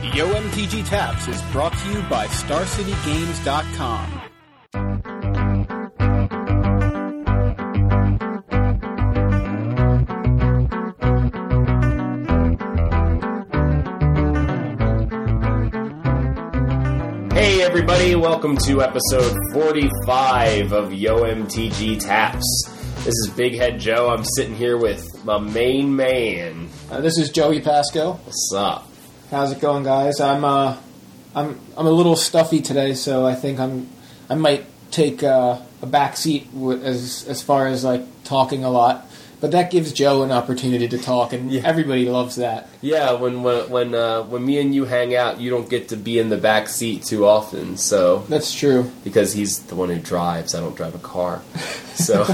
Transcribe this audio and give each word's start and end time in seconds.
YoMTG 0.00 0.88
Taps 0.88 1.28
is 1.28 1.42
brought 1.52 1.76
to 1.76 1.88
you 1.92 2.00
by 2.08 2.26
StarCityGames.com. 2.26 4.22
Hey 17.32 17.62
everybody, 17.62 18.14
welcome 18.14 18.56
to 18.56 18.82
episode 18.82 19.36
45 19.52 20.72
of 20.72 20.94
Yo 20.94 21.24
MTG 21.24 22.00
Taps. 22.00 22.64
This 23.04 23.14
is 23.14 23.30
Big 23.36 23.54
Head 23.54 23.78
Joe. 23.78 24.08
I'm 24.08 24.24
sitting 24.24 24.54
here 24.56 24.78
with 24.78 25.06
my 25.26 25.38
main 25.38 25.94
man. 25.94 26.70
Uh, 26.90 27.02
this 27.02 27.18
is 27.18 27.28
Joey 27.28 27.60
Pasco. 27.60 28.12
What's 28.12 28.52
up? 28.56 28.89
How's 29.30 29.52
it 29.52 29.60
going, 29.60 29.84
guys? 29.84 30.20
I'm 30.20 30.44
uh, 30.44 30.76
I'm 31.34 31.58
I'm 31.76 31.86
a 31.86 31.90
little 31.90 32.16
stuffy 32.16 32.60
today, 32.60 32.94
so 32.94 33.24
I 33.26 33.34
think 33.34 33.60
I'm 33.60 33.88
I 34.28 34.34
might 34.34 34.66
take 34.90 35.22
uh, 35.22 35.60
a 35.82 35.86
back 35.86 36.16
seat 36.16 36.52
w- 36.52 36.80
as 36.82 37.24
as 37.28 37.42
far 37.42 37.68
as 37.68 37.84
like 37.84 38.02
talking 38.24 38.64
a 38.64 38.70
lot. 38.70 39.06
But 39.40 39.52
that 39.52 39.70
gives 39.70 39.92
Joe 39.94 40.22
an 40.22 40.32
opportunity 40.32 40.86
to 40.88 40.98
talk, 40.98 41.32
and 41.32 41.50
Yeah. 41.50 41.62
everybody 41.64 42.06
loves 42.10 42.36
that. 42.36 42.68
Yeah, 42.82 43.12
when 43.12 43.42
when 43.42 43.70
when, 43.70 43.94
uh, 43.94 44.22
when 44.24 44.44
me 44.44 44.58
and 44.60 44.74
you 44.74 44.84
hang 44.84 45.14
out, 45.14 45.40
you 45.40 45.48
don't 45.48 45.70
get 45.70 45.88
to 45.90 45.96
be 45.96 46.18
in 46.18 46.28
the 46.28 46.36
back 46.36 46.68
seat 46.68 47.04
too 47.04 47.24
often. 47.26 47.76
So 47.78 48.24
That's 48.28 48.52
true. 48.52 48.90
because 49.04 49.32
he's 49.32 49.60
the 49.60 49.76
one 49.76 49.88
who 49.90 49.98
drives, 49.98 50.54
I 50.54 50.60
don't 50.60 50.76
drive 50.76 50.94
a 50.94 50.98
car. 50.98 51.40
So 51.94 52.24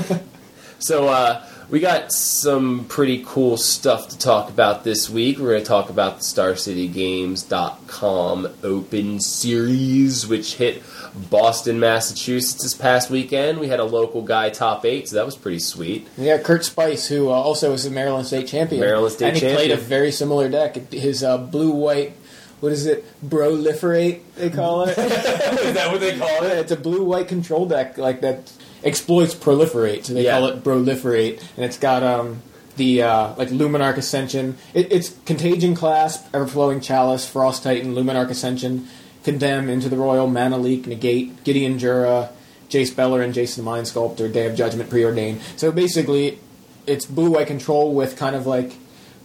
so 0.80 1.08
uh, 1.08 1.44
we 1.68 1.80
got 1.80 2.12
some 2.12 2.84
pretty 2.84 3.24
cool 3.26 3.56
stuff 3.56 4.10
to 4.10 4.18
talk 4.18 4.50
about 4.50 4.84
this 4.84 5.10
week. 5.10 5.38
We're 5.38 5.48
going 5.50 5.62
to 5.62 5.66
talk 5.66 5.90
about 5.90 6.18
the 6.18 6.22
StarCityGames.com 6.22 8.48
Open 8.62 9.18
Series, 9.18 10.28
which 10.28 10.54
hit 10.54 10.80
Boston, 11.28 11.80
Massachusetts 11.80 12.62
this 12.62 12.74
past 12.74 13.10
weekend. 13.10 13.58
We 13.58 13.66
had 13.66 13.80
a 13.80 13.84
local 13.84 14.22
guy 14.22 14.50
top 14.50 14.84
eight, 14.84 15.08
so 15.08 15.16
that 15.16 15.26
was 15.26 15.34
pretty 15.34 15.58
sweet. 15.58 16.06
Yeah, 16.16 16.38
Kurt 16.38 16.64
Spice, 16.64 17.08
who 17.08 17.30
uh, 17.30 17.32
also 17.32 17.72
was 17.72 17.84
a 17.84 17.90
Maryland 17.90 18.28
State 18.28 18.46
champion. 18.46 18.80
Maryland 18.80 19.14
State 19.14 19.30
and 19.30 19.36
he 19.36 19.52
played 19.52 19.72
a 19.72 19.76
very 19.76 20.12
similar 20.12 20.48
deck. 20.48 20.76
His 20.92 21.24
uh, 21.24 21.36
blue 21.36 21.72
white, 21.72 22.12
what 22.60 22.70
is 22.70 22.86
it? 22.86 23.04
Proliferate 23.26 24.20
they 24.36 24.50
call 24.50 24.84
it. 24.84 24.96
Is 24.98 25.74
that 25.74 25.90
what 25.90 26.00
they 26.00 26.18
call 26.18 26.42
Yeah, 26.42 26.54
it's 26.60 26.72
a 26.72 26.76
blue 26.76 27.04
white 27.04 27.28
control 27.28 27.66
deck 27.66 27.98
like 27.98 28.20
that 28.20 28.52
exploits 28.86 29.34
proliferate, 29.34 30.04
so 30.06 30.14
they 30.14 30.24
Yeah. 30.24 30.38
call 30.38 30.46
it 30.48 30.64
proliferate, 30.64 31.40
and 31.56 31.64
it's 31.64 31.76
got 31.78 32.02
um 32.02 32.40
the 32.76 33.02
uh, 33.02 33.32
like 33.36 33.48
Luminarch 33.48 33.96
Ascension. 33.96 34.56
It, 34.74 34.92
it's 34.92 35.14
Contagion 35.24 35.74
Clasp, 35.74 36.30
Everflowing 36.32 36.82
Chalice, 36.82 37.26
Frost 37.26 37.62
Titan, 37.62 37.94
Luminarch 37.94 38.28
Ascension, 38.30 38.86
Condemn, 39.24 39.68
Into 39.70 39.88
the 39.88 39.96
Roil, 39.96 40.26
Mana 40.26 40.58
Leak, 40.58 40.86
Negate, 40.86 41.42
Gideon 41.42 41.78
Jura, 41.78 42.28
Jace 42.68 42.92
Beleren, 42.92 43.24
and 43.24 43.34
Jace 43.34 43.56
the 43.56 43.62
Mind 43.62 43.88
Sculptor, 43.88 44.28
Day 44.28 44.46
of 44.46 44.54
Judgment 44.54 44.90
Preordained. 44.90 45.40
So 45.56 45.72
basically, 45.72 46.38
it's 46.86 47.06
blue 47.06 47.30
white 47.30 47.46
control 47.46 47.94
with 47.94 48.16
kind 48.18 48.36
of 48.36 48.46
like 48.46 48.74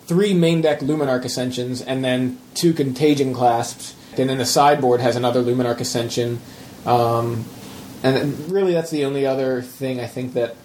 three 0.06 0.34
main 0.34 0.62
deck 0.62 0.80
Luminarch 0.80 1.26
Ascensions 1.26 1.82
and 1.82 2.04
then 2.06 2.38
two 2.54 2.74
Contagion 2.74 3.34
Clasps. 3.34 3.96
And 4.18 4.30
then 4.30 4.38
the 4.38 4.46
sideboard 4.46 5.02
has 5.02 5.16
another 5.18 5.42
Luminarch 5.44 5.80
Ascension. 5.82 6.40
Um, 6.86 7.46
and 8.04 8.52
really, 8.52 8.74
that's 8.74 8.92
the 8.92 9.06
only 9.06 9.26
other 9.26 9.62
thing 9.62 10.00
I 10.00 10.08
think 10.08 10.34
that 10.34 10.56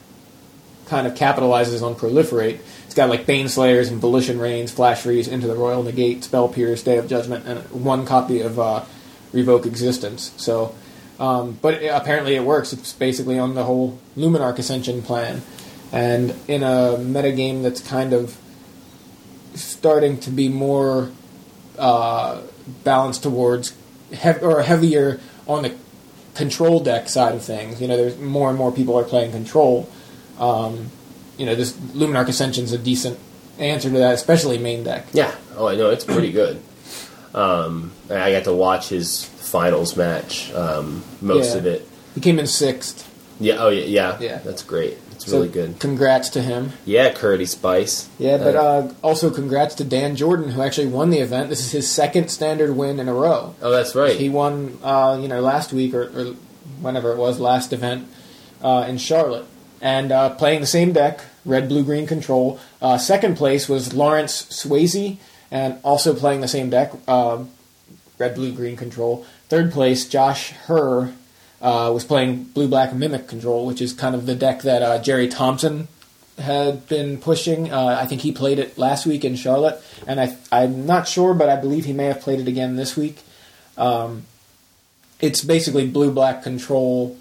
kind 0.87 1.07
of 1.07 1.15
capitalizes 1.15 1.83
on 1.83 1.95
Proliferate. 1.95 2.61
It's 2.85 2.95
got 2.95 3.09
like 3.09 3.27
Bane 3.27 3.49
Slayers 3.49 3.89
and 3.89 4.01
Volition 4.01 4.39
Reins, 4.39 4.73
Flash 4.73 5.03
Freeze, 5.03 5.29
Into 5.29 5.47
the 5.47 5.55
Roil 5.55 5.83
Negate, 5.83 6.25
Spell 6.25 6.49
Pierce, 6.49 6.83
Day 6.83 6.97
of 6.99 7.09
Judgment, 7.09 7.47
and 7.47 7.61
one 7.85 8.07
copy 8.07 8.41
of 8.41 8.59
uh, 8.59 8.85
Revoke 9.33 9.67
Existence. 9.67 10.33
So, 10.37 10.75
um, 11.19 11.59
but 11.61 11.75
it, 11.83 11.89
apparently 11.89 12.37
it 12.37 12.45
works. 12.45 12.73
It's 12.73 12.93
basically 12.93 13.39
on 13.39 13.55
the 13.55 13.65
whole 13.65 13.99
Luminarch 14.17 14.59
Ascension 14.59 15.03
plan. 15.03 15.43
And 15.93 16.35
in 16.49 16.63
a 16.63 16.97
metagame 16.99 17.63
that's 17.63 17.81
kind 17.81 18.13
of 18.13 18.37
starting 19.55 20.19
to 20.21 20.31
be 20.31 20.49
more 20.49 21.11
uh, 21.79 22.43
balanced 22.85 23.23
towards 23.23 23.75
or 24.41 24.63
heavier 24.63 25.21
on 25.47 25.63
the 25.63 25.75
control 26.37 26.81
deck 26.81 27.09
side 27.09 27.35
of 27.35 27.43
things. 27.43 27.81
You 27.81 27.89
know, 27.89 27.97
there's 27.97 28.19
more 28.19 28.49
and 28.51 28.59
more 28.59 28.71
people 28.71 28.97
are 28.99 29.05
playing 29.05 29.33
control. 29.33 29.89
Um, 30.39 30.91
you 31.39 31.47
know, 31.47 31.55
this 31.55 31.73
Luminarch 31.73 32.29
Ascension's 32.29 32.73
a 32.73 32.79
decent 32.79 33.19
answer 33.59 33.89
to 33.91 33.99
that, 33.99 34.15
especially 34.15 34.59
main 34.59 34.85
deck. 34.85 35.07
Yeah. 35.13 35.35
Oh, 35.57 35.67
I 35.67 35.75
know 35.77 35.91
it's 35.91 36.05
pretty 36.05 36.33
good. 36.33 36.61
Um, 37.35 37.93
I 38.11 38.33
got 38.33 38.45
to 38.45 38.53
watch 38.55 38.89
his 38.89 39.25
finals 39.25 39.97
match, 39.97 40.53
um, 40.53 41.03
most 41.21 41.53
Yeah. 41.53 41.59
of 41.59 41.67
it. 41.67 41.89
He 42.15 42.21
came 42.21 42.39
in 42.39 42.47
sixth, 42.47 43.07
Yeah. 43.39 43.57
Oh, 43.59 43.69
yeah. 43.69 43.85
Yeah. 43.85 44.17
Yeah. 44.21 44.39
That's 44.45 44.63
great. 44.63 44.97
It's 45.17 45.27
so 45.27 45.39
really 45.39 45.49
good. 45.49 45.81
Congrats 45.81 46.29
to 46.31 46.43
him. 46.43 46.73
Yeah, 46.85 47.13
Curdy 47.13 47.47
Spice. 47.47 48.09
Yeah, 48.19 48.39
but 48.39 48.55
uh, 48.55 48.93
also 49.03 49.31
congrats 49.31 49.75
to 49.77 49.85
Dan 49.85 50.15
Jordan, 50.17 50.51
who 50.51 50.63
actually 50.63 50.87
won 50.87 51.11
the 51.11 51.19
event. 51.19 51.49
This 51.49 51.61
is 51.61 51.73
his 51.73 51.89
second 51.91 52.29
standard 52.31 52.77
win 52.77 53.01
in 53.01 53.09
a 53.09 53.15
row. 53.15 53.55
oh, 53.61 53.71
that's 53.71 53.95
right. 53.95 54.17
He 54.17 54.29
won, 54.29 54.79
uh, 54.83 55.19
you 55.21 55.29
know, 55.29 55.41
last 55.41 55.73
week 55.73 55.95
or, 55.95 56.05
or 56.05 56.25
whenever 56.81 57.13
it 57.13 57.19
was, 57.19 57.41
last 57.41 57.73
event 57.73 58.09
uh, 58.63 58.87
in 58.89 58.99
Charlotte, 58.99 59.47
and 59.81 60.13
uh, 60.13 60.31
playing 60.31 60.61
the 60.61 60.67
same 60.67 60.93
deck, 60.93 61.21
red, 61.45 61.69
blue, 61.69 61.83
green 61.83 62.07
control. 62.07 62.61
Uh, 62.81 62.99
second 62.99 63.37
place 63.37 63.69
was 63.69 63.95
Lawrence 63.95 64.45
Swayze, 64.47 65.17
and 65.51 65.79
also 65.83 66.15
playing 66.15 66.41
the 66.41 66.49
same 66.49 66.71
deck, 66.71 66.93
uh, 67.09 67.43
red, 68.19 68.35
blue, 68.35 68.53
green 68.53 68.77
control. 68.77 69.25
Third 69.49 69.73
place, 69.73 70.07
Josh 70.07 70.51
Herr 70.51 71.13
uh, 71.61 71.91
was 71.93 72.05
playing 72.05 72.45
blue, 72.45 72.69
black, 72.69 72.95
mimic 72.95 73.29
control, 73.29 73.67
which 73.67 73.81
is 73.81 73.93
kind 73.93 74.15
of 74.15 74.27
the 74.27 74.35
deck 74.35 74.63
that 74.63 74.83
uh, 74.83 74.99
Jerry 75.03 75.29
Thompson 75.29 75.89
had 76.39 76.87
been 76.89 77.19
pushing. 77.19 77.73
Uh, 77.73 77.99
I 78.01 78.07
think 78.07 78.21
he 78.21 78.33
played 78.33 78.59
it 78.59 78.77
last 78.77 79.07
week 79.07 79.25
in 79.25 79.37
Charlotte, 79.37 79.81
and 80.07 80.21
I, 80.21 80.37
I'm 80.53 80.87
not 80.87 81.09
sure, 81.09 81.35
but 81.35 81.49
I 81.49 81.57
believe 81.57 81.85
he 81.85 81.93
may 81.93 82.07
have 82.07 82.21
played 82.21 82.41
it 82.41 82.49
again 82.49 82.77
this 82.77 82.97
week. 82.97 83.23
Um, 83.77 84.25
it's 85.21 85.43
basically 85.43 85.87
blue 85.87 86.11
black 86.11 86.43
control 86.43 87.17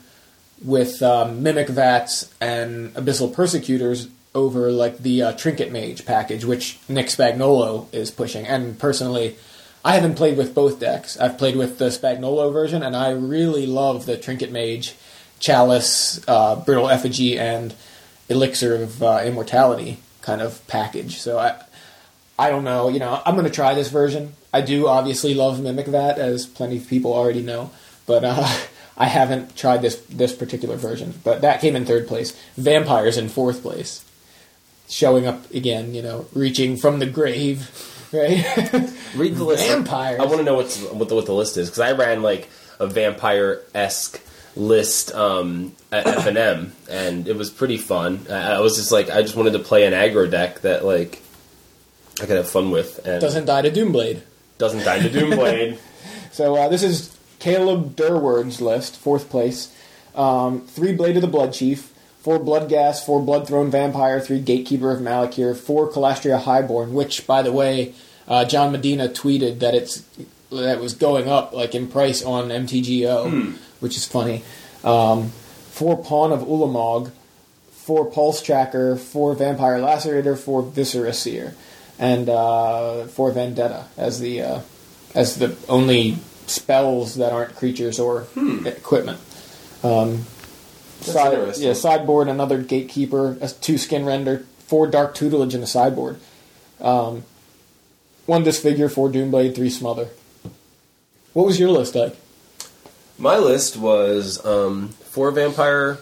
with 0.63 1.01
um, 1.01 1.43
mimic 1.43 1.69
vats 1.69 2.33
and 2.41 2.93
abyssal 2.93 3.33
persecutors 3.33 4.09
over 4.33 4.71
like 4.71 4.97
the 4.97 5.21
uh, 5.23 5.31
trinket 5.33 5.71
mage 5.71 6.05
package, 6.05 6.43
which 6.43 6.77
Nick 6.89 7.07
Spagnolo 7.07 7.93
is 7.93 8.11
pushing. 8.11 8.45
And 8.45 8.77
personally, 8.77 9.37
I 9.85 9.93
haven't 9.93 10.15
played 10.15 10.35
with 10.35 10.55
both 10.55 10.79
decks. 10.79 11.15
I've 11.15 11.37
played 11.37 11.55
with 11.55 11.77
the 11.77 11.89
Spagnolo 11.89 12.51
version, 12.51 12.81
and 12.81 12.95
I 12.95 13.11
really 13.11 13.67
love 13.67 14.07
the 14.07 14.17
trinket 14.17 14.51
mage, 14.51 14.95
chalice, 15.39 16.27
uh, 16.27 16.55
brittle 16.55 16.89
effigy, 16.89 17.37
and 17.37 17.71
elixir 18.27 18.81
of 18.81 19.03
uh, 19.03 19.21
immortality 19.23 19.99
kind 20.23 20.41
of 20.41 20.65
package. 20.65 21.19
So 21.19 21.37
I, 21.37 21.61
I 22.39 22.49
don't 22.49 22.63
know. 22.63 22.89
You 22.89 22.97
know, 22.97 23.21
I'm 23.27 23.35
going 23.35 23.45
to 23.45 23.53
try 23.53 23.75
this 23.75 23.89
version. 23.89 24.33
I 24.51 24.61
do 24.61 24.87
obviously 24.87 25.35
love 25.35 25.61
Mimic 25.61 25.85
Vat, 25.85 26.17
as 26.17 26.47
plenty 26.47 26.77
of 26.77 26.87
people 26.87 27.13
already 27.13 27.43
know, 27.43 27.69
but 28.07 28.23
uh, 28.23 28.57
I 28.97 29.05
haven't 29.05 29.55
tried 29.55 29.83
this 29.83 29.97
this 30.07 30.33
particular 30.33 30.77
version. 30.77 31.13
But 31.23 31.41
that 31.41 31.61
came 31.61 31.75
in 31.75 31.85
third 31.85 32.07
place. 32.07 32.35
Vampires 32.57 33.17
in 33.17 33.29
fourth 33.29 33.61
place, 33.61 34.03
showing 34.89 35.27
up 35.27 35.51
again. 35.51 35.93
You 35.93 36.01
know, 36.01 36.25
reaching 36.33 36.75
from 36.75 36.97
the 36.97 37.05
grave, 37.05 37.69
right? 38.13 38.43
Read 39.15 39.35
the 39.35 39.43
list. 39.43 39.67
Vampires. 39.67 40.19
I 40.19 40.25
want 40.25 40.37
to 40.37 40.43
know 40.43 40.55
what's, 40.55 40.81
what 40.81 41.09
the 41.09 41.15
what 41.15 41.25
the 41.25 41.33
list 41.33 41.57
is 41.57 41.69
because 41.69 41.79
I 41.81 41.91
ran 41.93 42.21
like 42.21 42.49
a 42.79 42.87
vampire 42.87 43.61
esque 43.73 44.21
list 44.55 45.13
um, 45.13 45.73
at 45.91 46.07
F 46.07 46.25
and 46.27 46.37
M, 46.37 46.73
and 46.89 47.27
it 47.27 47.35
was 47.35 47.49
pretty 47.49 47.77
fun. 47.77 48.25
I, 48.29 48.53
I 48.53 48.59
was 48.61 48.75
just 48.77 48.91
like, 48.91 49.09
I 49.09 49.21
just 49.21 49.35
wanted 49.35 49.51
to 49.53 49.59
play 49.59 49.85
an 49.85 49.93
aggro 49.93 50.29
deck 50.29 50.61
that 50.61 50.85
like 50.85 51.21
I 52.21 52.25
could 52.25 52.37
have 52.37 52.49
fun 52.49 52.71
with, 52.71 53.05
and 53.05 53.19
Doesn't 53.21 53.45
die 53.45 53.61
to 53.63 53.71
Doomblade. 53.71 54.21
doesn't 54.57 54.83
die 54.83 54.99
to 54.99 55.09
Doomblade. 55.09 55.77
So 56.31 56.53
uh, 56.57 56.67
this 56.67 56.83
is 56.83 57.17
Caleb 57.39 57.95
Durward's 57.95 58.59
list, 58.59 58.97
fourth 58.97 59.29
place. 59.29 59.73
Um, 60.15 60.67
three 60.67 60.91
Blade 60.93 61.15
of 61.15 61.21
the 61.21 61.29
Blood 61.29 61.53
Chief, 61.53 61.93
four 62.25 62.39
Bloodghast, 62.39 63.05
four 63.05 63.21
Blood 63.21 63.47
Throne 63.47 63.69
Vampire, 63.69 64.19
three 64.19 64.39
Gatekeeper 64.39 64.89
of 64.89 64.99
Malakir, 64.99 65.55
four 65.55 65.91
Kalastria 65.91 66.41
Highborn. 66.41 66.95
Which, 66.95 67.27
by 67.27 67.43
the 67.43 67.53
way, 67.53 67.93
uh, 68.27 68.45
John 68.45 68.71
Medina 68.71 69.07
tweeted 69.07 69.59
that 69.59 69.75
it's 69.75 70.03
that 70.49 70.81
was 70.81 70.95
going 70.95 71.29
up 71.29 71.53
like 71.53 71.75
in 71.75 71.87
price 71.87 72.23
on 72.23 72.49
MTGO, 72.49 73.53
which 73.79 73.95
is 73.95 74.07
funny. 74.07 74.43
Um, 74.83 75.29
four 75.69 76.01
Pawn 76.03 76.31
of 76.31 76.39
Ulamog, 76.39 77.11
four 77.69 78.09
Pulse 78.09 78.41
Tracker, 78.41 78.95
four 78.95 79.35
Vampire 79.35 79.77
Lacerator, 79.77 80.35
four 80.35 80.63
Viscera 80.63 81.13
Seer, 81.13 81.53
and 81.99 82.27
uh, 82.27 83.05
four 83.05 83.31
Vendetta 83.33 83.85
as 83.97 84.19
the 84.19 84.41
uh, 84.41 84.61
as 85.13 85.37
the 85.37 85.55
only 85.69 86.17
spells 86.47 87.15
that 87.15 87.31
aren't 87.31 87.55
creatures 87.55 87.99
or 87.99 88.25
equipment. 88.65 89.19
Um, 89.83 90.25
side, 91.05 91.57
yeah, 91.57 91.73
sideboard, 91.73 92.27
another 92.27 92.61
gatekeeper, 92.61 93.37
a 93.41 93.49
two 93.49 93.77
skin 93.77 94.05
render, 94.05 94.45
four 94.59 94.87
dark 94.87 95.15
tutelage 95.15 95.53
in 95.53 95.61
the 95.61 95.67
sideboard. 95.67 96.19
Um, 96.79 97.23
one 98.25 98.43
disfigure, 98.43 98.89
four 98.89 99.09
doomblade, 99.09 99.55
three 99.55 99.69
smother. 99.69 100.09
What 101.33 101.45
was 101.45 101.59
your 101.59 101.69
list 101.69 101.95
like? 101.95 102.15
My 103.17 103.37
list 103.37 103.77
was 103.77 104.43
um, 104.45 104.89
four 104.89 105.31
vampire 105.31 105.99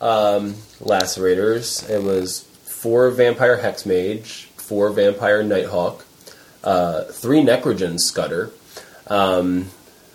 um, 0.00 0.54
lacerators. 0.80 1.88
It 1.88 2.02
was 2.02 2.42
four 2.64 3.10
vampire 3.10 3.58
hexmage, 3.58 4.44
four 4.56 4.90
vampire 4.90 5.42
nighthawk, 5.42 6.06
uh, 6.64 7.04
three 7.04 7.42
necrogen 7.42 7.98
scudder, 7.98 8.50
um, 9.08 9.66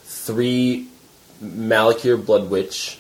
three 0.04 0.88
malakir 1.44 2.24
blood 2.24 2.50
witch. 2.50 2.98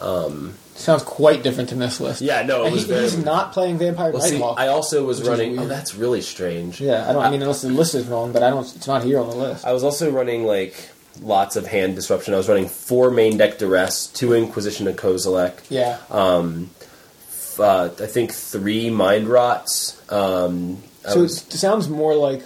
Sounds 0.00 1.02
quite 1.02 1.42
different 1.42 1.68
than 1.68 1.78
this 1.78 2.00
list. 2.00 2.22
Yeah, 2.22 2.42
no, 2.42 2.62
it 2.62 2.66
And 2.66 2.72
was 2.72 2.82
he- 2.84 2.88
very. 2.88 3.02
he's 3.02 3.18
not 3.18 3.52
playing 3.52 3.76
Vampire 3.78 4.12
well, 4.12 4.22
see, 4.22 4.42
I 4.42 4.68
also 4.68 5.04
was 5.04 5.22
running. 5.28 5.58
Oh, 5.58 5.66
that's 5.66 5.94
really 5.94 6.22
strange. 6.22 6.80
yeah, 6.80 7.06
I 7.08 7.12
don't. 7.12 7.22
I 7.22 7.30
mean, 7.30 7.42
unless 7.42 7.60
the 7.60 7.68
list 7.68 7.94
is 7.94 8.06
wrong, 8.06 8.32
but 8.32 8.42
I 8.42 8.48
don't. 8.48 8.62
It's 8.74 8.86
not 8.86 9.04
here 9.04 9.18
on 9.18 9.28
the 9.28 9.36
list. 9.36 9.66
I 9.66 9.72
was 9.72 9.84
also 9.84 10.10
running 10.10 10.44
like 10.44 10.88
lots 11.20 11.56
of 11.56 11.66
hand 11.66 11.96
disruption. 11.96 12.32
I 12.32 12.38
was 12.38 12.48
running 12.48 12.66
four 12.66 13.10
main 13.10 13.36
deck 13.36 13.58
duress, 13.58 14.06
two 14.06 14.32
Inquisition 14.32 14.88
of 14.88 14.96
Kozilek, 14.96 15.52
Yeah. 15.68 15.98
uh, 16.10 17.90
I 18.00 18.06
think 18.06 18.32
three 18.32 18.88
mind 18.88 19.28
rots. 19.28 20.00
Um, 20.10 20.82
so 21.06 21.20
was- 21.20 21.42
it 21.42 21.52
sounds 21.58 21.88
more 21.88 22.14
like. 22.14 22.42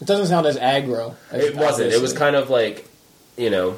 It 0.00 0.06
doesn't 0.06 0.26
sound 0.26 0.46
as 0.46 0.56
aggro. 0.58 1.14
As 1.32 1.44
it 1.44 1.56
wasn't. 1.56 1.92
It 1.92 2.00
was 2.00 2.12
kind 2.12 2.36
of 2.36 2.50
like, 2.50 2.86
you 3.36 3.48
know, 3.50 3.76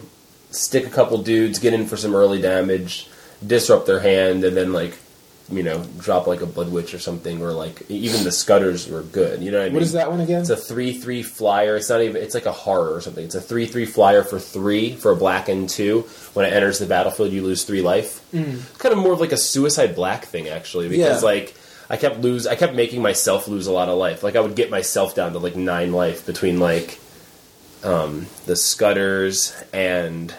stick 0.56 0.86
a 0.86 0.90
couple 0.90 1.18
dudes, 1.22 1.58
get 1.58 1.74
in 1.74 1.86
for 1.86 1.96
some 1.96 2.14
early 2.14 2.40
damage, 2.40 3.08
disrupt 3.46 3.86
their 3.86 4.00
hand, 4.00 4.44
and 4.44 4.56
then 4.56 4.72
like, 4.72 4.96
you 5.48 5.62
know, 5.62 5.84
drop 5.98 6.26
like 6.26 6.40
a 6.40 6.46
blood 6.46 6.72
witch 6.72 6.92
or 6.92 6.98
something, 6.98 7.40
or 7.40 7.52
like 7.52 7.88
even 7.88 8.24
the 8.24 8.32
scudders 8.32 8.88
were 8.88 9.02
good. 9.02 9.42
You 9.42 9.52
know 9.52 9.58
what 9.58 9.64
I 9.64 9.68
mean? 9.68 9.74
What 9.74 9.82
is 9.84 9.92
that 9.92 10.10
one 10.10 10.20
again? 10.20 10.40
It's 10.40 10.50
a 10.50 10.56
three 10.56 10.92
three 10.98 11.22
flyer. 11.22 11.76
It's 11.76 11.88
not 11.88 12.00
even. 12.02 12.20
It's 12.20 12.34
like 12.34 12.46
a 12.46 12.52
horror 12.52 12.92
or 12.94 13.00
something. 13.00 13.24
It's 13.24 13.36
a 13.36 13.40
three 13.40 13.66
three 13.66 13.86
flyer 13.86 14.24
for 14.24 14.40
three 14.40 14.92
for 14.94 15.12
a 15.12 15.16
black 15.16 15.48
and 15.48 15.68
two. 15.68 16.00
When 16.34 16.44
it 16.46 16.52
enters 16.52 16.80
the 16.80 16.86
battlefield, 16.86 17.30
you 17.32 17.42
lose 17.42 17.62
three 17.64 17.80
life. 17.82 18.20
Mm. 18.32 18.60
Kind 18.78 18.92
of 18.92 18.98
more 18.98 19.12
of 19.12 19.20
like 19.20 19.32
a 19.32 19.36
suicide 19.36 19.94
black 19.94 20.24
thing 20.24 20.48
actually, 20.48 20.88
because 20.88 21.22
Yeah. 21.22 21.26
like 21.28 21.54
I 21.88 21.96
kept 21.96 22.18
lose. 22.18 22.48
I 22.48 22.56
kept 22.56 22.74
making 22.74 23.00
myself 23.00 23.46
lose 23.46 23.68
a 23.68 23.72
lot 23.72 23.88
of 23.88 23.96
life. 23.98 24.24
Like 24.24 24.34
I 24.34 24.40
would 24.40 24.56
get 24.56 24.68
myself 24.70 25.14
down 25.14 25.32
to 25.34 25.38
like 25.38 25.54
nine 25.54 25.92
life 25.92 26.26
between 26.26 26.58
like 26.58 26.98
um, 27.84 28.26
the 28.46 28.56
scudders 28.56 29.54
and 29.72 30.34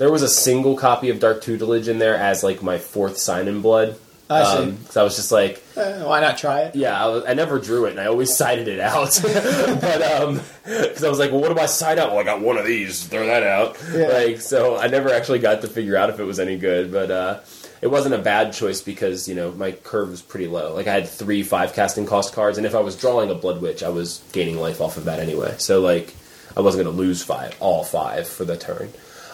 there 0.00 0.10
was 0.10 0.22
a 0.22 0.28
single 0.28 0.76
copy 0.76 1.10
of 1.10 1.20
Dark 1.20 1.42
Tutelage 1.42 1.86
in 1.88 1.98
there 1.98 2.16
as 2.16 2.42
like 2.42 2.62
my 2.62 2.78
fourth 2.78 3.18
sign 3.18 3.46
in 3.48 3.60
blood. 3.60 3.96
I 4.30 4.44
see. 4.44 4.62
Um, 4.62 4.78
so 4.88 5.00
I 5.00 5.04
was 5.04 5.16
just 5.16 5.30
like, 5.32 5.62
Uh, 5.76 6.04
why 6.04 6.20
not 6.20 6.38
try 6.38 6.60
it? 6.62 6.76
yeah, 6.76 7.04
I, 7.04 7.08
was, 7.08 7.24
I 7.26 7.34
never 7.34 7.58
drew 7.58 7.86
it, 7.86 7.90
and 7.90 8.00
I 8.00 8.06
always 8.06 8.34
sided 8.36 8.68
it 8.68 8.78
out. 8.80 9.18
but 9.22 10.02
um, 10.02 10.40
because 10.64 11.02
I 11.04 11.08
was 11.08 11.18
like, 11.18 11.32
well, 11.32 11.40
what 11.40 11.54
do 11.54 11.60
I 11.60 11.66
side 11.66 11.98
out? 11.98 12.10
Well, 12.10 12.20
I 12.20 12.22
got 12.22 12.40
one 12.40 12.56
of 12.56 12.64
these. 12.64 13.04
Throw 13.04 13.26
that 13.26 13.42
out. 13.42 13.76
Yeah. 13.92 14.06
Like, 14.06 14.40
so 14.40 14.76
I 14.76 14.86
never 14.86 15.12
actually 15.12 15.40
got 15.40 15.62
to 15.62 15.68
figure 15.68 15.96
out 15.96 16.10
if 16.10 16.18
it 16.20 16.24
was 16.24 16.38
any 16.38 16.56
good. 16.56 16.92
But 16.92 17.10
uh, 17.10 17.40
it 17.82 17.88
wasn't 17.88 18.14
a 18.14 18.18
bad 18.18 18.52
choice 18.52 18.80
because 18.80 19.28
you 19.28 19.34
know 19.34 19.50
my 19.52 19.72
curve 19.72 20.10
was 20.10 20.22
pretty 20.22 20.46
low. 20.46 20.74
Like 20.74 20.86
I 20.86 20.94
had 20.94 21.08
three 21.08 21.42
five 21.42 21.72
casting 21.74 22.06
cost 22.06 22.32
cards, 22.32 22.56
and 22.56 22.66
if 22.66 22.74
I 22.76 22.80
was 22.80 22.94
drawing 22.96 23.30
a 23.30 23.34
Blood 23.34 23.60
Witch, 23.60 23.82
I 23.82 23.88
was 23.88 24.22
gaining 24.32 24.58
life 24.58 24.80
off 24.80 24.96
of 24.96 25.04
that 25.06 25.18
anyway. 25.18 25.56
So 25.58 25.80
like, 25.80 26.14
I 26.56 26.60
wasn't 26.60 26.84
going 26.84 26.96
to 26.96 27.02
lose 27.02 27.22
five, 27.24 27.56
all 27.58 27.82
five 27.82 28.28
for 28.28 28.44
the 28.44 28.56
turn. 28.56 28.90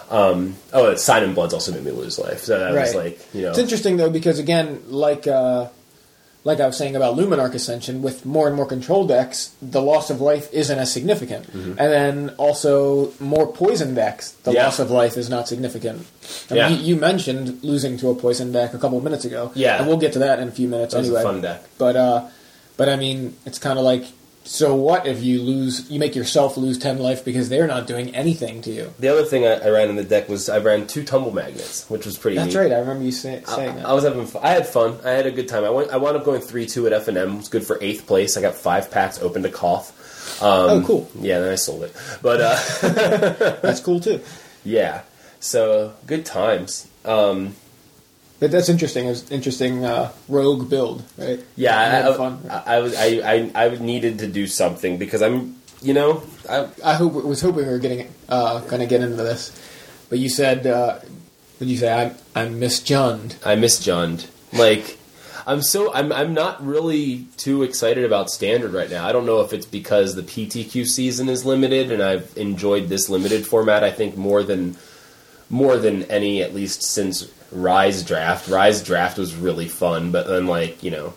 Um, 0.09 0.55
oh, 0.73 0.95
Sign 0.95 1.23
in 1.23 1.33
Bloods 1.33 1.53
also 1.53 1.71
made 1.73 1.83
me 1.83 1.91
lose 1.91 2.17
life. 2.19 2.39
So 2.43 2.57
that 2.59 2.73
was 2.73 2.95
like, 2.95 3.19
you 3.33 3.41
know, 3.43 3.49
It's 3.49 3.59
interesting 3.59 3.97
though 3.97 4.09
because 4.09 4.39
again, 4.39 4.81
like 4.87 5.27
uh, 5.27 5.67
like 6.43 6.61
I 6.61 6.65
was 6.65 6.77
saying 6.77 6.95
about 6.95 7.17
Luminarch 7.17 7.53
Ascension, 7.53 8.01
with 8.01 8.25
more 8.25 8.47
and 8.47 8.55
more 8.55 8.65
control 8.65 9.05
decks, 9.05 9.51
the 9.61 9.81
loss 9.81 10.09
of 10.09 10.21
life 10.21 10.47
isn't 10.53 10.79
as 10.79 10.89
significant, 10.93 11.49
and 11.49 11.77
then 11.77 12.29
also 12.37 13.11
more 13.19 13.51
poison 13.51 13.95
decks, 13.95 14.31
the 14.31 14.51
Mm-hmm. 14.51 14.55
Yeah. 14.55 14.63
loss 14.65 14.79
of 14.79 14.89
life 14.89 15.17
is 15.17 15.29
not 15.29 15.49
significant. 15.49 16.05
I 16.49 16.55
Yeah. 16.55 16.69
mean, 16.69 16.79
you, 16.79 16.85
you 16.85 16.95
mentioned 16.95 17.61
losing 17.63 17.97
to 17.97 18.09
a 18.11 18.15
poison 18.15 18.53
deck 18.53 18.73
a 18.73 18.77
couple 18.77 18.97
of 18.97 19.03
minutes 19.03 19.25
ago, 19.25 19.51
Yeah. 19.55 19.77
and 19.77 19.87
we'll 19.87 19.97
get 19.97 20.13
to 20.13 20.19
that 20.19 20.39
in 20.39 20.47
a 20.47 20.51
few 20.51 20.69
minutes 20.69 20.93
that 20.93 21.01
anyway. 21.03 21.19
a 21.19 21.23
fun 21.23 21.41
deck. 21.41 21.63
But 21.77 21.97
uh, 21.97 22.29
but 22.77 22.87
I 22.87 22.95
mean, 22.95 23.35
it's 23.45 23.59
kind 23.59 23.77
of 23.77 23.83
like, 23.83 24.05
so 24.47 24.75
what 24.75 25.05
if 25.05 25.21
you 25.21 25.41
lose? 25.41 25.91
You 25.91 25.99
make 25.99 26.15
yourself 26.15 26.55
lose 26.55 26.77
ten 26.77 26.99
life 26.99 27.25
because 27.25 27.49
they're 27.49 27.67
not 27.67 27.85
doing 27.85 28.15
anything 28.15 28.61
to 28.61 28.71
you. 28.71 28.93
The 28.97 29.09
other 29.09 29.25
thing 29.25 29.45
I, 29.45 29.55
I 29.55 29.69
ran 29.69 29.89
in 29.89 29.97
the 29.97 30.05
deck 30.05 30.29
was 30.29 30.47
I 30.47 30.59
ran 30.59 30.87
two 30.87 31.03
tumble 31.03 31.33
magnets, 31.33 31.89
which 31.89 32.05
was 32.05 32.17
pretty. 32.17 32.37
That's 32.37 32.53
neat. 32.53 32.59
right. 32.59 32.71
I 32.71 32.79
remember 32.79 33.03
you 33.03 33.11
say, 33.11 33.43
I, 33.45 33.55
saying 33.55 33.75
that. 33.75 33.85
I 33.85 33.93
was 33.93 34.05
having. 34.05 34.25
Fun. 34.25 34.41
I 34.43 34.51
had 34.51 34.65
fun. 34.65 34.99
I 35.03 35.09
had 35.11 35.25
a 35.25 35.31
good 35.31 35.49
time. 35.49 35.65
I 35.65 35.69
went. 35.69 35.91
I 35.91 35.97
wound 35.97 36.15
up 36.15 36.23
going 36.23 36.39
three 36.39 36.65
two 36.65 36.87
at 36.87 36.93
F 36.93 37.09
and 37.09 37.17
M. 37.17 37.37
Was 37.37 37.49
good 37.49 37.65
for 37.65 37.77
eighth 37.81 38.07
place. 38.07 38.37
I 38.37 38.41
got 38.41 38.55
five 38.55 38.89
packs 38.89 39.21
open 39.21 39.43
to 39.43 39.49
cough. 39.49 40.41
Um, 40.41 40.69
oh, 40.69 40.83
cool. 40.85 41.11
Yeah, 41.19 41.39
then 41.39 41.51
I 41.51 41.55
sold 41.55 41.83
it. 41.83 41.95
But 42.21 42.41
uh, 42.41 43.59
That's 43.61 43.81
cool 43.81 43.99
too. 43.99 44.21
yeah, 44.63 45.01
so 45.39 45.93
good 46.05 46.25
times. 46.25 46.87
Um, 47.03 47.55
But 48.39 48.51
that's 48.51 48.69
interesting. 48.69 49.07
It's 49.07 49.31
interesting 49.31 49.83
uh, 49.83 50.11
rogue 50.27 50.69
build, 50.69 51.03
right? 51.17 51.43
yeah, 51.55 51.89
had 51.89 52.05
I, 52.05 52.17
fun. 52.17 52.39
I, 52.49 52.75
I 52.75 52.79
was. 52.79 52.95
I, 52.95 53.05
I 53.05 53.51
I 53.65 53.69
needed 53.77 54.19
to 54.19 54.27
do 54.27 54.47
something 54.47 54.97
because 54.97 55.21
I'm. 55.21 55.55
You 55.79 55.93
know, 55.93 56.23
I, 56.49 56.67
I 56.83 56.93
hope 56.95 57.13
was 57.13 57.41
hoping 57.41 57.65
we 57.65 57.71
were 57.71 57.77
getting 57.77 58.11
uh, 58.29 58.61
going 58.61 58.79
to 58.79 58.87
get 58.87 59.01
into 59.01 59.17
this, 59.17 59.51
but 60.09 60.19
you 60.19 60.29
said, 60.29 60.65
uh, 60.65 60.99
"Would 61.59 61.69
you 61.69 61.77
say 61.77 61.91
I'm 61.91 62.15
I'm 62.35 62.59
misjunned?" 62.59 63.35
I 63.45 63.55
misjunned. 63.55 64.27
Like, 64.53 64.97
I'm 65.45 65.61
so 65.61 65.93
I'm 65.93 66.11
I'm 66.11 66.33
not 66.33 66.65
really 66.65 67.25
too 67.37 67.63
excited 67.63 68.05
about 68.05 68.29
standard 68.29 68.73
right 68.73 68.89
now. 68.89 69.07
I 69.07 69.11
don't 69.11 69.25
know 69.25 69.41
if 69.41 69.53
it's 69.53 69.65
because 69.65 70.15
the 70.15 70.23
PTQ 70.23 70.85
season 70.87 71.29
is 71.29 71.45
limited 71.45 71.91
and 71.91 72.01
I've 72.01 72.35
enjoyed 72.37 72.89
this 72.89 73.07
limited 73.07 73.45
format. 73.45 73.83
I 73.83 73.91
think 73.91 74.17
more 74.17 74.43
than 74.43 74.77
more 75.49 75.77
than 75.77 76.03
any, 76.03 76.41
at 76.41 76.53
least 76.53 76.83
since 76.83 77.31
Rise 77.51 78.03
Draft. 78.03 78.47
Rise 78.49 78.83
Draft 78.83 79.17
was 79.17 79.35
really 79.35 79.67
fun, 79.67 80.11
but 80.11 80.27
then 80.27 80.47
like 80.47 80.83
you 80.83 80.91
know. 80.91 81.13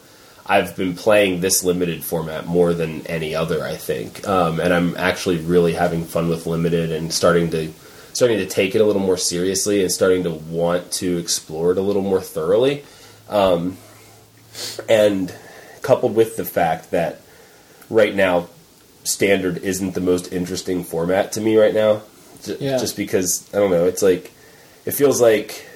I've 0.47 0.75
been 0.75 0.97
playing 0.97 1.43
this 1.43 1.63
limited 1.63 2.03
format 2.03 2.45
more 2.45 2.75
than 2.75 3.07
any 3.07 3.37
other, 3.37 3.63
I 3.63 3.77
think, 3.77 4.27
um, 4.27 4.59
and 4.59 4.75
I'm 4.75 4.97
actually 4.97 5.37
really 5.37 5.75
having 5.75 6.05
fun 6.05 6.29
with 6.29 6.45
limited 6.45 6.91
and 6.91 7.13
starting 7.13 7.51
to 7.51 7.73
starting 8.15 8.39
to 8.39 8.47
take 8.47 8.75
it 8.75 8.81
a 8.81 8.85
little 8.85 9.03
more 9.03 9.19
seriously 9.19 9.81
and 9.83 9.93
starting 9.93 10.25
to 10.25 10.31
want 10.31 10.91
to 10.93 11.19
explore 11.19 11.71
it 11.71 11.79
a 11.79 11.83
little 11.83 12.03
more 12.03 12.21
thoroughly. 12.21 12.85
Um, 13.29 13.77
and 14.89 15.33
coupled 15.83 16.17
with 16.17 16.37
the 16.37 16.45
fact 16.45 16.91
that 16.91 17.21
right 17.89 18.15
now 18.15 18.49
standard 19.05 19.59
isn't 19.59 19.95
the 19.95 20.01
most 20.01 20.33
interesting 20.33 20.83
format 20.83 21.31
to 21.33 21.41
me 21.41 21.57
right 21.59 21.75
now, 21.75 22.03
j- 22.45 22.57
Yeah. 22.59 22.79
just 22.79 22.97
because 22.97 23.49
I 23.55 23.59
don't 23.59 23.71
know, 23.71 23.85
it's 23.87 24.03
like 24.03 24.33
it 24.85 24.93
feels 24.93 25.21
like 25.21 25.67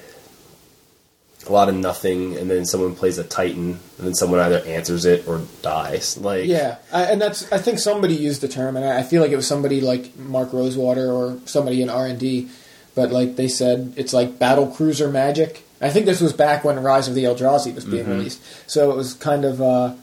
a 1.47 1.51
lot 1.51 1.69
of 1.69 1.75
nothing, 1.75 2.35
and 2.37 2.49
then 2.49 2.65
someone 2.65 2.95
plays 2.95 3.17
a 3.17 3.23
Titan, 3.23 3.79
and 3.97 4.07
then 4.07 4.13
someone 4.13 4.39
either 4.39 4.59
answers 4.65 5.05
it 5.05 5.27
or 5.27 5.41
dies. 5.61 6.17
Like, 6.17 6.45
Yeah, 6.45 6.77
I, 6.91 7.03
and 7.03 7.21
that's 7.21 7.51
I 7.51 7.57
think 7.57 7.79
somebody 7.79 8.15
used 8.15 8.41
the 8.41 8.47
term, 8.47 8.75
and 8.75 8.85
I, 8.85 8.99
I 8.99 9.03
feel 9.03 9.21
like 9.21 9.31
it 9.31 9.35
was 9.35 9.47
somebody 9.47 9.81
like 9.81 10.17
Mark 10.17 10.53
Rosewater 10.53 11.11
or 11.11 11.39
somebody 11.45 11.81
in 11.81 11.89
R 11.89 12.07
and 12.07 12.19
D, 12.19 12.49
but 12.95 13.11
like 13.11 13.35
they 13.35 13.47
said, 13.47 13.93
it's 13.95 14.13
like 14.13 14.39
battle 14.39 14.67
cruiser 14.67 15.09
magic. 15.09 15.63
I 15.81 15.89
think 15.89 16.05
this 16.05 16.21
was 16.21 16.33
back 16.33 16.63
when 16.63 16.81
Rise 16.81 17.07
of 17.07 17.15
the 17.15 17.25
Eldrazi 17.25 17.75
was 17.75 17.85
being 17.85 18.07
released, 18.09 18.41
so 18.69 18.91
it 18.91 18.95
was 18.95 19.13
kind 19.13 19.45
of 19.45 19.61
uh, 19.61 19.93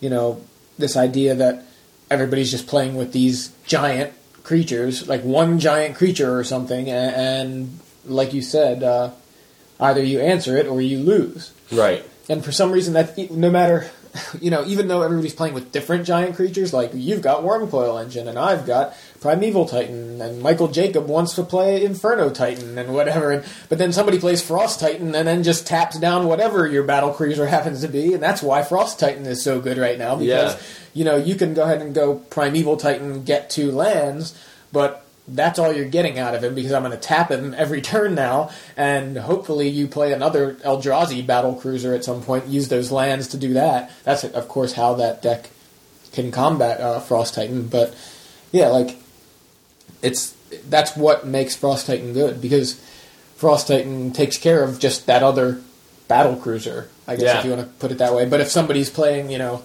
you 0.00 0.10
know 0.10 0.40
this 0.78 0.96
idea 0.96 1.34
that 1.34 1.64
everybody's 2.10 2.50
just 2.50 2.66
playing 2.66 2.94
with 2.94 3.12
these 3.12 3.50
giant 3.66 4.12
creatures, 4.44 5.06
like 5.08 5.22
one 5.22 5.58
giant 5.58 5.96
creature 5.96 6.38
or 6.38 6.44
something, 6.44 6.88
and, 6.88 7.14
and 7.14 7.78
like 8.06 8.32
you 8.32 8.40
said, 8.40 8.82
uh, 8.82 9.10
either 9.80 10.02
you 10.02 10.20
answer 10.20 10.56
it 10.56 10.66
or 10.66 10.80
you 10.80 10.98
lose. 10.98 11.52
right. 11.72 12.04
And 12.30 12.44
for 12.44 12.52
some 12.52 12.70
reason, 12.72 12.92
that 12.92 13.16
no 13.30 13.50
matter, 13.50 13.90
you 14.40 14.50
know, 14.50 14.62
even 14.66 14.86
though 14.88 15.00
everybody's 15.00 15.32
playing 15.34 15.54
with 15.54 15.72
different 15.72 16.04
giant 16.06 16.36
creatures, 16.36 16.74
like 16.74 16.90
you've 16.92 17.22
got 17.22 17.42
Wurmcoil 17.42 18.02
Engine 18.02 18.28
and 18.28 18.38
I've 18.38 18.66
got 18.66 18.94
Primeval 19.22 19.64
Titan, 19.66 20.20
and 20.20 20.42
Michael 20.42 20.68
Jacob 20.68 21.06
wants 21.08 21.34
to 21.36 21.42
play 21.42 21.82
Inferno 21.82 22.28
Titan 22.28 22.76
and 22.76 22.92
whatever, 22.92 23.30
and, 23.32 23.44
but 23.70 23.78
then 23.78 23.92
somebody 23.94 24.18
plays 24.20 24.42
Frost 24.42 24.78
Titan 24.78 25.14
and 25.14 25.26
then 25.26 25.42
just 25.42 25.66
taps 25.66 25.98
down 25.98 26.26
whatever 26.26 26.66
your 26.66 26.82
battle 26.84 27.12
cruiser 27.14 27.46
happens 27.56 27.80
to 27.80 27.88
be, 27.88 28.12
and 28.12 28.22
that's 28.22 28.42
why 28.42 28.62
Frost 28.62 29.00
Titan 29.00 29.24
is 29.24 29.42
so 29.42 29.58
good 29.60 29.78
right 29.78 29.98
now 29.98 30.14
because 30.16 30.54
Yeah. 30.54 30.60
you 30.92 31.04
know 31.04 31.16
you 31.16 31.34
can 31.34 31.54
go 31.54 31.62
ahead 31.64 31.80
and 31.80 31.94
go 31.94 32.16
Primeval 32.16 32.76
Titan, 32.76 33.24
get 33.24 33.48
two 33.48 33.72
lands, 33.72 34.38
but 34.70 35.04
that's 35.28 35.58
all 35.58 35.72
you're 35.72 35.88
getting 35.88 36.18
out 36.18 36.34
of 36.34 36.42
him 36.42 36.54
because 36.54 36.72
I'm 36.72 36.82
going 36.82 36.92
to 36.92 36.98
tap 36.98 37.30
him 37.30 37.54
every 37.56 37.80
turn 37.92 38.14
now, 38.14 38.50
and 38.76 39.16
hopefully 39.16 39.68
you 39.68 39.86
play 39.86 40.12
another 40.12 40.54
Eldrazi 40.54 41.26
battle 41.26 41.54
cruiser 41.54 41.94
at 41.94 42.04
some 42.04 42.22
point. 42.22 42.46
Use 42.46 42.68
those 42.68 42.90
lands 42.90 43.28
to 43.28 43.36
do 43.36 43.52
that. 43.54 43.90
That's 44.04 44.24
of 44.24 44.48
course 44.48 44.72
how 44.72 44.94
that 44.94 45.22
deck 45.22 45.50
can 46.12 46.30
combat 46.32 46.80
uh, 46.80 47.00
Frost 47.00 47.34
Titan. 47.34 47.68
But 47.68 47.94
yeah, 48.52 48.68
like 48.68 48.96
it's 50.02 50.34
that's 50.68 50.96
what 50.96 51.26
makes 51.26 51.54
Frost 51.54 51.86
Titan 51.86 52.12
good 52.14 52.40
because 52.40 52.74
Frost 53.36 53.68
Titan 53.68 54.12
takes 54.12 54.38
care 54.38 54.62
of 54.62 54.78
just 54.78 55.06
that 55.06 55.22
other 55.22 55.60
battle 56.08 56.36
cruiser. 56.36 56.88
I 57.06 57.16
guess 57.16 57.22
Yeah. 57.24 57.38
if 57.40 57.44
you 57.44 57.50
want 57.52 57.62
to 57.66 57.72
put 57.78 57.90
it 57.92 57.98
that 57.98 58.14
way. 58.14 58.24
But 58.26 58.40
if 58.40 58.48
somebody's 58.48 58.88
playing, 58.90 59.30
you 59.30 59.38
know, 59.38 59.62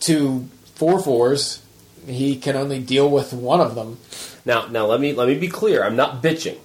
two 0.00 0.48
four 0.76 1.00
fours 1.00 1.60
he 2.06 2.36
can 2.36 2.56
only 2.56 2.78
deal 2.78 3.08
with 3.10 3.32
one 3.32 3.60
of 3.60 3.74
them. 3.74 3.98
Now, 4.46 4.66
now 4.66 4.86
let 4.86 5.00
me 5.00 5.12
let 5.14 5.28
me 5.28 5.38
be 5.38 5.48
clear. 5.48 5.82
I'm 5.82 5.96
not 5.96 6.22
bitching. 6.22 6.58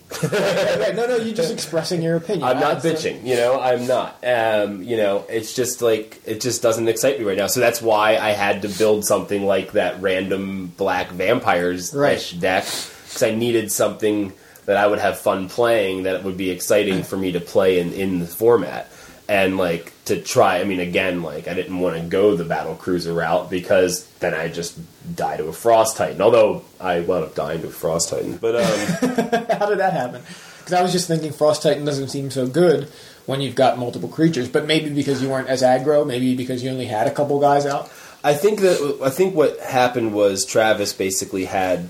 Right, 0.79 0.96
no, 0.96 1.08
no, 1.08 1.15
you're 1.15 1.34
just 1.36 1.53
expressing 1.53 2.01
your 2.01 2.17
opinion. 2.17 2.43
I'm 2.43 2.60
not 2.60 2.81
That's, 2.81 3.03
bitching. 3.05 3.25
You 3.25 3.36
know, 3.36 3.60
I'm 3.60 3.88
not. 3.88 4.17
Um, 4.24 4.84
you 4.84 4.98
know, 4.98 5.25
it's 5.29 5.53
just 5.53 5.81
like 5.81 6.19
it 6.25 6.41
just 6.41 6.62
doesn't 6.62 6.88
excite 6.89 7.19
me 7.19 7.25
right 7.25 7.38
now. 7.38 7.48
So 7.48 7.60
that's 7.62 7.81
why 7.81 8.17
I 8.17 8.31
had 8.31 8.63
to 8.63 8.67
build 8.67 9.05
something 9.05 9.46
like 9.46 9.74
that 9.74 10.01
random 10.01 10.74
black 10.77 11.10
vampires 11.12 11.93
Right. 11.93 12.22
deck 12.39 12.65
because 12.65 13.24
I 13.24 13.31
needed 13.31 13.72
something 13.72 14.34
that 14.65 14.75
I 14.77 14.86
would 14.86 15.00
have 15.00 15.17
fun 15.19 15.48
playing 15.50 16.03
that 16.03 16.24
would 16.24 16.38
be 16.38 16.50
exciting 16.51 17.03
for 17.03 17.17
me 17.17 17.31
to 17.31 17.39
play 17.39 17.79
in 17.79 17.93
in 17.93 18.19
the 18.19 18.27
format. 18.27 18.91
And 19.30 19.58
like 19.58 19.94
to 20.06 20.20
try, 20.20 20.60
I 20.60 20.64
mean, 20.64 20.80
again, 20.80 21.22
like 21.22 21.48
I 21.48 21.54
didn't 21.54 21.80
want 21.80 21.96
to 21.96 22.02
go 22.02 22.36
the 22.36 22.44
battle 22.44 22.76
cruiser 22.76 23.14
route 23.14 23.50
because 23.50 24.06
then 24.20 24.34
I 24.34 24.48
just 24.48 24.76
die 25.16 25.38
to 25.38 25.46
a 25.46 25.54
frost 25.54 25.98
titan. 25.98 26.20
Although 26.20 26.64
I 26.82 27.02
wound 27.02 27.26
up 27.26 27.36
dying 27.36 27.62
to 27.62 27.68
a 27.68 27.72
frost 27.72 28.10
titan, 28.10 28.38
but 28.38 28.56
um, 28.56 28.64
How 29.60 29.70
did 29.70 29.78
that 29.78 29.94
happen? 29.94 30.24
Because 30.70 30.74
I 30.74 30.84
was 30.84 30.92
just 30.92 31.08
thinking 31.08 31.32
Frost 31.32 31.64
Titan 31.64 31.84
doesn't 31.84 32.10
seem 32.10 32.30
so 32.30 32.46
good 32.46 32.92
when 33.26 33.42
you've 33.42 33.56
got 33.56 33.80
multiple 33.80 34.10
creatures, 34.10 34.48
but 34.48 34.68
maybe 34.68 34.92
because 34.92 35.20
you 35.20 35.28
weren't 35.28 35.48
as 35.48 35.64
aggro, 35.64 36.06
maybe 36.06 36.36
because 36.36 36.64
you 36.64 36.70
only 36.70 36.86
had 36.86 37.08
a 37.08 37.12
couple 37.12 37.40
guys 37.40 37.66
out. 37.66 37.92
I 38.24 38.36
think 38.36 38.60
that 38.60 39.00
I 39.04 39.10
think 39.10 39.34
what 39.34 39.60
happened 39.60 40.14
was 40.14 40.46
Travis 40.46 40.94
basically 40.94 41.46
had 41.46 41.90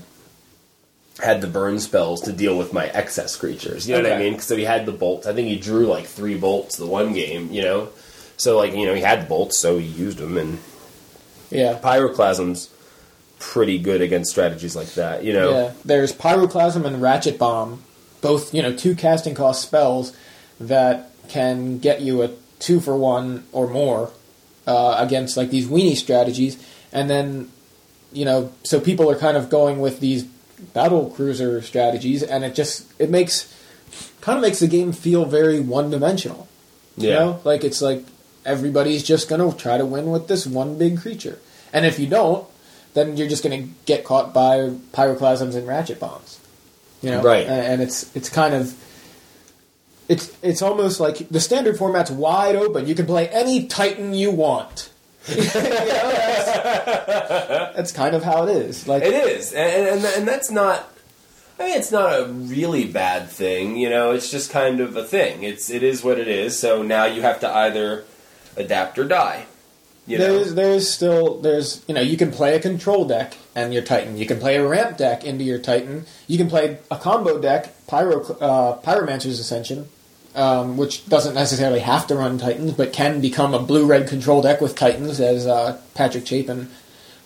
had 1.22 1.40
the 1.40 1.46
burn 1.46 1.78
spells 1.80 2.20
to 2.22 2.32
deal 2.32 2.56
with 2.56 2.72
my 2.72 2.86
excess 2.86 3.36
creatures. 3.36 3.88
You 3.88 3.96
know 3.96 4.02
what 4.08 4.12
I 4.12 4.18
mean? 4.18 4.38
So 4.40 4.56
he 4.56 4.64
had 4.64 4.86
the 4.86 4.92
bolts. 4.92 5.26
I 5.26 5.32
think 5.32 5.48
he 5.48 5.58
drew 5.58 5.86
like 5.86 6.06
three 6.06 6.36
bolts 6.36 6.76
the 6.76 6.86
one 6.86 7.12
game. 7.12 7.50
You 7.50 7.62
know, 7.62 7.88
so 8.36 8.56
like 8.56 8.74
you 8.74 8.86
know 8.86 8.94
he 8.94 9.02
had 9.02 9.28
bolts, 9.28 9.58
so 9.58 9.78
he 9.78 9.86
used 9.86 10.18
them. 10.18 10.36
And 10.36 10.58
Yeah. 11.50 11.78
pyroclasm's 11.82 12.70
pretty 13.38 13.78
good 13.78 14.00
against 14.02 14.30
strategies 14.30 14.76
like 14.76 14.92
that. 14.94 15.24
You 15.24 15.32
know, 15.32 15.50
Yeah, 15.50 15.72
there's 15.84 16.12
Pyroclasm 16.12 16.84
and 16.84 17.00
Ratchet 17.00 17.38
Bomb, 17.38 17.82
both 18.20 18.52
you 18.54 18.62
know 18.62 18.74
two 18.74 18.94
casting 18.94 19.34
cost 19.34 19.62
spells 19.62 20.12
that 20.60 21.10
can 21.28 21.78
get 21.78 22.00
you 22.02 22.22
a 22.22 22.30
two 22.58 22.80
for 22.80 22.96
one 22.96 23.44
or 23.52 23.66
more 23.66 24.10
uh, 24.66 24.96
against 24.98 25.36
like 25.36 25.50
these 25.50 25.66
weenie 25.66 25.96
strategies, 25.96 26.58
and 26.92 27.08
then 27.08 27.50
you 28.12 28.24
know 28.24 28.52
so 28.62 28.78
people 28.80 29.10
are 29.10 29.16
kind 29.16 29.36
of 29.36 29.48
going 29.48 29.80
with 29.80 30.00
these 30.00 30.26
battle 30.72 31.10
cruiser 31.10 31.60
strategies, 31.62 32.22
and 32.22 32.44
it 32.44 32.54
just 32.54 32.84
it 32.98 33.10
makes 33.10 33.52
kind 34.20 34.36
of 34.36 34.42
makes 34.42 34.60
the 34.60 34.68
game 34.68 34.92
feel 34.92 35.24
very 35.24 35.60
one 35.60 35.90
dimensional. 35.90 36.46
You 36.96 37.08
Yeah. 37.08 37.14
know, 37.18 37.40
like 37.44 37.64
it's 37.64 37.80
like 37.82 38.04
everybody's 38.44 39.02
just 39.02 39.28
gonna 39.28 39.52
try 39.52 39.78
to 39.78 39.86
win 39.86 40.10
with 40.10 40.28
this 40.28 40.46
one 40.46 40.76
big 40.76 41.00
creature, 41.00 41.38
and 41.72 41.84
if 41.86 41.98
you 41.98 42.06
don't, 42.06 42.46
then 42.94 43.16
you're 43.16 43.28
just 43.28 43.42
gonna 43.42 43.64
get 43.86 44.04
caught 44.04 44.34
by 44.34 44.70
pyroclasms 44.92 45.54
and 45.54 45.66
ratchet 45.66 45.98
bombs. 46.00 46.38
You 47.02 47.10
know, 47.12 47.22
Right. 47.22 47.46
And 47.46 47.80
it's 47.80 48.14
it's 48.14 48.28
kind 48.28 48.54
of 48.54 48.74
it's 50.08 50.30
it's 50.42 50.60
almost 50.60 51.00
like 51.00 51.28
the 51.30 51.40
standard 51.40 51.78
format's 51.78 52.10
wide 52.10 52.56
open. 52.56 52.86
You 52.86 52.94
can 52.94 53.06
play 53.06 53.28
any 53.28 53.66
Titan 53.66 54.12
you 54.12 54.30
want. 54.30 54.89
You 55.28 55.36
know, 55.36 55.42
that's, 55.42 56.46
that's 57.76 57.92
kind 57.92 58.14
of 58.14 58.22
how 58.22 58.46
it 58.46 58.56
is. 58.56 58.88
Like 58.88 59.02
It 59.02 59.12
is, 59.12 59.52
and, 59.52 59.88
and 59.88 60.04
and 60.04 60.28
that's 60.28 60.50
not. 60.50 60.88
I 61.58 61.64
mean, 61.64 61.76
it's 61.76 61.92
not 61.92 62.18
a 62.18 62.24
really 62.26 62.86
bad 62.86 63.28
thing. 63.28 63.76
You 63.76 63.90
know, 63.90 64.12
it's 64.12 64.30
just 64.30 64.50
kind 64.50 64.80
of 64.80 64.96
a 64.96 65.04
thing. 65.04 65.42
It's 65.42 65.68
it 65.68 65.82
is 65.82 66.02
what 66.02 66.18
it 66.18 66.28
is. 66.28 66.58
So 66.58 66.82
now 66.82 67.04
you 67.04 67.22
have 67.22 67.40
to 67.40 67.50
either 67.50 68.04
adapt 68.56 68.98
or 68.98 69.04
die. 69.04 69.46
You 70.06 70.18
know, 70.18 70.24
there's 70.38 70.54
there's 70.54 70.90
still 70.90 71.40
there's 71.40 71.84
you 71.86 71.94
know 71.94 72.00
you 72.00 72.16
can 72.16 72.32
play 72.32 72.56
a 72.56 72.60
control 72.60 73.04
deck 73.04 73.36
and 73.54 73.72
your 73.72 73.82
Titan. 73.82 74.16
You 74.16 74.26
can 74.26 74.40
play 74.40 74.56
a 74.56 74.66
ramp 74.66 74.96
deck 74.96 75.24
into 75.24 75.44
your 75.44 75.58
Titan. 75.58 76.06
You 76.26 76.38
can 76.38 76.48
play 76.48 76.78
a 76.90 76.96
combo 76.96 77.38
deck, 77.38 77.74
Pyro 77.86 78.22
uh, 78.22 78.80
Pyromancer's 78.80 79.38
Ascension, 79.38 79.88
um, 80.34 80.76
which 80.76 81.06
doesn't 81.08 81.34
necessarily 81.34 81.80
have 81.80 82.06
to 82.08 82.14
run 82.14 82.38
Titans, 82.38 82.72
but 82.72 82.92
can 82.92 83.20
become 83.20 83.54
a 83.54 83.58
blue 83.58 83.86
red 83.86 84.08
control 84.08 84.42
deck 84.42 84.60
with 84.60 84.76
Titans, 84.76 85.20
as 85.20 85.46
uh, 85.46 85.80
Patrick 85.94 86.26
Chapin 86.26 86.70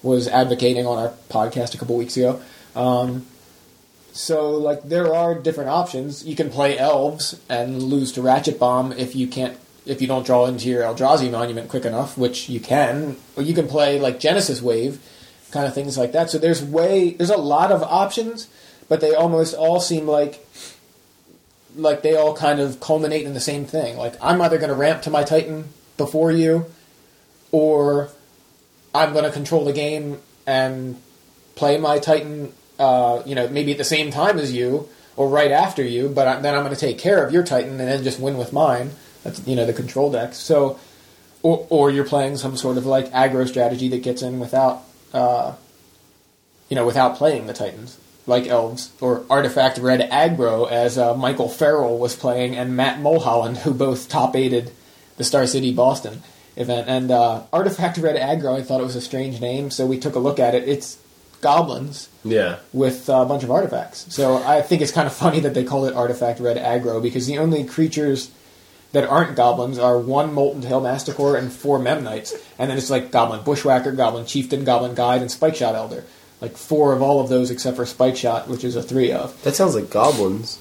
was 0.02 0.28
advocating 0.28 0.86
on 0.86 0.98
our 0.98 1.12
podcast 1.30 1.74
a 1.74 1.78
couple 1.78 1.96
weeks 1.96 2.16
ago. 2.16 2.40
Um, 2.76 3.26
so 4.12 4.50
like 4.50 4.84
there 4.84 5.12
are 5.12 5.34
different 5.34 5.70
options. 5.70 6.24
You 6.24 6.36
can 6.36 6.48
play 6.48 6.78
elves 6.78 7.40
and 7.48 7.82
lose 7.82 8.12
to 8.12 8.22
Ratchet 8.22 8.60
Bomb 8.60 8.92
if 8.92 9.16
you 9.16 9.26
can't 9.26 9.58
if 9.86 10.00
you 10.00 10.06
don't 10.06 10.24
draw 10.24 10.46
into 10.46 10.68
your 10.68 10.82
Eldrazi 10.82 11.30
monument 11.30 11.68
quick 11.68 11.84
enough, 11.84 12.16
which 12.16 12.48
you 12.48 12.60
can. 12.60 13.16
Or 13.36 13.42
you 13.42 13.54
can 13.54 13.66
play 13.66 13.98
like 13.98 14.20
Genesis 14.20 14.62
Wave, 14.62 15.02
kind 15.50 15.66
of 15.66 15.74
things 15.74 15.98
like 15.98 16.12
that. 16.12 16.30
So 16.30 16.38
there's 16.38 16.62
way 16.62 17.10
there's 17.10 17.30
a 17.30 17.36
lot 17.36 17.72
of 17.72 17.82
options, 17.82 18.48
but 18.88 19.00
they 19.00 19.14
almost 19.14 19.54
all 19.54 19.80
seem 19.80 20.06
like 20.06 20.46
like 21.76 22.02
they 22.02 22.16
all 22.16 22.36
kind 22.36 22.60
of 22.60 22.80
culminate 22.80 23.26
in 23.26 23.34
the 23.34 23.40
same 23.40 23.64
thing. 23.64 23.96
Like 23.96 24.14
I'm 24.22 24.40
either 24.40 24.58
going 24.58 24.70
to 24.70 24.76
ramp 24.76 25.02
to 25.02 25.10
my 25.10 25.24
Titan 25.24 25.68
before 25.96 26.30
you, 26.30 26.66
or 27.52 28.10
I'm 28.94 29.12
going 29.12 29.24
to 29.24 29.30
control 29.30 29.64
the 29.64 29.72
game 29.72 30.20
and 30.46 31.00
play 31.54 31.78
my 31.78 31.98
Titan. 31.98 32.52
Uh, 32.78 33.22
you 33.24 33.34
know, 33.34 33.48
maybe 33.48 33.72
at 33.72 33.78
the 33.78 33.84
same 33.84 34.10
time 34.10 34.38
as 34.38 34.52
you 34.52 34.88
or 35.16 35.28
right 35.28 35.52
after 35.52 35.84
you, 35.84 36.08
but 36.08 36.26
I, 36.26 36.40
then 36.40 36.54
I'm 36.56 36.62
going 36.62 36.74
to 36.74 36.80
take 36.80 36.98
care 36.98 37.24
of 37.24 37.32
your 37.32 37.44
Titan 37.44 37.70
and 37.70 37.80
then 37.80 38.02
just 38.02 38.18
win 38.18 38.36
with 38.36 38.52
mine. 38.52 38.90
That's 39.22 39.46
you 39.46 39.56
know 39.56 39.66
the 39.66 39.72
control 39.72 40.10
deck. 40.10 40.34
So, 40.34 40.78
or 41.42 41.66
or 41.70 41.90
you're 41.90 42.04
playing 42.04 42.36
some 42.36 42.56
sort 42.56 42.76
of 42.76 42.86
like 42.86 43.10
aggro 43.12 43.46
strategy 43.46 43.88
that 43.88 44.02
gets 44.02 44.22
in 44.22 44.40
without, 44.40 44.82
uh, 45.12 45.54
you 46.68 46.74
know, 46.76 46.84
without 46.84 47.16
playing 47.16 47.46
the 47.46 47.54
Titans 47.54 47.98
like 48.26 48.46
elves 48.46 48.92
or 49.00 49.24
artifact 49.28 49.78
red 49.78 50.08
aggro 50.10 50.70
as 50.70 50.96
uh, 50.96 51.14
Michael 51.14 51.48
Farrell 51.48 51.98
was 51.98 52.16
playing 52.16 52.56
and 52.56 52.76
Matt 52.76 53.00
Mulholland 53.00 53.58
who 53.58 53.74
both 53.74 54.08
top 54.08 54.34
aided 54.34 54.72
the 55.16 55.24
Star 55.24 55.46
City 55.46 55.72
Boston 55.72 56.22
event. 56.56 56.88
And 56.88 57.10
uh, 57.10 57.42
artifact 57.52 57.98
red 57.98 58.16
aggro 58.16 58.58
I 58.58 58.62
thought 58.62 58.80
it 58.80 58.84
was 58.84 58.96
a 58.96 59.00
strange 59.00 59.40
name 59.40 59.70
so 59.70 59.86
we 59.86 59.98
took 59.98 60.14
a 60.14 60.18
look 60.18 60.38
at 60.38 60.54
it. 60.54 60.66
It's 60.68 60.98
goblins 61.40 62.08
yeah, 62.24 62.60
with 62.72 63.10
uh, 63.10 63.16
a 63.16 63.26
bunch 63.26 63.44
of 63.44 63.50
artifacts. 63.50 64.06
So 64.14 64.38
I 64.38 64.62
think 64.62 64.80
it's 64.80 64.92
kind 64.92 65.06
of 65.06 65.12
funny 65.12 65.40
that 65.40 65.52
they 65.52 65.62
call 65.62 65.84
it 65.84 65.94
artifact 65.94 66.40
red 66.40 66.56
aggro 66.56 67.02
because 67.02 67.26
the 67.26 67.36
only 67.36 67.64
creatures 67.64 68.30
that 68.92 69.04
aren't 69.04 69.36
goblins 69.36 69.78
are 69.78 69.98
one 69.98 70.32
molten 70.32 70.62
tail 70.62 70.80
masticore 70.80 71.36
and 71.36 71.52
four 71.52 71.78
memnites. 71.78 72.32
And 72.58 72.70
then 72.70 72.78
it's 72.78 72.88
like 72.88 73.10
goblin 73.10 73.44
bushwhacker 73.44 73.92
goblin 73.92 74.24
chieftain 74.24 74.64
goblin 74.64 74.94
guide 74.94 75.20
and 75.20 75.30
spike 75.30 75.56
shot 75.56 75.74
elder 75.74 76.04
like 76.44 76.56
four 76.58 76.92
of 76.92 77.00
all 77.00 77.20
of 77.20 77.28
those 77.30 77.50
except 77.50 77.76
for 77.76 77.86
spike 77.86 78.16
shot 78.16 78.48
which 78.48 78.64
is 78.64 78.76
a 78.76 78.82
three 78.82 79.10
of. 79.12 79.42
That 79.44 79.54
sounds 79.54 79.74
like 79.74 79.88
goblins. 79.90 80.58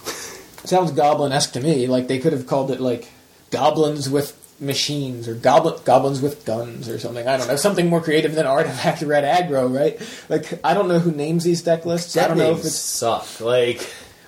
sounds 0.64 0.92
goblin-esque 0.92 1.52
to 1.54 1.60
me. 1.60 1.88
Like 1.88 2.08
they 2.08 2.20
could 2.20 2.32
have 2.32 2.48
called 2.48 2.72
it 2.72 2.80
like 2.80 3.10
goblins 3.52 4.10
with 4.10 4.40
machines 4.62 5.28
or 5.28 5.36
goblin 5.36 5.76
goblins 5.84 6.22
with 6.22 6.46
guns 6.46 6.88
or 6.88 6.98
something. 7.00 7.28
I 7.28 7.36
don't 7.36 7.48
know. 7.50 7.58
Something 7.58 7.90
more 7.90 8.00
creative 8.00 8.34
than 8.34 8.46
artifact 8.46 9.02
red 9.02 9.26
aggro 9.26 9.64
right? 9.74 10.00
Like 10.30 10.60
i 10.64 10.74
don't 10.74 10.88
know 10.88 11.00
who 11.00 11.12
names 11.12 11.44
these 11.44 11.62
deck 11.62 11.86
lists. 11.86 12.16
I 12.16 12.22
That 12.22 12.28
don't 12.30 12.38
know 12.38 12.52
if 12.52 12.60
it's 12.60 12.76
suck. 12.76 13.42
Like, 13.42 13.86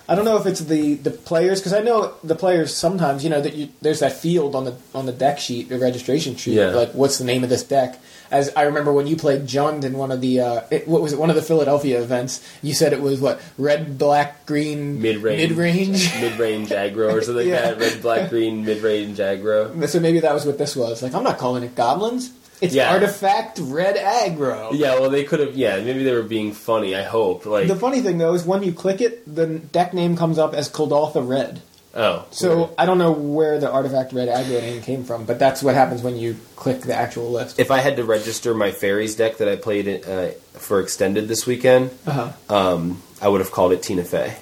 I 0.08 0.14
don't 0.14 0.24
know 0.24 0.36
if 0.36 0.46
it's 0.46 0.60
the, 0.60 0.94
the 0.94 1.10
players 1.10 1.58
because 1.60 1.72
I 1.72 1.80
know 1.80 2.14
the 2.22 2.36
players 2.36 2.72
sometimes 2.74 3.24
you 3.24 3.30
know 3.30 3.40
that 3.40 3.54
you, 3.54 3.68
there's 3.82 4.00
that 4.00 4.12
field 4.12 4.54
on 4.54 4.64
the 4.64 4.76
on 4.94 5.06
the 5.06 5.12
deck 5.12 5.38
sheet, 5.38 5.68
the 5.68 5.78
registration 5.78 6.36
sheet, 6.36 6.54
Yeah. 6.54 6.68
like 6.70 6.92
what's 6.92 7.18
the 7.18 7.24
name 7.24 7.42
of 7.42 7.50
this 7.50 7.62
deck. 7.64 7.98
As 8.28 8.52
I 8.56 8.62
remember 8.62 8.92
when 8.92 9.06
you 9.06 9.16
played 9.16 9.42
Jund 9.42 9.84
in 9.84 9.96
one 9.98 10.10
of 10.10 10.20
the 10.20 10.40
uh, 10.40 10.60
it, 10.70 10.86
what 10.88 11.00
was 11.02 11.12
it 11.12 11.18
one 11.18 11.30
of 11.30 11.36
the 11.36 11.42
Philadelphia 11.42 12.00
events, 12.02 12.44
you 12.62 12.74
said 12.74 12.92
it 12.92 13.00
was 13.00 13.20
what 13.20 13.40
red, 13.58 13.98
black, 13.98 14.46
green, 14.46 15.00
Mid-range. 15.00 15.48
mid 15.50 15.58
range. 15.58 16.14
mid-range 16.20 16.68
aggro 16.70 17.12
or 17.12 17.22
something 17.22 17.46
Yeah. 17.48 17.66
like 17.70 17.78
that. 17.78 17.80
Red, 17.94 18.02
black, 18.02 18.30
green, 18.30 18.64
mid-range 18.64 19.18
aggro. 19.18 19.88
so 19.88 20.00
maybe 20.00 20.20
that 20.20 20.34
was 20.34 20.44
what 20.44 20.58
this 20.58 20.74
was. 20.74 21.02
Like 21.02 21.14
I'm 21.14 21.22
not 21.24 21.38
calling 21.38 21.62
it 21.62 21.74
goblins. 21.76 22.30
It's 22.60 22.74
Yeah. 22.74 22.92
artifact 22.92 23.58
red 23.60 23.96
aggro. 23.96 24.70
Yeah, 24.72 24.98
well, 24.98 25.10
they 25.10 25.24
could 25.24 25.40
have. 25.40 25.54
Yeah, 25.56 25.76
maybe 25.80 26.04
they 26.04 26.12
were 26.12 26.22
being 26.22 26.52
funny. 26.52 26.94
I 26.96 27.02
hope. 27.02 27.44
Like, 27.46 27.68
The 27.68 27.76
funny 27.76 28.00
thing 28.00 28.18
though 28.18 28.34
is 28.34 28.44
when 28.44 28.62
you 28.62 28.72
click 28.72 29.00
it, 29.00 29.22
the 29.32 29.46
deck 29.46 29.92
name 29.92 30.16
comes 30.16 30.38
up 30.38 30.54
as 30.54 30.68
Kuldotha 30.70 31.26
Red. 31.26 31.60
oh, 31.94 32.24
So 32.30 32.56
weird. 32.56 32.68
I 32.78 32.86
don't 32.86 32.98
know 32.98 33.12
where 33.12 33.58
the 33.58 33.70
artifact 33.70 34.12
red 34.12 34.28
aggro 34.28 34.60
name 34.60 34.80
came 34.82 35.04
from, 35.04 35.24
but 35.24 35.38
that's 35.38 35.62
what 35.62 35.74
happens 35.74 36.02
when 36.02 36.16
you 36.16 36.36
click 36.56 36.80
the 36.82 36.94
actual 36.94 37.30
list. 37.30 37.58
if 37.58 37.70
I 37.70 37.78
had 37.78 37.96
to 37.96 38.04
register 38.04 38.54
my 38.54 38.70
fairies 38.70 39.16
deck 39.16 39.36
that 39.38 39.48
I 39.48 39.56
played 39.56 39.86
it, 39.86 40.06
uh, 40.08 40.28
for 40.58 40.80
extended 40.80 41.28
this 41.28 41.46
weekend, 41.46 41.90
Uh-huh. 42.06 42.28
um, 42.48 43.02
I 43.20 43.28
would 43.28 43.40
have 43.40 43.50
called 43.50 43.72
it 43.72 43.82
Tina 43.82 44.04
Fey. 44.04 44.34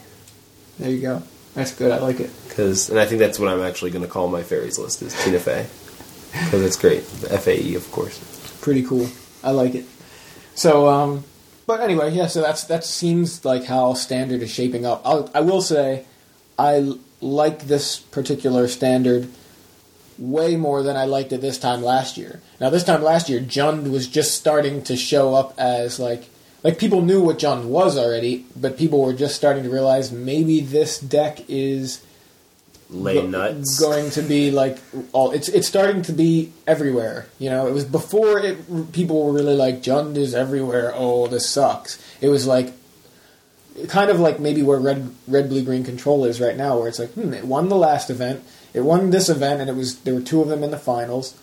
There 0.79 0.91
you 0.91 1.01
go. 1.01 1.23
That's 1.55 1.73
good. 1.73 1.93
I 1.93 1.99
like 1.99 2.19
it. 2.19 2.31
Cause, 2.57 2.91
and 2.91 2.99
I 2.99 3.07
think 3.07 3.21
that's 3.21 3.39
what 3.39 3.49
I'm 3.49 3.63
actually 3.63 3.93
going 3.93 4.05
to 4.05 4.11
call 4.11 4.27
my 4.29 4.43
fairies 4.43 4.77
list 4.79 5.03
is 5.03 5.15
Tina 5.25 5.39
Fey. 5.39 5.67
Because 6.45 6.63
it's 6.63 6.77
great. 6.77 7.05
The 7.05 7.39
FAE, 7.39 7.75
of 7.75 7.91
course. 7.93 8.19
Pretty 8.61 8.83
cool. 8.83 9.09
I 9.43 9.51
like 9.51 9.75
it. 9.75 9.85
So, 10.55 10.89
um, 10.89 11.25
but 11.67 11.81
anyway, 11.81 12.13
yeah. 12.13 12.27
So 12.27 12.41
that's 12.41 12.65
that 12.65 12.85
seems 12.85 13.45
like 13.45 13.65
how 13.65 13.95
standard 13.95 14.43
is 14.43 14.51
shaping 14.51 14.85
up. 14.85 15.03
I'll, 15.05 15.31
I 15.35 15.41
will 15.41 15.63
say, 15.63 16.05
I 16.59 16.95
like 17.21 17.63
this 17.63 17.99
particular 17.99 18.69
standard 18.69 19.29
way 20.19 20.57
more 20.57 20.83
than 20.83 20.97
I 20.97 21.07
liked 21.07 21.33
it 21.33 21.41
this 21.41 21.59
time 21.59 21.83
last 21.83 22.17
year. 22.17 22.41
Now, 22.61 22.71
this 22.71 22.85
time 22.85 23.03
last 23.03 23.29
year, 23.29 23.41
Jund 23.41 23.91
was 23.91 24.07
just 24.07 24.35
starting 24.35 24.83
to 24.85 24.97
show 24.97 25.35
up 25.35 25.55
as 25.59 25.99
like 25.99 26.25
like 26.63 26.79
people 26.79 27.03
knew 27.03 27.23
what 27.23 27.39
Jund 27.39 27.67
was 27.67 27.99
already, 27.99 28.47
but 28.57 28.79
people 28.79 29.03
were 29.03 29.13
just 29.13 29.37
starting 29.37 29.65
to 29.65 29.71
realize 29.71 30.11
maybe 30.11 30.61
this 30.61 30.99
deck 30.99 31.41
is 31.49 32.03
Lay 32.91 33.15
go- 33.15 33.27
nuts. 33.27 33.81
going 33.81 34.11
to 34.11 34.23
be 34.23 34.51
like 34.51 34.79
all 35.13 35.33
it's 35.33 35.49
it's 35.49 35.67
starting 35.67 36.03
to 36.03 36.13
be 36.13 36.53
everywhere. 36.67 37.27
You 37.39 37.51
know, 37.51 37.67
it 37.67 37.73
was 37.73 37.85
before 37.85 38.39
it 38.39 38.93
people 38.93 39.25
were 39.25 39.33
really 39.33 39.55
like 39.55 39.83
Jund 39.83 40.17
is 40.17 40.35
everywhere. 40.35 40.93
Oh, 40.95 41.27
this 41.27 41.49
sucks. 41.49 41.99
It 42.21 42.29
was 42.29 42.47
like 42.47 42.73
kind 43.89 44.11
of 44.11 44.21
like 44.21 44.39
maybe 44.39 44.63
where 44.63 44.79
red 44.79 45.15
red 45.27 45.49
blue 45.49 45.63
green 45.65 45.85
control 45.85 46.25
is 46.25 46.41
right 46.41 46.57
now, 46.57 46.79
where 46.79 46.89
it's 46.89 46.99
like 46.99 47.13
hmm, 47.13 47.33
it 47.33 47.45
won 47.45 47.69
the 47.69 47.77
last 47.77 48.11
event, 48.11 48.45
it 48.73 48.83
won 48.83 49.11
this 49.11 49.29
event, 49.29 49.61
and 49.61 49.71
it 49.71 49.77
was 49.77 50.01
there 50.01 50.15
were 50.15 50.21
two 50.21 50.41
of 50.41 50.49
them 50.49 50.63
in 50.63 50.71
the 50.71 50.79
finals. 50.79 51.35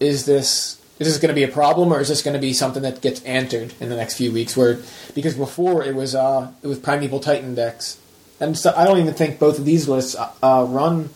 Is 0.00 0.24
this 0.24 0.80
is 0.98 1.08
this 1.08 1.18
going 1.18 1.28
to 1.28 1.34
be 1.34 1.42
a 1.42 1.48
problem, 1.48 1.92
or 1.92 2.00
is 2.00 2.08
this 2.08 2.22
going 2.22 2.34
to 2.34 2.40
be 2.40 2.52
something 2.52 2.82
that 2.82 3.00
gets 3.00 3.22
answered 3.24 3.74
in 3.80 3.88
the 3.88 3.96
next 3.96 4.16
few 4.16 4.32
weeks? 4.32 4.56
Where 4.56 4.78
because 5.14 5.34
before 5.34 5.82
it 5.82 5.94
was 5.94 6.14
uh 6.14 6.52
it 6.62 6.66
was 6.66 6.78
primeval 6.78 7.20
titan 7.20 7.54
decks, 7.54 7.98
and 8.40 8.56
so 8.56 8.72
I 8.76 8.84
don't 8.84 8.98
even 8.98 9.14
think 9.14 9.38
both 9.38 9.58
of 9.58 9.64
these 9.64 9.88
lists 9.88 10.14
uh, 10.14 10.30
uh, 10.42 10.66
run 10.68 11.10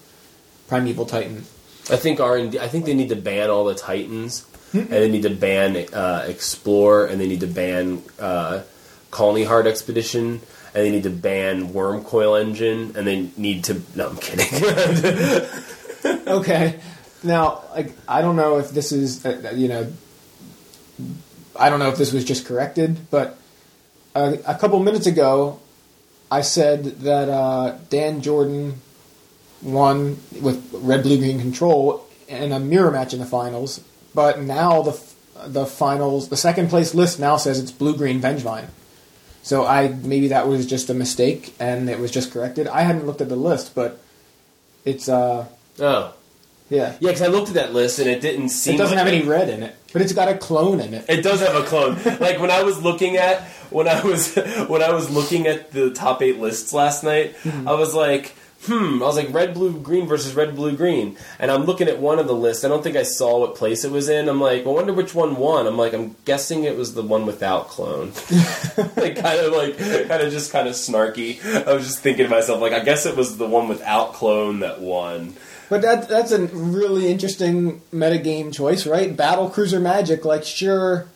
primeval 0.68 1.06
titan. 1.06 1.44
I 1.90 1.96
think 1.96 2.20
R 2.20 2.36
and 2.36 2.56
I 2.56 2.68
think 2.68 2.84
they 2.84 2.94
need 2.94 3.08
to 3.08 3.16
ban 3.16 3.50
all 3.50 3.64
the 3.64 3.74
Titans, 3.74 4.46
and 4.74 4.88
they 4.88 5.08
need 5.10 5.22
to 5.22 5.30
ban 5.30 5.76
uh, 5.92 6.26
Explore, 6.28 7.06
and 7.06 7.20
they 7.20 7.26
need 7.26 7.40
to 7.40 7.46
ban 7.46 8.02
uh, 8.18 8.62
Khalni 9.10 9.46
Heart 9.46 9.66
Expedition, 9.66 10.40
and 10.74 10.84
they 10.84 10.90
need 10.90 11.04
to 11.04 11.10
ban 11.10 11.72
Wurmcoil 11.72 12.38
Engine, 12.38 12.92
and 12.94 13.06
they 13.06 13.30
need 13.36 13.64
to. 13.64 13.80
No, 13.94 14.08
I'm 14.10 14.16
kidding. 14.16 15.48
Okay, 16.28 16.78
now 17.22 17.64
like 17.74 17.92
I 18.06 18.22
don't 18.22 18.36
know 18.36 18.58
if 18.58 18.70
this 18.70 18.92
is 18.92 19.24
uh, 19.26 19.52
you 19.54 19.66
know 19.66 19.92
I 21.58 21.70
don't 21.70 21.80
know 21.80 21.88
if 21.88 21.96
this 21.96 22.12
was 22.12 22.24
just 22.24 22.46
corrected, 22.46 23.10
but 23.10 23.36
uh, 24.14 24.36
a 24.46 24.54
couple 24.54 24.78
minutes 24.78 25.06
ago 25.06 25.58
I 26.30 26.42
said 26.42 26.84
that 27.00 27.28
uh, 27.28 27.78
Dan 27.88 28.20
Jordan 28.20 28.80
won 29.62 30.18
with 30.40 30.68
red 30.72 31.02
blue 31.02 31.18
green 31.18 31.40
control 31.40 32.06
in 32.28 32.52
a 32.52 32.60
mirror 32.60 32.90
match 32.90 33.12
in 33.12 33.18
the 33.18 33.26
finals, 33.26 33.82
but 34.14 34.40
now 34.40 34.82
the 34.82 35.00
the 35.46 35.64
finals 35.64 36.28
the 36.30 36.36
second 36.36 36.68
place 36.68 36.94
list 36.94 37.20
now 37.20 37.36
says 37.36 37.60
it's 37.60 37.72
blue 37.72 37.96
green 37.96 38.20
Vengevine. 38.20 38.68
So 39.42 39.64
I 39.64 39.88
maybe 39.88 40.28
that 40.28 40.48
was 40.48 40.66
just 40.66 40.90
a 40.90 40.94
mistake 40.94 41.54
and 41.58 41.88
it 41.88 41.98
was 41.98 42.10
just 42.10 42.32
corrected. 42.32 42.66
I 42.68 42.82
hadn't 42.82 43.06
looked 43.06 43.20
at 43.20 43.28
the 43.28 43.36
list, 43.36 43.74
but 43.74 44.00
it's 44.84 45.08
uh 45.08 45.46
oh, 45.78 46.14
yeah. 46.70 46.96
yeah, 47.00 47.08
because 47.08 47.22
I 47.22 47.28
looked 47.28 47.48
at 47.48 47.54
that 47.54 47.72
list 47.72 47.98
and 47.98 48.08
it 48.08 48.20
didn't 48.20 48.50
seem. 48.50 48.74
It 48.74 48.78
doesn't 48.78 48.96
like 48.96 49.06
have 49.06 49.14
any 49.14 49.26
red 49.26 49.48
in 49.48 49.62
it, 49.62 49.74
but 49.92 50.02
it's 50.02 50.12
got 50.12 50.28
a 50.28 50.36
clone 50.36 50.80
in 50.80 50.94
it. 50.94 51.04
It 51.08 51.22
does 51.22 51.40
have 51.40 51.54
a 51.54 51.62
clone. 51.62 51.94
like 52.20 52.40
when 52.40 52.50
I 52.50 52.62
was 52.62 52.82
looking 52.82 53.16
at 53.16 53.42
when 53.70 53.88
I 53.88 54.02
was 54.02 54.34
when 54.68 54.82
I 54.82 54.92
was 54.92 55.10
looking 55.10 55.46
at 55.46 55.72
the 55.72 55.90
top 55.90 56.22
eight 56.22 56.38
lists 56.38 56.72
last 56.72 57.04
night, 57.04 57.34
I 57.44 57.74
was 57.74 57.94
like, 57.94 58.34
hmm. 58.64 59.02
I 59.02 59.06
was 59.06 59.16
like 59.16 59.32
red, 59.32 59.54
blue, 59.54 59.80
green 59.80 60.06
versus 60.06 60.34
red, 60.34 60.54
blue, 60.54 60.76
green, 60.76 61.16
and 61.38 61.50
I'm 61.50 61.64
looking 61.64 61.88
at 61.88 62.00
one 62.00 62.18
of 62.18 62.26
the 62.26 62.34
lists. 62.34 62.64
I 62.64 62.68
don't 62.68 62.82
think 62.82 62.96
I 62.96 63.02
saw 63.02 63.40
what 63.40 63.54
place 63.54 63.84
it 63.84 63.90
was 63.90 64.10
in. 64.10 64.28
I'm 64.28 64.40
like, 64.40 64.66
I 64.66 64.68
wonder 64.68 64.92
which 64.92 65.14
one 65.14 65.36
won. 65.36 65.66
I'm 65.66 65.78
like, 65.78 65.94
I'm 65.94 66.16
guessing 66.26 66.64
it 66.64 66.76
was 66.76 66.92
the 66.92 67.02
one 67.02 67.24
without 67.24 67.68
clone. 67.68 68.08
like 68.96 69.16
kind 69.16 69.40
of 69.40 69.52
like 69.54 69.78
kind 69.78 70.22
of 70.22 70.30
just 70.30 70.52
kind 70.52 70.68
of 70.68 70.74
snarky. 70.74 71.42
I 71.66 71.72
was 71.72 71.86
just 71.86 72.00
thinking 72.00 72.26
to 72.26 72.30
myself, 72.30 72.60
like, 72.60 72.74
I 72.74 72.80
guess 72.80 73.06
it 73.06 73.16
was 73.16 73.38
the 73.38 73.48
one 73.48 73.68
without 73.68 74.12
clone 74.12 74.60
that 74.60 74.82
won. 74.82 75.34
But 75.70 75.82
that 75.82 76.08
that's 76.08 76.32
a 76.32 76.46
really 76.46 77.10
interesting 77.10 77.82
metagame 77.92 78.52
choice, 78.54 78.86
right? 78.86 79.14
Battle 79.16 79.50
Cruiser 79.50 79.80
Magic, 79.80 80.24
like 80.24 80.44
sure, 80.44 81.06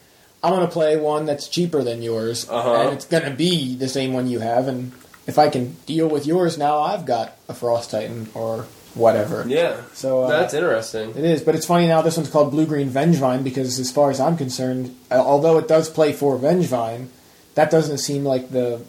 I'm 0.43 0.53
gonna 0.53 0.67
play 0.69 0.97
one 0.97 1.25
that's 1.27 1.49
cheaper 1.49 1.83
than 1.83 2.03
yours, 2.03 2.47
Uh-huh. 2.49 2.75
and 2.75 2.93
it's 2.93 3.07
gonna 3.07 3.31
be 3.35 3.75
the 3.77 3.89
same 3.89 4.13
one 4.13 4.29
you 4.29 4.41
have, 4.41 4.69
and 4.69 4.93
if 5.27 5.39
I 5.39 5.49
can 5.49 5.77
deal 5.87 6.09
with 6.09 6.27
yours 6.27 6.59
now, 6.59 6.81
I've 6.81 7.07
got 7.07 7.37
a 7.49 7.55
Frost 7.55 7.91
Titan 7.93 8.29
or 8.35 8.67
whatever. 8.95 9.45
Yeah. 9.49 9.77
So 9.95 10.25
uh, 10.25 10.29
That's 10.29 10.53
interesting. 10.53 11.11
It 11.11 11.25
is, 11.25 11.41
but 11.43 11.55
it's 11.55 11.65
funny 11.65 11.87
now. 11.87 12.03
This 12.03 12.17
one's 12.19 12.29
called 12.29 12.51
Blue 12.51 12.67
Green 12.67 12.91
Vengevine 12.91 13.43
because, 13.43 13.79
as 13.79 13.91
far 13.91 14.11
as 14.11 14.21
I'm 14.21 14.37
concerned, 14.37 14.95
although 15.11 15.57
it 15.59 15.67
does 15.69 15.89
play 15.89 16.13
for 16.13 16.37
Vengevine, 16.37 17.07
that 17.55 17.71
doesn't 17.71 17.99
seem 17.99 18.25
like 18.25 18.51
the 18.51 18.81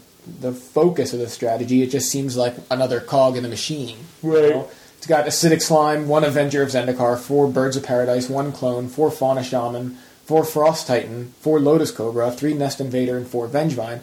the 0.41 0.51
focus 0.53 1.13
of 1.13 1.19
the 1.19 1.27
strategy. 1.29 1.83
It 1.83 1.87
just 1.91 2.09
seems 2.09 2.35
like 2.35 2.55
another 2.71 2.99
cog 3.01 3.35
in 3.37 3.43
the 3.43 3.49
machine. 3.49 3.97
you 4.23 4.33
Right. 4.33 4.49
know? 4.55 4.67
It's 5.03 5.09
got 5.09 5.25
Acidic 5.25 5.61
Slime, 5.61 6.07
one 6.07 6.23
Avenger 6.23 6.63
of 6.63 6.69
Zendikar, 6.69 7.19
four 7.19 7.49
Birds 7.49 7.75
of 7.75 7.83
Paradise, 7.83 8.29
one 8.29 8.53
Clone, 8.53 8.87
four 8.87 9.11
Fauna 9.11 9.43
Shaman, 9.43 9.97
four 10.23 10.45
Frost 10.45 10.87
Titan, 10.87 11.33
four 11.41 11.59
Lotus 11.59 11.91
Cobra, 11.91 12.31
three 12.31 12.53
Nest 12.53 12.79
Invader, 12.79 13.17
and 13.17 13.27
four 13.27 13.49
Vengevine, 13.49 13.99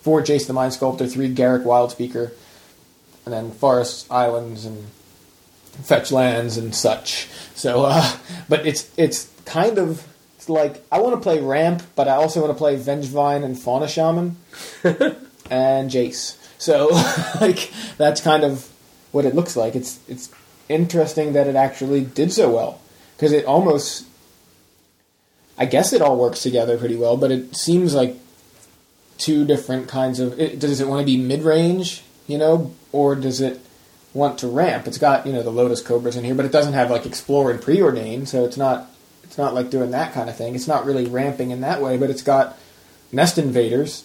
four 0.00 0.22
Jace 0.22 0.46
the 0.46 0.52
Mind 0.52 0.72
Sculptor, 0.72 1.08
three 1.08 1.34
Garruk 1.34 1.64
Wildspeaker, 1.64 2.30
and 3.24 3.34
then 3.34 3.50
Forest 3.50 4.06
Islands 4.12 4.64
and 4.64 4.86
fetch 5.82 6.12
lands 6.12 6.56
and 6.56 6.72
such. 6.72 7.26
So, 7.56 7.86
uh, 7.86 8.16
but 8.48 8.64
it's 8.64 8.88
it's 8.96 9.28
kind 9.46 9.76
of 9.76 10.06
it's 10.36 10.48
like 10.48 10.84
I 10.92 11.00
want 11.00 11.16
to 11.16 11.20
play 11.20 11.40
ramp, 11.40 11.82
but 11.96 12.06
I 12.06 12.12
also 12.12 12.40
want 12.40 12.52
to 12.52 12.58
play 12.58 12.76
Vengevine 12.76 13.42
and 13.42 13.58
Fauna 13.58 13.88
Shaman 13.88 14.36
and 15.50 15.90
Jace. 15.90 16.38
So, 16.58 16.90
like 17.40 17.72
that's 17.96 18.20
kind 18.20 18.44
of 18.44 18.70
what 19.10 19.24
it 19.24 19.34
looks 19.34 19.56
like. 19.56 19.74
It's 19.74 19.98
it's 20.06 20.30
interesting 20.68 21.32
that 21.32 21.46
it 21.46 21.56
actually 21.56 22.02
did 22.04 22.32
so 22.32 22.50
well 22.52 22.80
because 23.16 23.32
it 23.32 23.44
almost. 23.44 24.06
I 25.56 25.66
guess 25.66 25.92
it 25.92 26.02
all 26.02 26.18
works 26.18 26.42
together 26.42 26.76
pretty 26.76 26.96
well, 26.96 27.16
but 27.16 27.30
it 27.30 27.54
seems 27.54 27.94
like 27.94 28.16
two 29.18 29.44
different 29.44 29.88
kinds 29.88 30.20
of. 30.20 30.38
It, 30.38 30.58
does 30.58 30.80
it 30.80 30.88
want 30.88 31.00
to 31.00 31.06
be 31.06 31.16
mid 31.16 31.42
range, 31.42 32.02
you 32.26 32.38
know, 32.38 32.72
or 32.92 33.14
does 33.14 33.40
it 33.40 33.60
want 34.12 34.38
to 34.38 34.48
ramp? 34.48 34.86
It's 34.86 34.98
got 34.98 35.26
you 35.26 35.32
know 35.32 35.42
the 35.42 35.50
Lotus 35.50 35.80
Cobras 35.80 36.16
in 36.16 36.24
here, 36.24 36.34
but 36.34 36.44
it 36.44 36.52
doesn't 36.52 36.72
have 36.72 36.90
like 36.90 37.06
Explore 37.06 37.50
and 37.50 37.60
Preordain, 37.60 38.26
so 38.26 38.44
it's 38.44 38.56
not 38.56 38.90
it's 39.22 39.38
not 39.38 39.54
like 39.54 39.70
doing 39.70 39.90
that 39.92 40.12
kind 40.12 40.28
of 40.28 40.36
thing. 40.36 40.54
It's 40.54 40.68
not 40.68 40.84
really 40.84 41.06
ramping 41.06 41.50
in 41.50 41.60
that 41.60 41.80
way, 41.80 41.96
but 41.96 42.10
it's 42.10 42.22
got 42.22 42.58
Nest 43.12 43.38
Invaders, 43.38 44.04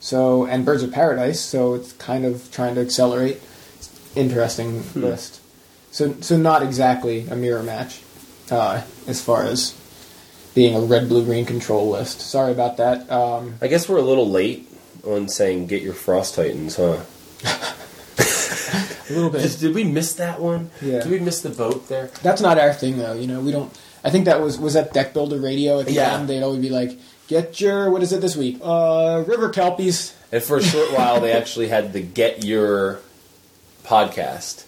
so 0.00 0.46
and 0.46 0.64
Birds 0.64 0.82
of 0.82 0.92
Paradise, 0.92 1.40
so 1.40 1.74
it's 1.74 1.92
kind 1.94 2.24
of 2.24 2.50
trying 2.52 2.74
to 2.76 2.80
accelerate. 2.80 3.40
Interesting 4.14 4.80
hmm. 4.82 5.00
list. 5.00 5.40
So 5.90 6.14
so 6.20 6.36
not 6.36 6.62
exactly 6.62 7.26
a 7.28 7.36
mirror 7.36 7.62
match, 7.62 8.00
uh, 8.50 8.82
as 9.06 9.20
far 9.22 9.44
as 9.44 9.74
being 10.54 10.74
a 10.74 10.80
red 10.80 11.08
blue 11.08 11.24
green 11.24 11.44
control 11.46 11.88
list. 11.90 12.20
Sorry 12.20 12.52
about 12.52 12.76
that. 12.78 13.10
Um, 13.10 13.54
I 13.62 13.68
guess 13.68 13.88
we're 13.88 13.98
a 13.98 14.02
little 14.02 14.28
late 14.28 14.68
on 15.04 15.28
saying 15.28 15.66
get 15.66 15.82
your 15.82 15.94
Frost 15.94 16.34
Titans, 16.34 16.76
huh? 16.76 16.98
a 18.18 19.12
little 19.12 19.30
bit. 19.30 19.42
Did, 19.42 19.60
did 19.60 19.74
we 19.74 19.84
miss 19.84 20.14
that 20.14 20.40
one? 20.40 20.70
Yeah. 20.82 21.00
Did 21.02 21.10
we 21.10 21.18
miss 21.20 21.42
the 21.42 21.50
boat 21.50 21.88
there? 21.88 22.08
That's 22.22 22.40
not 22.40 22.58
our 22.58 22.72
thing, 22.72 22.98
though. 22.98 23.14
You 23.14 23.26
know, 23.26 23.40
we 23.40 23.52
don't. 23.52 23.72
I 24.04 24.10
think 24.10 24.26
that 24.26 24.40
was 24.40 24.58
was 24.58 24.74
that 24.74 24.92
Deck 24.92 25.12
Builder 25.14 25.38
Radio 25.38 25.80
at 25.80 25.86
the 25.86 25.92
Yeah. 25.92 26.18
end. 26.18 26.28
They'd 26.28 26.42
always 26.42 26.60
be 26.60 26.70
like, 26.70 26.98
"Get 27.28 27.60
your 27.60 27.90
what 27.90 28.02
is 28.02 28.12
it 28.12 28.20
this 28.20 28.36
week? 28.36 28.58
Uh, 28.62 29.24
River 29.26 29.50
Kelpies." 29.50 30.12
And 30.30 30.42
for 30.42 30.58
a 30.58 30.62
short 30.62 30.92
while, 30.92 31.20
they 31.20 31.32
actually 31.40 31.68
had 31.68 31.92
the 31.92 32.00
Get 32.02 32.44
Your 32.44 33.00
podcast. 33.84 34.64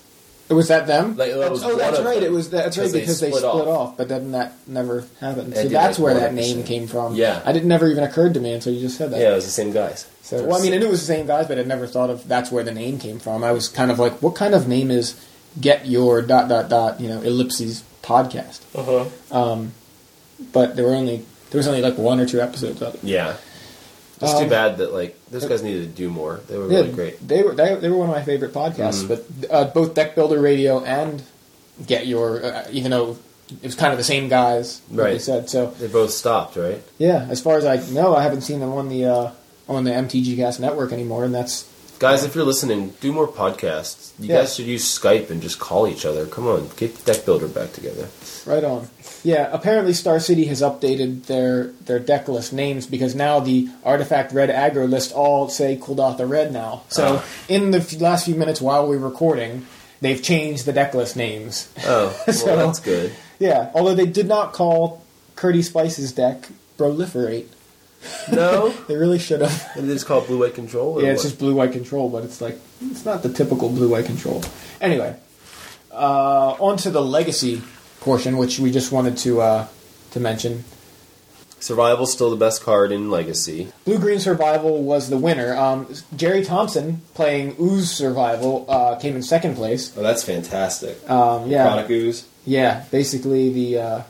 Was 0.50 0.68
that 0.68 0.86
them? 0.86 1.16
Like, 1.16 1.32
that 1.32 1.50
was 1.50 1.62
oh, 1.62 1.76
that's 1.76 2.00
right. 2.00 2.22
It 2.22 2.32
was 2.32 2.50
that's 2.50 2.76
right 2.76 2.84
because 2.84 2.92
they 2.92 3.00
because 3.00 3.20
they 3.20 3.28
split 3.28 3.42
split, 3.42 3.68
off. 3.68 3.90
off. 3.90 3.96
But 3.96 4.08
then 4.08 4.32
that 4.32 4.54
never 4.66 5.04
happened. 5.20 5.54
So 5.54 5.68
that's 5.68 5.98
like, 5.98 6.04
where 6.04 6.14
that 6.14 6.34
name 6.34 6.64
came 6.64 6.88
from. 6.88 7.14
Yeah. 7.14 7.40
I 7.44 7.52
did 7.52 7.64
never 7.64 7.86
even 7.88 8.02
occurred 8.02 8.34
to 8.34 8.40
me 8.40 8.52
until 8.52 8.72
you 8.72 8.80
just 8.80 8.98
said 8.98 9.12
that. 9.12 9.20
Yeah, 9.20 9.32
it 9.32 9.36
was 9.36 9.44
the 9.44 9.52
same 9.52 9.72
guys. 9.72 10.08
So, 10.22 10.44
well, 10.44 10.58
I 10.58 10.62
mean, 10.62 10.74
I 10.74 10.78
knew 10.78 10.86
it 10.86 10.90
was 10.90 11.06
the 11.06 11.12
same 11.14 11.26
guys, 11.26 11.46
but 11.46 11.58
I 11.58 11.62
never 11.62 11.86
thought 11.86 12.10
of 12.10 12.26
that's 12.26 12.50
where 12.50 12.64
the 12.64 12.72
name 12.72 12.98
came 12.98 13.18
from. 13.20 13.44
I 13.44 13.52
was 13.52 13.68
kind 13.68 13.90
of 13.90 13.98
like, 13.98 14.20
what 14.22 14.34
kind 14.34 14.54
of 14.54 14.66
name 14.66 14.90
is 14.90 15.24
"Get 15.60 15.86
Your 15.86 16.20
dot 16.20 16.48
dot 16.48 16.68
dot" 16.68 17.00
you 17.00 17.08
know 17.08 17.20
ellipses 17.22 17.84
podcast? 18.02 18.60
Uh 18.74 19.06
huh. 19.30 19.52
Um, 19.52 19.72
but 20.52 20.74
there 20.76 20.84
were 20.86 20.94
only 20.94 21.24
there 21.50 21.58
was 21.58 21.68
only 21.68 21.82
like 21.82 21.98
one 21.98 22.18
or 22.20 22.26
two 22.26 22.40
episodes 22.40 22.82
of 22.82 22.94
it. 22.94 23.04
Yeah. 23.04 23.36
It's 24.22 24.32
Um, 24.34 24.44
too 24.44 24.50
bad 24.50 24.78
that 24.78 24.92
like 24.92 25.16
those 25.30 25.46
guys 25.46 25.62
needed 25.62 25.82
to 25.82 25.96
do 26.02 26.10
more. 26.10 26.40
They 26.48 26.58
were 26.58 26.70
Yeah, 26.70 26.78
really 26.80 26.92
great. 26.92 27.26
They 27.26 27.42
were 27.42 27.54
they, 27.54 27.74
they 27.76 27.88
were 27.88 27.96
one 27.98 28.10
of 28.10 28.14
my 28.14 28.22
favorite 28.22 28.52
podcasts. 28.52 29.06
But 29.08 29.24
uh, 29.50 29.64
both 29.72 29.94
Deck 29.94 30.14
Builder 30.14 30.40
Radio 30.40 30.84
and 30.84 31.22
Get 31.86 32.06
Your, 32.06 32.44
uh, 32.44 32.64
even 32.70 32.90
though 32.90 33.16
it 33.50 33.62
was 33.64 33.74
kind 33.74 33.92
of 33.92 33.98
the 33.98 34.04
same 34.04 34.28
guys, 34.28 34.82
Right. 34.90 35.12
They 35.14 35.18
said 35.18 35.48
so. 35.48 35.70
They 35.80 35.86
both 35.88 36.10
stopped, 36.10 36.56
right? 36.56 36.82
Yeah, 36.98 37.26
as 37.30 37.40
far 37.40 37.56
as 37.56 37.64
I 37.64 37.76
know, 37.92 38.14
I 38.14 38.22
haven't 38.22 38.42
seen 38.42 38.60
them 38.60 38.72
on 38.72 38.88
the 38.90 39.06
uh, 39.06 39.30
on 39.68 39.84
the 39.84 39.90
MTG 39.92 40.36
Cast 40.36 40.60
network 40.60 40.92
anymore, 40.92 41.24
and 41.24 41.34
that's 41.34 41.66
Guys, 41.98 42.24
if 42.24 42.34
you're 42.34 42.44
listening, 42.44 42.94
do 43.02 43.12
more 43.12 43.28
podcasts. 43.28 44.12
You 44.18 44.28
Yeah. 44.30 44.38
guys 44.40 44.54
should 44.54 44.64
use 44.66 44.84
Skype 44.86 45.28
and 45.30 45.42
just 45.42 45.58
call 45.58 45.86
each 45.86 46.06
other. 46.06 46.24
Come 46.26 46.46
on, 46.46 46.70
get 46.76 47.04
Deck 47.04 47.24
Builder 47.26 47.46
back 47.48 47.72
together. 47.74 48.08
right 48.46 48.64
on. 48.64 48.88
Yeah, 49.22 49.48
apparently 49.52 49.92
Star 49.92 50.18
City 50.18 50.46
has 50.46 50.62
updated 50.62 51.24
their 51.26 51.64
their 51.84 51.98
deck 51.98 52.26
list 52.28 52.52
names 52.52 52.86
because 52.86 53.14
now 53.14 53.38
the 53.40 53.68
Artifact 53.84 54.32
Red 54.32 54.48
aggro 54.48 54.88
list 54.88 55.12
all 55.12 55.48
say 55.50 55.76
Kuldotha 55.76 56.26
Red 56.28 56.52
now. 56.52 56.82
So 56.88 57.16
Ah. 57.20 57.24
in 57.48 57.70
the 57.70 57.78
f- 57.78 58.00
last 58.00 58.24
few 58.24 58.34
minutes 58.34 58.60
while 58.62 58.86
we're 58.88 58.96
recording, 58.98 59.66
they've 60.00 60.22
changed 60.22 60.64
the 60.64 60.72
deck 60.72 60.94
list 60.94 61.16
names. 61.16 61.68
Oh, 61.86 62.14
well, 62.26 62.34
So- 62.36 62.56
that's 62.56 62.80
good. 62.80 63.12
Yeah, 63.38 63.70
although 63.74 63.94
they 63.94 64.06
did 64.06 64.26
not 64.28 64.52
call 64.52 65.02
Curdy 65.36 65.62
Spice's 65.62 66.12
deck 66.12 66.48
Proliferate. 66.78 67.46
No, 68.32 68.70
They 68.88 68.96
really 68.96 69.18
should 69.18 69.42
have. 69.42 69.70
and 69.76 69.90
it's 69.90 70.04
called 70.04 70.26
blue 70.28 70.38
white 70.40 70.54
control. 70.54 71.02
Yeah, 71.02 71.10
it's 71.10 71.18
what? 71.22 71.28
just 71.28 71.38
blue 71.38 71.54
white 71.54 71.72
control, 71.72 72.08
but 72.08 72.24
it's 72.24 72.40
like 72.40 72.58
it's 72.90 73.04
not 73.04 73.22
the 73.22 73.28
typical 73.28 73.68
blue 73.68 73.90
white 73.90 74.06
control. 74.06 74.42
Anyway, 74.80 75.14
uh, 75.92 76.56
on 76.58 76.78
to 76.78 76.90
the 76.90 77.02
legacy 77.02 77.60
portion, 78.00 78.36
which 78.36 78.58
we 78.58 78.70
just 78.70 78.92
wanted 78.92 79.16
to 79.18 79.40
uh, 79.40 79.66
to 80.12 80.20
mention. 80.20 80.64
survival's 81.60 82.12
still 82.12 82.30
the 82.30 82.36
best 82.36 82.62
card 82.62 82.90
in 82.92 83.10
Legacy. 83.10 83.68
Blue 83.84 83.98
Green 83.98 84.18
Survival 84.18 84.82
was 84.82 85.10
the 85.10 85.16
winner. 85.18 85.54
Um, 85.54 85.86
Jerry 86.16 86.42
Thompson 86.44 87.02
playing 87.14 87.56
Ooze 87.60 87.90
Survival 87.90 88.64
uh, 88.68 88.96
came 88.96 89.14
in 89.16 89.22
second 89.22 89.54
place. 89.56 89.96
Oh, 89.96 90.02
that's 90.02 90.22
fantastic. 90.24 91.08
Um, 91.08 91.48
yeah, 91.50 91.64
Chronic 91.64 91.90
ooze. 91.90 92.26
yeah, 92.46 92.84
basically 92.90 93.52
the 93.52 93.78
uh, 93.78 94.02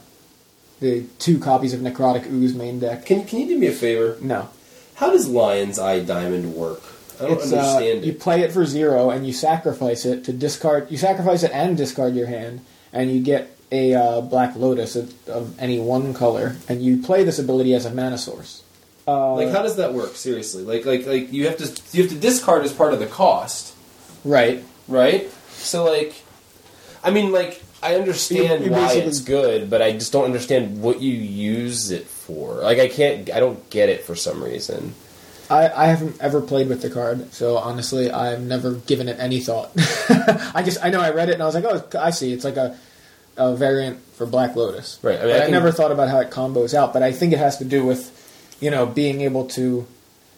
the 0.80 1.04
two 1.18 1.38
copies 1.38 1.74
of 1.74 1.80
Necrotic 1.80 2.26
Ooze 2.30 2.54
main 2.54 2.78
deck. 2.80 3.04
Can 3.06 3.24
can 3.26 3.40
you 3.40 3.46
do 3.48 3.58
me 3.58 3.66
a 3.66 3.72
favor? 3.72 4.16
No, 4.20 4.48
How 4.94 5.10
does 5.10 5.28
Lion's 5.28 5.78
Eye 5.78 6.00
Diamond 6.00 6.54
work? 6.54 6.82
I 7.20 7.24
don't 7.24 7.32
it's 7.32 7.52
uh, 7.52 7.56
understand 7.58 8.04
you 8.06 8.14
play 8.14 8.40
it 8.40 8.50
for 8.52 8.64
zero 8.64 9.10
and 9.10 9.26
you 9.26 9.32
sacrifice 9.34 10.06
it 10.06 10.24
to 10.24 10.32
discard. 10.32 10.90
You 10.90 10.96
sacrifice 10.96 11.42
it 11.42 11.50
and 11.52 11.76
discard 11.76 12.14
your 12.14 12.28
hand, 12.28 12.64
and 12.94 13.10
you 13.12 13.20
get 13.20 13.54
a 13.72 13.94
uh, 13.94 14.20
Black 14.20 14.56
Lotus 14.56 14.96
of, 14.96 15.28
of 15.28 15.58
any 15.60 15.78
one 15.78 16.12
color, 16.14 16.56
and 16.68 16.82
you 16.82 17.02
play 17.02 17.24
this 17.24 17.38
ability 17.38 17.74
as 17.74 17.84
a 17.86 17.94
mana 17.94 18.18
source. 18.18 18.62
Uh, 19.06 19.34
Like, 19.34 19.50
how 19.50 19.62
does 19.62 19.76
that 19.76 19.94
work? 19.94 20.14
Seriously, 20.16 20.62
like, 20.64 20.84
like, 20.84 21.06
like 21.06 21.32
you 21.32 21.46
have 21.46 21.56
to 21.58 21.96
you 21.96 22.02
have 22.02 22.12
to 22.12 22.18
discard 22.18 22.64
as 22.64 22.72
part 22.72 22.92
of 22.92 22.98
the 23.00 23.06
cost, 23.06 23.74
right? 24.24 24.62
right? 24.88 25.30
So, 25.52 25.84
like, 25.84 26.14
I 27.02 27.10
mean, 27.10 27.32
like, 27.32 27.62
I 27.82 27.94
understand 27.96 28.64
You- 28.64 28.70
you 28.70 28.76
why 28.76 28.92
it's 28.94 29.20
good, 29.20 29.70
but 29.70 29.80
I 29.82 29.92
just 29.92 30.12
don't 30.12 30.24
understand 30.24 30.82
what 30.82 31.00
you 31.00 31.12
use 31.14 31.90
it 31.90 32.06
for. 32.06 32.56
Like, 32.56 32.78
I 32.78 32.88
can't, 32.88 33.30
I 33.32 33.40
don't 33.40 33.68
get 33.70 33.88
it 33.88 34.04
for 34.04 34.14
some 34.14 34.42
reason. 34.44 34.94
I, 35.48 35.68
I 35.68 35.86
haven't 35.86 36.20
ever 36.20 36.40
played 36.40 36.68
with 36.68 36.80
the 36.82 36.90
card, 36.90 37.32
so 37.32 37.56
honestly, 37.56 38.08
I've 38.10 38.40
never 38.42 38.74
given 38.74 39.08
it 39.08 39.16
any 39.18 39.40
thought. 39.40 39.72
I 40.54 40.62
just 40.64 40.78
I 40.84 40.90
know 40.90 41.00
I 41.00 41.10
read 41.10 41.28
it 41.28 41.32
and 41.34 41.42
I 41.42 41.46
was 41.46 41.56
like, 41.56 41.64
oh, 41.64 41.82
I 41.98 42.10
see. 42.10 42.32
It's 42.32 42.44
like 42.44 42.56
a, 42.56 42.76
a 43.40 43.56
variant 43.56 43.98
for 44.14 44.26
Black 44.26 44.54
Lotus. 44.54 44.98
Right, 45.02 45.18
I 45.18 45.24
mean, 45.24 45.34
I 45.34 45.46
I, 45.46 45.50
never 45.50 45.72
thought 45.72 45.90
about 45.90 46.10
how 46.10 46.20
it 46.20 46.30
combos 46.30 46.74
out. 46.74 46.92
But 46.92 47.02
I 47.02 47.10
think 47.10 47.32
it 47.32 47.38
has 47.38 47.56
to 47.58 47.64
do 47.64 47.84
with, 47.84 48.12
you 48.60 48.70
know, 48.70 48.84
being 48.84 49.22
able 49.22 49.46
to 49.48 49.86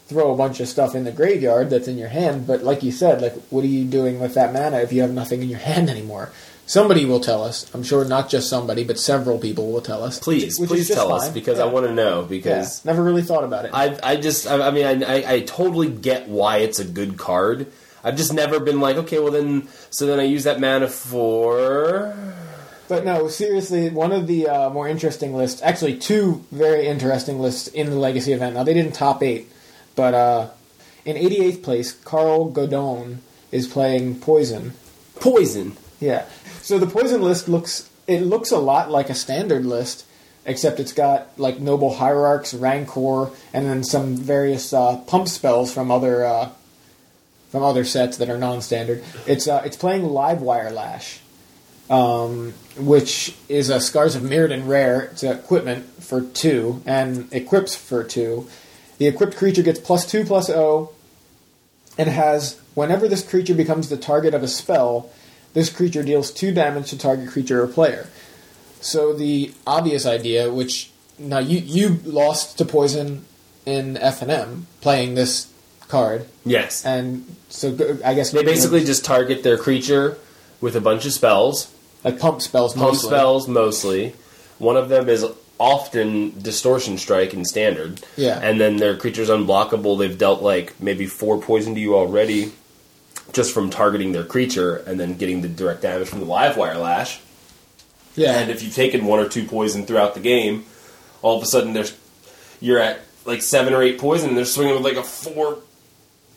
throw 0.07 0.33
a 0.33 0.37
bunch 0.37 0.61
of 0.61 0.69
stuff 0.69 0.95
in 0.95 1.05
the 1.05 1.11
graveyard 1.13 1.69
that's 1.71 1.89
in 1.89 1.99
your 1.99 2.09
hand. 2.09 2.47
But 2.47 2.63
like 2.63 2.83
you 2.83 2.93
said, 2.93 3.21
like 3.21 3.35
what 3.51 3.65
are 3.65 3.69
you 3.69 3.85
doing 3.85 4.21
with 4.21 4.35
that 4.35 4.53
mana 4.53 4.79
if 4.79 4.93
you 4.93 5.03
have 5.03 5.13
nothing 5.13 5.43
in 5.43 5.49
your 5.49 5.59
hand 5.71 5.91
anymore? 5.91 6.31
Somebody 6.65 7.05
will 7.05 7.19
tell 7.19 7.43
us. 7.43 7.69
I'm 7.75 7.83
sure 7.83 8.05
not 8.05 8.31
just 8.31 8.49
somebody, 8.49 8.85
but 8.85 8.99
several 8.99 9.39
people 9.39 9.73
will 9.73 9.81
tell 9.81 10.05
us. 10.05 10.21
Please, 10.21 10.61
which 10.61 10.71
is 10.71 10.87
please 10.87 10.95
tell 10.95 11.13
us 11.13 11.25
fine. 11.25 11.35
because 11.35 11.59
I 11.59 11.65
want 11.65 11.87
to 11.87 11.93
know 11.93 12.23
Because 12.23 12.85
Yeah, 12.85 12.93
never 12.93 13.03
really 13.03 13.23
thought 13.23 13.43
about 13.43 13.65
it. 13.65 13.73
I, 13.75 13.99
I 14.01 14.17
just, 14.17 14.47
I, 14.47 14.69
I 14.69 14.71
mean, 14.71 14.87
I, 14.87 15.03
I, 15.03 15.33
I 15.35 15.41
totally 15.41 15.91
get 15.91 16.29
why 16.29 16.59
it's 16.59 16.79
a 16.79 16.85
good 16.85 17.19
card. 17.19 17.67
I've 18.05 18.17
just 18.17 18.33
never 18.33 18.61
been 18.61 18.81
like, 18.81 18.97
okay, 18.97 19.19
well 19.19 19.33
then, 19.33 19.69
so 19.91 20.07
then 20.07 20.21
I 20.21 20.25
use 20.25 20.45
that 20.45 20.61
mana 20.61 20.87
for. 20.89 22.15
But 22.89 23.05
no, 23.05 23.29
seriously, 23.29 23.89
one 23.91 24.13
of 24.13 24.27
the 24.27 24.49
uh, 24.49 24.71
more 24.71 24.89
interesting 24.89 25.35
lists, 25.35 25.63
actually 25.63 25.97
two 25.97 26.45
very 26.51 26.87
interesting 26.87 27.39
lists 27.39 27.69
in 27.69 27.91
the 27.91 27.97
Legacy 27.97 28.33
event. 28.33 28.55
Now, 28.55 28.65
they 28.65 28.75
didn't 28.75 28.95
top 28.95 29.23
eight, 29.23 29.51
but 29.95 30.15
uh, 30.15 30.51
in 31.05 31.17
88th 31.17 31.63
place, 31.63 31.93
Carl 31.93 32.51
Godon 32.51 33.19
is 33.51 33.67
playing 33.67 34.21
Poison. 34.21 34.73
Poison. 35.17 35.77
Yeah. 36.01 36.27
So 36.63 36.79
the 36.79 36.87
Poison 36.87 37.23
list 37.23 37.49
looks, 37.49 37.89
it 38.07 38.21
looks 38.21 38.51
a 38.51 38.59
lot 38.59 38.91
like 38.91 39.11
a 39.11 39.15
standard 39.15 39.65
list, 39.65 40.05
except 40.45 40.81
it's 40.81 40.93
got 40.93 41.29
like 41.39 41.61
Noble 41.61 41.95
Hierarchs, 41.95 42.55
Rancor, 42.55 43.31
and 43.53 43.67
then 43.67 43.85
some 43.85 44.17
various 44.17 44.73
uh, 44.73 44.99
pump 45.07 45.29
spells 45.29 45.73
from 45.73 45.91
other 45.91 46.25
uh, 46.25 46.51
from 47.51 47.63
other 47.63 47.85
sets 47.85 48.17
that 48.17 48.31
are 48.31 48.39
non-standard. 48.39 49.05
It's 49.27 49.47
uh, 49.47 49.63
it's 49.65 49.77
playing 49.77 50.03
Livewire 50.03 50.73
Lash, 50.73 51.21
um, 51.91 52.53
which 52.77 53.35
is 53.49 53.71
a 53.71 53.81
Scars 53.81 54.15
of 54.15 54.23
Mirrodin 54.23 54.67
rare. 54.67 55.03
It's 55.03 55.23
equipment 55.23 55.87
for 56.03 56.21
two 56.21 56.83
and 56.87 57.33
equips 57.33 57.75
for 57.75 58.03
two. 58.05 58.49
The 58.99 59.07
equipped 59.07 59.37
creature 59.37 59.63
gets 59.63 59.81
plus 59.81 60.07
two 60.07 60.25
plus 60.25 60.49
O, 60.49 60.93
and 61.99 62.09
has 62.09 62.61
whenever 62.75 63.09
this 63.09 63.27
creature 63.29 63.55
becomes 63.55 63.89
the 63.89 63.97
target 63.97 64.33
of 64.35 64.43
a 64.43 64.49
spell, 64.49 65.11
this 65.55 65.69
creature 65.71 66.03
deals 66.03 66.31
two 66.31 66.53
damage 66.53 66.91
to 66.91 66.99
target 66.99 67.29
creature 67.29 67.63
or 67.63 67.69
player. 67.69 68.09
So 68.81 69.13
the 69.13 69.53
obvious 69.67 70.07
idea, 70.07 70.51
which 70.53 70.91
now 71.19 71.39
you 71.39 71.59
you 71.59 72.01
lost 72.05 72.59
to 72.59 72.65
poison 72.65 73.25
in 73.67 73.97
F 73.97 74.23
and 74.23 74.31
M 74.31 74.67
playing 74.81 75.15
this 75.15 75.53
card, 75.89 76.27
Yes. 76.45 76.85
and 76.87 77.37
so 77.49 77.69
I 78.05 78.15
guess 78.15 78.31
They 78.31 78.43
basically 78.43 78.83
just 78.85 79.05
target 79.05 79.43
their 79.43 79.59
creature 79.59 80.17
with 80.63 80.75
a 80.75 80.81
bunch 80.81 81.05
of 81.05 81.13
spells, 81.13 81.71
like 82.03 82.19
pump 82.19 82.41
spells, 82.41 82.73
pump 82.73 82.93
mostly. 82.93 83.09
spells 83.11 83.49
mostly. 83.49 84.15
One 84.59 84.79
of 84.79 84.89
them 84.89 85.11
is 85.11 85.27
often 85.59 86.41
distortion 86.41 86.97
strike 86.97 87.35
in 87.35 87.45
standard. 87.45 88.01
Yeah. 88.17 88.41
And 88.43 88.59
then 88.59 88.79
their 88.79 88.97
creature's 88.97 89.29
unblockable. 89.29 89.99
They've 89.99 90.17
dealt 90.17 90.41
like 90.43 90.81
maybe 90.81 91.07
four 91.07 91.39
poison 91.41 91.75
to 91.75 91.81
you 91.81 91.95
already 91.95 92.53
just 93.33 93.53
from 93.53 93.71
targeting 93.71 94.13
their 94.13 94.25
creature 94.25 94.77
and 94.77 94.99
then 94.99 95.17
getting 95.17 95.41
the 95.41 95.49
direct 95.49 95.83
damage 95.83 96.09
from 96.09 96.21
the 96.21 96.27
live 96.27 96.57
wire 96.57 96.79
lash. 96.79 97.21
Yeah, 98.15 98.39
And 98.39 98.51
if 98.51 98.63
you've 98.63 98.75
taken 98.75 99.07
one 99.07 99.21
or 99.21 99.29
two 99.29 99.45
poison 99.45 99.87
throughout 99.87 100.15
the 100.15 100.21
game, 100.21 100.65
all 101.23 101.37
of 101.37 101.43
a 101.43 101.47
sudden 101.47 101.73
there's 101.73 101.97
you're 102.61 102.79
at 102.79 103.01
like 103.25 103.41
seven 103.43 103.73
or 103.73 103.83
eight 103.83 103.99
poison 103.99 104.31
and 104.31 104.37
they're 104.39 104.45
swinging 104.45 104.75
with 104.75 104.85
like 104.85 104.97
a 104.97 105.03
four 105.03 105.59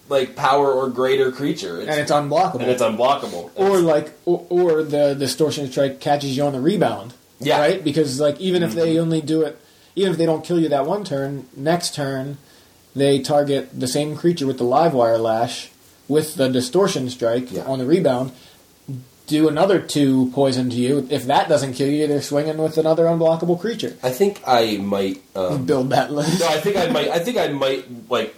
like 0.10 0.36
power 0.36 0.72
or 0.72 0.89
greater 0.89 1.32
creature. 1.32 1.82
It's, 1.82 1.89
and 1.89 2.00
it's 2.00 2.12
unblockable. 2.12 2.62
and 2.62 2.70
it's 2.72 2.82
unblockable. 2.82 3.52
or 3.56 3.80
like, 3.80 4.12
or, 4.26 4.46
or 4.50 4.84
the 4.84 5.13
distortion 5.15 5.72
strike 5.72 6.00
catches 6.00 6.36
you 6.38 6.44
on 6.44 6.54
the 6.54 6.62
rebound. 6.62 7.13
Yeah. 7.39 7.60
right. 7.60 7.84
Because 7.84 8.20
like 8.20 8.39
even 8.39 8.63
if 8.63 8.74
they 8.74 8.98
only 9.00 9.22
do 9.22 9.41
it, 9.41 9.60
even 9.96 10.12
if 10.12 10.18
they 10.18 10.26
don't 10.26 10.44
kill 10.46 10.60
you 10.60 10.70
that 10.70 10.86
one 10.86 11.04
turn, 11.04 11.48
next 11.56 11.96
turn 11.96 12.38
they 12.96 13.20
target 13.20 13.78
the 13.78 13.88
same 13.88 14.15
creature 14.15 14.48
with 14.48 14.58
the 14.58 14.63
live 14.63 14.94
wire 14.94 15.18
lash 15.18 15.70
with 16.08 16.36
the 16.36 16.48
distortion 16.50 17.10
strike 17.10 17.52
Yeah. 17.52 17.63
on 17.63 17.80
the 17.80 17.86
rebound. 17.86 18.32
Do 19.28 19.48
another 19.50 19.80
two 19.82 20.30
poison 20.36 20.70
to 20.70 20.76
you. 20.76 21.08
If 21.10 21.26
that 21.26 21.50
doesn't 21.50 21.74
kill 21.74 21.89
you, 21.89 22.06
they're 22.06 22.22
swinging 22.22 22.58
with 22.60 22.78
another 22.78 23.06
unblockable 23.06 23.60
creature. 23.60 23.98
I 24.04 24.12
think 24.12 24.39
I 24.46 24.78
might. 24.78 25.24
Um, 25.36 25.65
Build 25.65 25.89
that 25.89 26.12
list. 26.12 26.39
no, 26.39 26.48
I 26.48 26.60
think 26.62 26.78
I 26.78 26.88
might. 26.89 27.10
I 27.10 27.18
think 27.20 27.38
I 27.38 27.48
might 27.48 27.86
like 28.10 28.36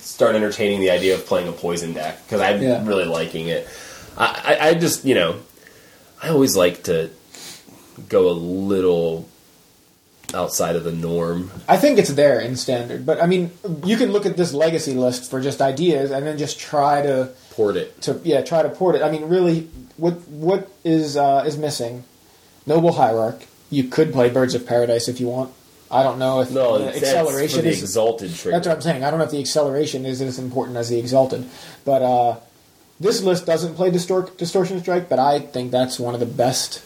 start 0.00 0.34
entertaining 0.34 0.80
the 0.80 0.90
idea 0.90 1.14
of 1.14 1.26
playing 1.26 1.48
a 1.48 1.52
poison 1.52 1.92
deck 1.92 2.22
because 2.24 2.40
I'm 2.40 2.62
Yeah. 2.62 2.86
really 2.86 3.04
liking 3.04 3.48
it. 3.48 3.68
I, 4.16 4.56
I, 4.60 4.68
I 4.68 4.74
just 4.74 5.04
you 5.04 5.14
know, 5.14 5.36
I 6.22 6.28
always 6.30 6.56
like 6.56 6.84
to 6.84 7.10
go 8.08 8.28
a 8.30 8.32
little 8.32 9.28
outside 10.32 10.76
of 10.76 10.84
the 10.84 10.92
norm. 10.92 11.50
I 11.68 11.76
think 11.76 11.98
it's 11.98 12.10
there 12.10 12.38
in 12.40 12.56
standard, 12.56 13.04
but 13.04 13.20
I 13.20 13.26
mean, 13.26 13.50
you 13.84 13.96
can 13.96 14.12
look 14.12 14.26
at 14.26 14.36
this 14.36 14.52
legacy 14.52 14.94
list 14.94 15.28
for 15.30 15.40
just 15.40 15.60
ideas 15.60 16.10
and 16.12 16.24
then 16.26 16.38
just 16.38 16.58
try 16.60 17.02
to 17.02 17.30
Port 17.50 17.76
it. 17.76 18.00
to 18.02 18.20
yeah 18.24 18.40
try 18.42 18.62
to 18.62 18.68
port 18.70 18.94
it. 18.94 19.02
I 19.02 19.10
mean, 19.10 19.24
really, 19.28 19.68
what 19.96 20.14
what 20.28 20.70
is 20.84 21.16
uh, 21.16 21.44
is 21.46 21.56
missing? 21.58 22.04
Noble 22.66 22.92
Hierarch. 22.92 23.42
You 23.70 23.84
could 23.84 24.12
play 24.12 24.28
Birds 24.30 24.54
of 24.54 24.66
Paradise 24.66 25.08
if 25.08 25.20
you 25.20 25.26
want. 25.28 25.52
I 25.90 26.02
don't 26.04 26.18
know 26.18 26.40
if 26.40 26.50
No, 26.52 26.78
the 26.78 26.94
acceleration 26.96 27.66
is. 27.66 27.82
exalted 27.82 28.32
trigger. 28.34 28.56
That's 28.56 28.66
what 28.68 28.76
I'm 28.76 28.82
saying. 28.82 29.02
I 29.04 29.10
don't 29.10 29.18
know 29.18 29.24
if 29.24 29.32
the 29.32 29.40
acceleration 29.40 30.06
is 30.06 30.20
as 30.20 30.38
important 30.38 30.76
as 30.76 30.88
the 30.88 30.98
exalted, 30.98 31.46
but 31.84 32.02
uh, 32.02 32.36
this 33.00 33.22
list 33.22 33.44
doesn't 33.46 33.74
play 33.74 33.90
Distor- 33.90 34.36
distortion 34.36 34.80
strike. 34.80 35.08
But 35.08 35.18
I 35.18 35.40
think 35.40 35.72
that's 35.72 35.98
one 35.98 36.14
of 36.14 36.20
the 36.20 36.26
best 36.26 36.82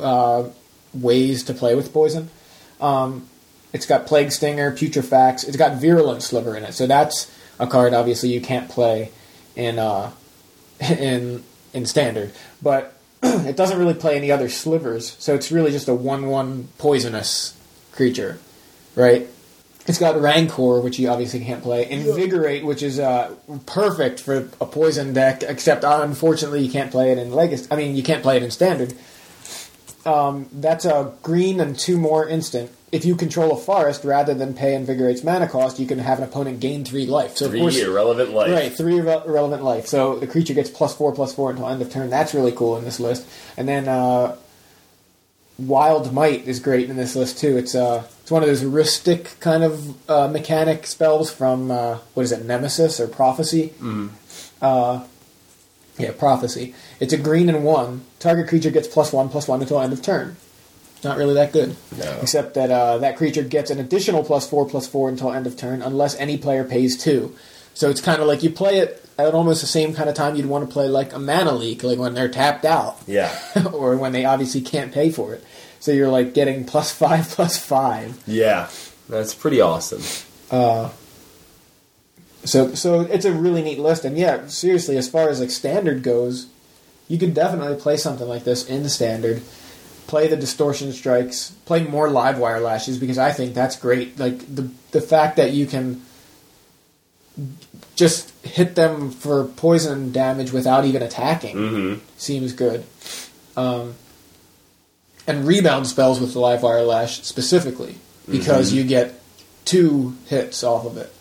uh, 0.00 0.44
ways 0.94 1.42
to 1.44 1.54
play 1.54 1.74
with 1.74 1.92
poison. 1.92 2.30
Um, 2.80 3.28
it's 3.74 3.84
got 3.84 4.06
Plague 4.06 4.32
Stinger, 4.32 4.72
Putrefax. 4.72 5.46
It's 5.46 5.56
got 5.58 5.76
Virulent 5.78 6.22
Sliver 6.22 6.56
in 6.56 6.64
it, 6.64 6.72
so 6.72 6.86
that's 6.86 7.30
a 7.58 7.66
card 7.66 7.92
obviously 7.92 8.30
you 8.30 8.40
can't 8.40 8.70
play 8.70 9.10
in 9.56 9.78
uh, 9.78 10.10
in 10.80 11.44
in 11.74 11.84
standard. 11.84 12.32
But 12.62 12.94
it 13.22 13.56
doesn't 13.56 13.78
really 13.78 13.94
play 13.94 14.16
any 14.16 14.32
other 14.32 14.48
slivers, 14.48 15.16
so 15.18 15.34
it's 15.34 15.52
really 15.52 15.70
just 15.70 15.88
a 15.88 15.94
one-one 15.94 16.68
poisonous 16.78 17.57
creature, 17.98 18.38
right? 18.94 19.28
It's 19.88 19.98
got 19.98 20.20
Rancor, 20.20 20.80
which 20.80 20.98
you 20.98 21.08
obviously 21.08 21.40
can't 21.40 21.62
play. 21.62 21.90
Invigorate, 21.90 22.64
which 22.64 22.82
is 22.82 22.98
uh, 22.98 23.34
perfect 23.66 24.20
for 24.20 24.48
a 24.60 24.66
poison 24.66 25.14
deck, 25.14 25.42
except 25.42 25.82
uh, 25.82 26.00
unfortunately 26.02 26.62
you 26.62 26.70
can't 26.70 26.90
play 26.90 27.10
it 27.10 27.18
in 27.18 27.32
Legacy. 27.32 27.66
I 27.70 27.76
mean, 27.76 27.96
you 27.96 28.02
can't 28.02 28.22
play 28.22 28.36
it 28.36 28.42
in 28.42 28.50
Standard. 28.50 28.94
Um, 30.06 30.48
that's 30.52 30.84
a 30.84 31.12
green 31.22 31.58
and 31.58 31.76
two 31.78 31.98
more 31.98 32.28
instant. 32.28 32.70
If 32.92 33.04
you 33.04 33.16
control 33.16 33.52
a 33.52 33.56
forest, 33.56 34.04
rather 34.04 34.32
than 34.32 34.54
pay 34.54 34.74
Invigorate's 34.74 35.24
mana 35.24 35.48
cost, 35.48 35.78
you 35.78 35.86
can 35.86 35.98
have 35.98 36.18
an 36.18 36.24
opponent 36.24 36.60
gain 36.60 36.84
three 36.84 37.06
life. 37.06 37.36
So 37.36 37.46
of 37.46 37.50
Three 37.50 37.60
course, 37.60 37.78
irrelevant 37.78 38.30
life. 38.32 38.50
Right, 38.52 38.72
three 38.72 39.00
re- 39.00 39.22
relevant 39.26 39.64
life. 39.64 39.86
So 39.86 40.18
the 40.18 40.26
creature 40.26 40.54
gets 40.54 40.70
plus 40.70 40.94
four, 40.94 41.12
plus 41.14 41.34
four 41.34 41.50
until 41.50 41.68
end 41.68 41.82
of 41.82 41.90
turn. 41.90 42.08
That's 42.08 42.32
really 42.32 42.52
cool 42.52 42.76
in 42.78 42.84
this 42.84 43.00
list. 43.00 43.26
And 43.56 43.66
then 43.68 43.88
uh, 43.88 44.36
Wild 45.58 46.12
Might 46.12 46.46
is 46.46 46.60
great 46.60 46.88
in 46.88 46.96
this 46.96 47.16
list 47.16 47.38
too. 47.38 47.56
It's 47.56 47.74
uh, 47.74 48.06
it's 48.22 48.30
one 48.30 48.42
of 48.42 48.48
those 48.48 48.64
rustic 48.64 49.38
kind 49.40 49.64
of 49.64 50.10
uh, 50.10 50.28
mechanic 50.28 50.86
spells 50.86 51.32
from 51.32 51.70
uh, 51.70 51.98
what 52.14 52.22
is 52.22 52.30
it, 52.30 52.44
Nemesis 52.44 53.00
or 53.00 53.08
Prophecy? 53.08 53.72
Mm. 53.80 54.10
Uh, 54.62 55.04
yeah, 55.98 56.12
Prophecy. 56.12 56.74
It's 57.00 57.12
a 57.12 57.18
green 57.18 57.48
and 57.48 57.64
one. 57.64 58.02
Target 58.20 58.48
creature 58.48 58.70
gets 58.70 58.86
plus 58.86 59.12
one 59.12 59.28
plus 59.28 59.48
one 59.48 59.60
until 59.60 59.80
end 59.80 59.92
of 59.92 60.00
turn. 60.00 60.36
Not 61.02 61.16
really 61.16 61.34
that 61.34 61.52
good. 61.52 61.76
No. 61.96 62.18
Except 62.22 62.54
that 62.54 62.70
uh, 62.70 62.98
that 62.98 63.16
creature 63.16 63.42
gets 63.42 63.70
an 63.70 63.80
additional 63.80 64.22
plus 64.22 64.48
four 64.48 64.68
plus 64.68 64.86
four 64.86 65.08
until 65.08 65.32
end 65.32 65.46
of 65.48 65.56
turn, 65.56 65.82
unless 65.82 66.14
any 66.16 66.38
player 66.38 66.62
pays 66.62 66.96
two. 66.96 67.34
So 67.74 67.90
it's 67.90 68.00
kind 68.00 68.20
of 68.20 68.28
like 68.28 68.44
you 68.44 68.50
play 68.50 68.78
it 68.78 69.07
at 69.18 69.34
almost 69.34 69.60
the 69.60 69.66
same 69.66 69.94
kind 69.94 70.08
of 70.08 70.14
time 70.14 70.36
you'd 70.36 70.46
want 70.46 70.66
to 70.68 70.72
play 70.72 70.86
like 70.88 71.12
a 71.12 71.18
mana 71.18 71.52
leak, 71.52 71.82
like 71.82 71.98
when 71.98 72.14
they're 72.14 72.28
tapped 72.28 72.64
out, 72.64 72.96
Yeah. 73.06 73.36
or 73.72 73.96
when 73.96 74.12
they 74.12 74.24
obviously 74.24 74.60
can't 74.60 74.92
pay 74.92 75.10
for 75.10 75.34
it. 75.34 75.44
So 75.80 75.90
you're 75.92 76.08
like 76.08 76.34
getting 76.34 76.64
plus 76.64 76.92
five 76.92 77.28
plus 77.30 77.56
five. 77.58 78.22
Yeah. 78.26 78.68
That's 79.08 79.34
pretty 79.34 79.60
awesome. 79.60 80.02
Uh, 80.50 80.90
so 82.44 82.74
so 82.74 83.00
it's 83.00 83.24
a 83.24 83.32
really 83.32 83.62
neat 83.62 83.78
list, 83.78 84.04
and 84.04 84.16
yeah, 84.16 84.46
seriously, 84.46 84.96
as 84.96 85.08
far 85.08 85.28
as 85.28 85.40
like 85.40 85.50
standard 85.50 86.02
goes, 86.02 86.46
you 87.08 87.18
could 87.18 87.34
definitely 87.34 87.76
play 87.80 87.96
something 87.96 88.28
like 88.28 88.44
this 88.44 88.66
in 88.68 88.88
standard. 88.88 89.42
Play 90.06 90.26
the 90.28 90.36
distortion 90.36 90.92
strikes, 90.92 91.50
play 91.66 91.84
more 91.84 92.08
live 92.10 92.38
wire 92.38 92.60
lashes 92.60 92.98
because 92.98 93.18
I 93.18 93.32
think 93.32 93.54
that's 93.54 93.76
great. 93.76 94.18
Like 94.18 94.38
the 94.54 94.70
the 94.92 95.00
fact 95.00 95.36
that 95.36 95.52
you 95.52 95.66
can 95.66 96.02
just 97.98 98.30
hit 98.46 98.76
them 98.76 99.10
for 99.10 99.44
poison 99.44 100.12
damage 100.12 100.52
without 100.52 100.84
even 100.84 101.02
attacking 101.02 101.56
Mm-hmm. 101.56 102.00
seems 102.16 102.52
good. 102.52 102.84
Um, 103.56 103.94
and 105.26 105.44
rebound 105.46 105.86
spells 105.88 106.20
with 106.20 106.32
the 106.32 106.38
live 106.38 106.62
wire 106.62 106.82
lash 106.84 107.22
specifically 107.22 107.96
because 108.30 108.72
you 108.72 108.84
get 108.84 109.20
two 109.64 110.14
hits 110.26 110.62
off 110.62 110.86
of 110.86 110.96
it. 110.96 111.12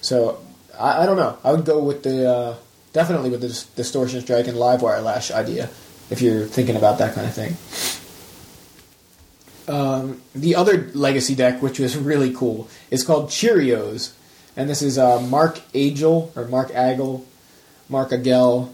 So 0.00 0.40
I, 0.78 1.02
I 1.04 1.06
don't 1.06 1.16
know. 1.16 1.38
I 1.44 1.52
would 1.52 1.64
go 1.64 1.78
with 1.82 2.02
the 2.02 2.28
uh, 2.28 2.56
definitely 2.92 3.30
with 3.30 3.40
the 3.40 3.48
dis- 3.48 3.64
distortion 3.66 4.20
strike 4.20 4.48
and 4.48 4.56
live 4.58 4.82
wire 4.82 5.00
lash 5.00 5.30
idea 5.30 5.70
if 6.10 6.20
you're 6.20 6.46
thinking 6.46 6.74
about 6.76 6.98
that 6.98 7.14
kind 7.14 7.26
of 7.28 7.32
thing. 7.34 7.56
Um, 9.68 10.22
the 10.34 10.56
other 10.56 10.90
legacy 10.94 11.34
deck, 11.34 11.62
which 11.62 11.78
was 11.78 11.96
really 12.10 12.32
cool, 12.34 12.68
is 12.90 13.04
called 13.04 13.28
Cheerios, 13.28 14.12
and 14.58 14.68
this 14.68 14.82
is 14.82 14.98
uh, 14.98 15.20
Mark 15.20 15.60
Agel 15.72 16.36
or 16.36 16.48
Mark 16.48 16.70
Agel, 16.72 17.24
Mark 17.88 18.10
Agel. 18.10 18.70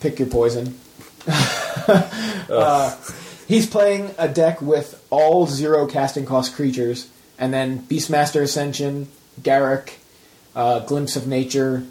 Pick 0.00 0.18
your 0.18 0.28
poison. 0.28 0.80
uh, 1.28 2.96
he's 3.46 3.68
playing 3.68 4.14
a 4.16 4.26
deck 4.26 4.62
with 4.62 5.04
all 5.10 5.46
zero 5.46 5.86
casting 5.86 6.24
cost 6.24 6.54
creatures, 6.54 7.10
and 7.38 7.52
then 7.52 7.82
Beastmaster 7.82 8.40
Ascension, 8.40 9.08
Garruk, 9.42 9.92
uh, 10.56 10.78
Glimpse 10.80 11.14
of 11.14 11.26
Nature, 11.26 11.84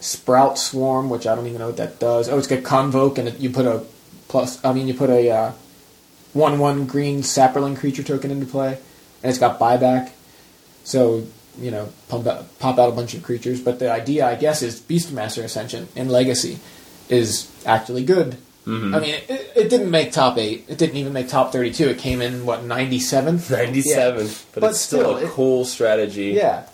Sprout 0.00 0.58
Swarm, 0.58 1.10
which 1.10 1.26
I 1.26 1.34
don't 1.34 1.46
even 1.46 1.58
know 1.58 1.66
what 1.66 1.76
that 1.76 2.00
does. 2.00 2.30
Oh, 2.30 2.38
it's 2.38 2.46
got 2.46 2.64
Convoke, 2.64 3.18
and 3.18 3.38
you 3.38 3.50
put 3.50 3.66
a 3.66 3.84
plus. 4.28 4.64
I 4.64 4.72
mean, 4.72 4.88
you 4.88 4.94
put 4.94 5.10
a 5.10 5.30
uh, 5.30 5.52
one-one 6.32 6.86
green 6.86 7.20
Saproling 7.20 7.76
creature 7.76 8.02
token 8.02 8.30
into 8.30 8.46
play, 8.46 8.78
and 9.22 9.30
it's 9.30 9.38
got 9.38 9.60
buyback. 9.60 10.10
So 10.84 11.26
you 11.58 11.70
know, 11.70 11.88
pump 12.08 12.26
out, 12.26 12.58
pop 12.58 12.78
out 12.78 12.88
a 12.88 12.92
bunch 12.92 13.14
of 13.14 13.22
creatures. 13.22 13.60
But 13.60 13.78
the 13.78 13.90
idea, 13.90 14.26
I 14.26 14.34
guess, 14.34 14.62
is 14.62 14.80
Beastmaster 14.80 15.42
Ascension 15.44 15.88
in 15.96 16.08
Legacy 16.08 16.58
is 17.08 17.50
actually 17.66 18.04
good. 18.04 18.36
I 18.66 18.70
mean, 18.70 19.02
it, 19.04 19.52
it 19.54 19.68
didn't 19.68 19.90
make 19.90 20.10
top 20.12 20.38
eight. 20.38 20.64
It 20.68 20.78
didn't 20.78 20.96
even 20.96 21.12
make 21.12 21.28
top 21.28 21.52
thirty-two. 21.52 21.86
It 21.88 21.98
came 21.98 22.22
in 22.22 22.46
what 22.46 22.64
ninety-seven. 22.64 23.42
97. 23.50 24.26
But, 24.54 24.60
But 24.60 24.70
it's 24.70 24.80
still, 24.80 25.00
still, 25.00 25.16
a 25.18 25.24
it- 25.24 25.28
cool 25.30 25.66
strategy. 25.66 26.28
Yeah. 26.30 26.66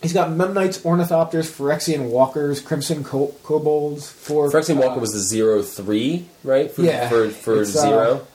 He's 0.00 0.14
got 0.14 0.30
Memnites, 0.30 0.78
Ornithopters, 0.80 1.46
Phyrexian 1.46 2.08
Walkers, 2.08 2.62
Crimson 2.62 3.04
Co- 3.04 3.34
Kobolds, 3.42 4.10
for 4.10 4.48
Phyrexian 4.50 4.78
uh, 4.78 4.88
Walker 4.88 4.98
was 4.98 5.12
the 5.12 5.18
zero 5.18 5.60
three, 5.60 6.24
right? 6.42 6.70
For, 6.72 6.80
Yeah, 6.80 7.10
For, 7.10 7.28
for 7.28 7.60
uh, 7.60 7.64
zero? 7.64 8.26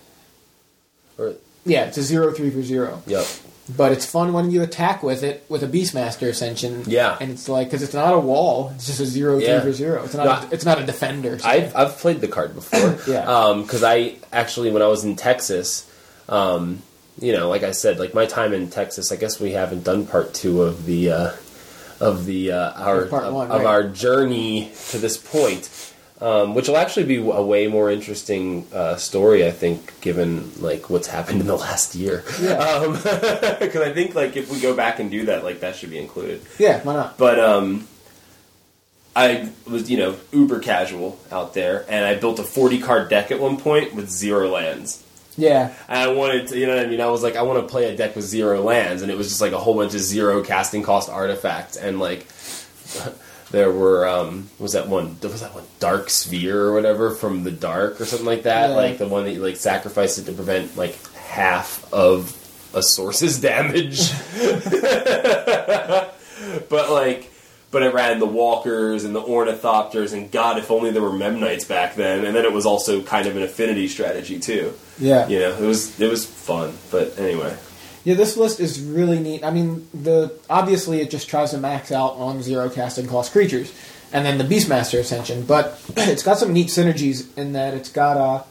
or, 1.17 1.33
yeah, 1.65 1.85
it's 1.85 1.97
a 1.97 2.03
zero 2.03 2.31
three 2.33 2.51
for 2.51 2.61
zero. 2.61 3.01
yep. 3.07 3.25
But 3.67 3.91
it's 3.93 4.05
fun 4.05 4.31
when 4.33 4.51
you 4.51 4.61
attack 4.61 5.01
with 5.01 5.23
it 5.23 5.43
with 5.49 5.63
a 5.63 5.67
Beastmaster 5.67 6.27
Ascension. 6.27 6.83
Yeah. 6.85 7.17
and 7.19 7.31
it's 7.31 7.49
like 7.49 7.67
because 7.67 7.81
it's 7.81 7.95
not 7.95 8.13
a 8.13 8.19
wall; 8.19 8.71
it's 8.75 8.85
just 8.85 8.99
a 8.99 9.05
zero 9.05 9.39
Yeah. 9.39 9.59
three 9.61 9.71
for 9.71 9.75
zero. 9.75 10.03
It's 10.03 10.13
not. 10.13 10.25
No, 10.25 10.47
a, 10.47 10.53
it's 10.53 10.65
not 10.65 10.79
a 10.79 10.85
defender. 10.85 11.39
I've, 11.43 11.75
I've 11.75 11.97
played 11.97 12.21
the 12.21 12.27
card 12.27 12.53
before. 12.53 12.99
Yeah. 13.07 13.53
Because 13.61 13.83
I 13.83 14.15
actually, 14.31 14.69
when 14.71 14.81
I 14.83 14.87
was 14.87 15.03
in 15.03 15.15
Texas, 15.15 15.89
um, 16.29 16.83
you 17.19 17.33
know, 17.33 17.49
like 17.49 17.63
I 17.63 17.71
said, 17.71 17.97
like 17.97 18.13
my 18.13 18.25
time 18.27 18.53
in 18.53 18.69
Texas, 18.69 19.11
I 19.11 19.15
guess 19.15 19.39
we 19.39 19.53
haven't 19.53 19.83
done 19.83 20.05
part 20.05 20.33
two 20.35 20.61
of 20.61 20.85
the 20.85 21.11
uh, 21.11 21.31
of 21.99 22.25
the 22.25 22.51
uh, 22.51 22.71
our 22.73 23.01
Of 23.05 23.09
part 23.09 23.23
of, 23.23 23.33
one, 23.33 23.51
of 23.51 23.61
right. 23.61 23.65
our 23.65 23.83
journey 23.89 24.71
to 24.91 24.97
this 24.99 25.17
point. 25.17 25.69
Um, 26.21 26.55
which 26.55 26.69
will 26.69 26.77
actually 26.77 27.05
be 27.07 27.17
a 27.17 27.41
way 27.41 27.67
more 27.67 27.91
interesting 27.91 28.65
uh, 28.73 28.95
story, 28.95 29.45
I 29.45 29.51
think, 29.51 29.99
given 29.99 30.49
like 30.61 30.89
what's 30.89 31.07
happened 31.07 31.41
in 31.41 31.47
the 31.47 31.57
last 31.67 31.93
year. 31.93 32.23
Yeah. 32.41 32.85
Because 33.59 33.81
I 33.81 33.91
think 33.91 34.15
like 34.15 34.37
if 34.37 34.49
we 34.49 34.61
go 34.61 34.73
back 34.75 34.99
and 34.99 35.11
do 35.11 35.25
that, 35.25 35.43
like 35.43 35.59
that 35.59 35.75
should 35.75 35.89
be 35.89 35.99
included. 35.99 36.41
yeah, 36.57 36.81
why 36.83 36.93
not? 36.93 37.17
But 37.17 37.37
um, 37.39 37.87
I 39.13 39.49
was 39.69 39.89
you 39.91 39.97
know 39.97 40.15
uber 40.31 40.59
casual 40.59 41.19
out 41.33 41.53
there, 41.53 41.85
and 41.89 42.05
I 42.05 42.15
built 42.15 42.39
a 42.39 42.43
forty 42.43 42.79
card 42.79 43.09
deck 43.09 43.29
at 43.31 43.39
one 43.41 43.57
point 43.57 43.93
with 43.93 44.09
zero 44.09 44.49
lands. 44.49 45.01
Yeah, 45.37 45.73
And 45.89 45.99
I 45.99 46.07
wanted 46.13 46.47
to, 46.47 46.57
you 46.57 46.65
know 46.65 46.77
what 46.77 46.85
I 46.85 46.87
mean? 46.89 47.01
I 47.01 47.07
was 47.07 47.21
like, 47.21 47.35
I 47.35 47.41
want 47.41 47.59
to 47.59 47.67
play 47.69 47.93
a 47.93 47.97
deck 47.97 48.15
with 48.15 48.23
zero 48.23 48.61
lands, 48.61 49.01
and 49.01 49.11
it 49.11 49.17
was 49.17 49.27
just 49.27 49.41
like 49.41 49.51
a 49.51 49.57
whole 49.57 49.73
bunch 49.75 49.93
of 49.93 49.99
zero 49.99 50.41
casting 50.41 50.81
cost 50.81 51.09
artifacts, 51.09 51.75
and 51.75 51.99
like 51.99 52.25
there 53.51 53.71
were 53.71 54.07
um, 54.07 54.49
was 54.59 54.73
that 54.73 54.87
one? 54.87 55.17
Was 55.21 55.41
that 55.41 55.53
one 55.53 55.63
Dark 55.79 56.09
Sphere 56.09 56.61
or 56.61 56.73
whatever 56.73 57.11
from 57.11 57.43
the 57.43 57.51
Dark 57.51 58.01
or 58.01 58.05
something 58.05 58.25
like 58.25 58.43
that? 58.43 58.69
Yeah. 58.69 58.75
Like 58.75 58.97
the 58.97 59.07
one 59.07 59.25
that 59.25 59.33
you 59.33 59.41
like 59.41 59.57
sacrificed 59.57 60.19
it 60.19 60.25
to 60.25 60.33
prevent 60.33 60.77
like 60.77 60.97
half 61.13 61.91
of 61.93 62.35
a 62.73 62.81
source's 62.83 63.39
damage. 63.41 64.11
but 66.69 66.89
like. 66.89 67.31
But 67.71 67.81
it 67.83 67.93
ran 67.93 68.19
the 68.19 68.25
walkers 68.25 69.03
and 69.03 69.13
the 69.13 69.21
ornithopters, 69.21 70.13
and 70.13 70.31
God, 70.31 70.57
if 70.57 70.71
only 70.71 70.91
there 70.91 71.01
were 71.01 71.09
memnites 71.09 71.67
back 71.67 71.95
then. 71.95 72.23
And 72.23 72.33
then 72.33 72.45
it 72.45 72.53
was 72.53 72.65
also 72.65 73.01
kind 73.01 73.27
of 73.27 73.35
an 73.35 73.43
affinity 73.43 73.89
strategy 73.89 74.39
too 74.39 74.73
yeah, 74.97 75.27
you 75.27 75.39
know, 75.39 75.55
it 75.55 75.65
was 75.65 75.99
it 75.99 76.09
was 76.09 76.25
fun. 76.25 76.73
But 76.91 77.17
anyway, 77.19 77.55
Yeah, 78.05 78.13
this 78.13 78.37
list 78.37 78.59
is 78.59 78.79
really 78.79 79.19
neat. 79.19 79.43
I 79.43 79.49
mean, 79.49 79.87
the 79.91 80.31
obviously 80.47 81.01
it 81.01 81.09
just 81.09 81.27
tries 81.27 81.51
to 81.51 81.57
max 81.57 81.91
out 81.91 82.13
on 82.13 82.43
zero 82.43 82.69
casting 82.69 83.07
cost 83.07 83.31
creatures, 83.31 83.73
and 84.13 84.23
then 84.23 84.37
the 84.37 84.43
Beastmaster 84.43 84.99
Ascension. 84.99 85.43
But 85.43 85.81
it's 85.97 86.21
got 86.21 86.37
some 86.37 86.53
neat 86.53 86.67
synergies 86.67 87.35
in 87.35 87.53
that 87.53 87.73
it's 87.73 87.89
got 87.89 88.15
a 88.15 88.45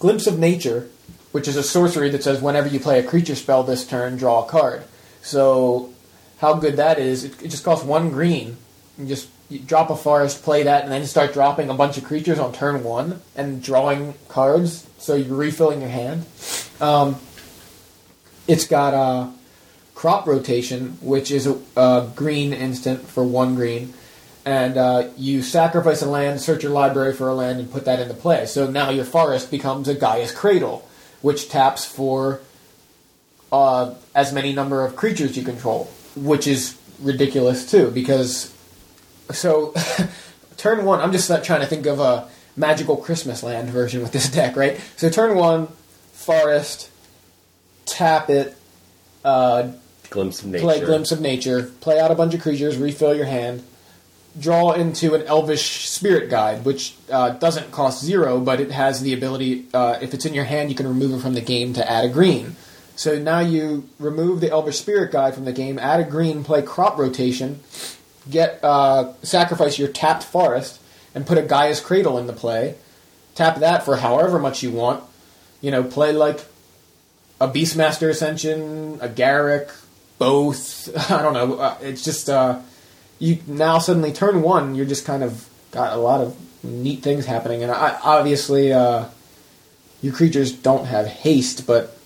Glimpse 0.00 0.26
of 0.26 0.40
Nature, 0.40 0.90
which 1.30 1.46
is 1.46 1.56
a 1.56 1.62
sorcery 1.62 2.10
that 2.10 2.24
says 2.24 2.42
whenever 2.42 2.66
you 2.66 2.80
play 2.80 2.98
a 2.98 3.04
creature 3.04 3.36
spell 3.36 3.62
this 3.62 3.86
turn, 3.86 4.16
draw 4.16 4.44
a 4.44 4.48
card. 4.48 4.82
So 5.22 5.92
how 6.38 6.54
good 6.54 6.76
that 6.78 6.98
is! 6.98 7.22
It, 7.22 7.40
it 7.44 7.48
just 7.48 7.62
costs 7.62 7.86
one 7.86 8.10
green. 8.10 8.56
You 8.98 9.06
just 9.06 9.28
you 9.48 9.60
drop 9.60 9.88
a 9.90 9.96
forest, 9.96 10.42
play 10.42 10.64
that, 10.64 10.82
and 10.82 10.90
then 10.90 11.06
start 11.06 11.32
dropping 11.32 11.70
a 11.70 11.74
bunch 11.74 11.96
of 11.96 12.02
creatures 12.02 12.40
on 12.40 12.52
turn 12.52 12.82
one 12.82 13.20
and 13.36 13.62
drawing 13.62 14.14
cards. 14.26 14.84
So 14.98 15.14
you're 15.14 15.36
refilling 15.36 15.80
your 15.80 15.90
hand. 15.90 16.26
Um, 16.80 17.20
it's 18.46 18.66
got 18.66 18.94
a 18.94 19.32
crop 19.94 20.26
rotation, 20.26 20.98
which 21.00 21.30
is 21.30 21.46
a, 21.46 21.58
a 21.76 22.10
green 22.14 22.52
instant 22.52 23.06
for 23.08 23.24
one 23.24 23.54
green, 23.54 23.92
and 24.44 24.76
uh, 24.76 25.08
you 25.16 25.42
sacrifice 25.42 26.02
a 26.02 26.06
land, 26.06 26.40
search 26.40 26.62
your 26.62 26.72
library 26.72 27.14
for 27.14 27.28
a 27.28 27.34
land, 27.34 27.60
and 27.60 27.70
put 27.70 27.84
that 27.84 28.00
into 28.00 28.14
play. 28.14 28.46
So 28.46 28.68
now 28.68 28.90
your 28.90 29.04
forest 29.04 29.50
becomes 29.50 29.88
a 29.88 29.94
Gaea's 29.94 30.32
Cradle, 30.32 30.88
which 31.20 31.48
taps 31.48 31.84
for 31.84 32.40
uh, 33.52 33.94
as 34.14 34.32
many 34.32 34.52
number 34.52 34.84
of 34.84 34.96
creatures 34.96 35.36
you 35.36 35.44
control, 35.44 35.84
which 36.16 36.46
is 36.46 36.76
ridiculous 37.00 37.70
too. 37.70 37.90
Because 37.90 38.52
so 39.30 39.74
turn 40.56 40.84
one, 40.84 41.00
I'm 41.00 41.12
just 41.12 41.30
not 41.30 41.44
trying 41.44 41.60
to 41.60 41.66
think 41.66 41.86
of 41.86 42.00
a 42.00 42.28
magical 42.56 42.96
Christmas 42.96 43.42
land 43.42 43.70
version 43.70 44.02
with 44.02 44.12
this 44.12 44.28
deck, 44.30 44.56
right? 44.56 44.80
So 44.96 45.08
turn 45.08 45.36
one, 45.36 45.68
forest, 46.12 46.90
tap 47.86 48.30
it, 48.30 48.56
uh, 49.24 49.70
glimpse 50.10 50.42
of 50.42 50.48
nature. 50.48 50.62
play 50.62 50.80
Glimpse 50.80 51.12
of 51.12 51.20
Nature, 51.20 51.70
play 51.80 51.98
out 52.00 52.10
a 52.10 52.14
bunch 52.14 52.34
of 52.34 52.42
creatures, 52.42 52.76
refill 52.76 53.14
your 53.14 53.26
hand, 53.26 53.62
draw 54.38 54.72
into 54.72 55.14
an 55.14 55.22
Elvish 55.22 55.88
Spirit 55.88 56.30
Guide, 56.30 56.64
which 56.64 56.94
uh, 57.10 57.30
doesn't 57.30 57.70
cost 57.70 58.02
zero, 58.04 58.40
but 58.40 58.60
it 58.60 58.70
has 58.70 59.00
the 59.02 59.12
ability, 59.12 59.66
uh, 59.74 59.98
if 60.00 60.14
it's 60.14 60.24
in 60.24 60.34
your 60.34 60.44
hand, 60.44 60.70
you 60.70 60.74
can 60.76 60.86
remove 60.86 61.12
it 61.12 61.22
from 61.22 61.34
the 61.34 61.40
game 61.40 61.72
to 61.74 61.90
add 61.90 62.04
a 62.04 62.08
green. 62.08 62.56
So 62.96 63.18
now 63.18 63.40
you 63.40 63.88
remove 63.98 64.40
the 64.40 64.50
Elvish 64.50 64.78
Spirit 64.78 65.12
Guide 65.12 65.34
from 65.34 65.44
the 65.44 65.52
game, 65.52 65.78
add 65.78 66.00
a 66.00 66.04
green, 66.04 66.44
play 66.44 66.62
Crop 66.62 66.98
Rotation, 66.98 67.60
get 68.30 68.60
uh, 68.62 69.12
sacrifice 69.22 69.78
your 69.78 69.88
tapped 69.88 70.22
forest, 70.24 70.78
and 71.14 71.26
put 71.26 71.38
a 71.38 71.42
Gaea's 71.42 71.80
Cradle 71.80 72.18
into 72.18 72.32
play. 72.32 72.74
Tap 73.34 73.56
that 73.60 73.82
for 73.82 73.96
however 73.96 74.38
much 74.38 74.62
you 74.62 74.70
want. 74.70 75.04
you 75.62 75.70
know, 75.70 75.82
play 75.82 76.12
like 76.12 76.40
a 77.42 77.48
Beastmaster 77.48 78.08
Ascension, 78.08 78.98
a 79.00 79.08
Garruk, 79.08 79.74
both. 80.18 80.88
I 81.10 81.20
don't 81.22 81.34
know. 81.34 81.54
Uh, 81.54 81.76
it's 81.80 82.04
just 82.04 82.30
uh, 82.30 82.60
you 83.18 83.40
now 83.48 83.78
suddenly 83.78 84.12
turn 84.12 84.42
one, 84.42 84.76
you're 84.76 84.86
just 84.86 85.04
kind 85.04 85.24
of 85.24 85.48
got 85.72 85.92
a 85.92 86.00
lot 86.00 86.20
of 86.20 86.36
neat 86.64 87.02
things 87.02 87.26
happening, 87.26 87.64
and 87.64 87.72
I, 87.72 87.98
obviously 88.04 88.72
uh, 88.72 89.06
your 90.00 90.12
creatures 90.12 90.52
don't 90.52 90.86
have 90.86 91.06
haste, 91.06 91.66
but 91.66 91.98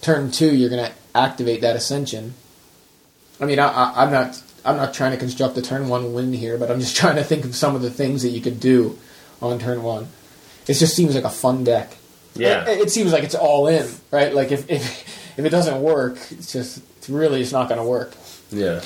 turn 0.00 0.30
two, 0.30 0.54
you're 0.54 0.70
to 0.70 0.92
activate 1.12 1.62
that 1.62 1.74
Ascension. 1.74 2.34
I 3.40 3.46
mean, 3.46 3.58
I, 3.58 3.92
I'm 3.96 4.12
not. 4.12 4.40
I'm 4.66 4.76
not 4.78 4.94
trying 4.94 5.10
to 5.10 5.18
construct 5.18 5.58
a 5.58 5.62
turn 5.62 5.88
one 5.88 6.14
win 6.14 6.32
here, 6.32 6.56
but 6.56 6.70
I'm 6.70 6.80
just 6.80 6.96
trying 7.00 7.16
to 7.16 7.24
think 7.24 7.44
of 7.44 7.56
some 7.56 7.74
of 7.74 7.82
the 7.82 7.90
things 7.90 8.22
that 8.22 8.30
you 8.30 8.40
could 8.40 8.60
do 8.60 8.96
on 9.42 9.58
turn 9.58 9.82
one. 9.82 10.06
It 10.66 10.74
just 10.74 10.94
seems 10.94 11.16
like 11.16 11.24
a 11.24 11.30
fun 11.30 11.64
deck. 11.64 11.96
Yeah. 12.34 12.68
It, 12.68 12.80
it 12.80 12.90
seems 12.90 13.12
like 13.12 13.24
it's 13.24 13.34
all 13.34 13.68
in, 13.68 13.88
right? 14.10 14.34
Like 14.34 14.52
if 14.52 14.70
if, 14.70 15.38
if 15.38 15.44
it 15.44 15.50
doesn't 15.50 15.80
work, 15.80 16.16
it's 16.30 16.52
just 16.52 16.82
it's 16.98 17.08
really 17.08 17.40
it's 17.40 17.52
not 17.52 17.68
going 17.68 17.80
to 17.80 17.86
work. 17.86 18.14
Yeah. 18.50 18.80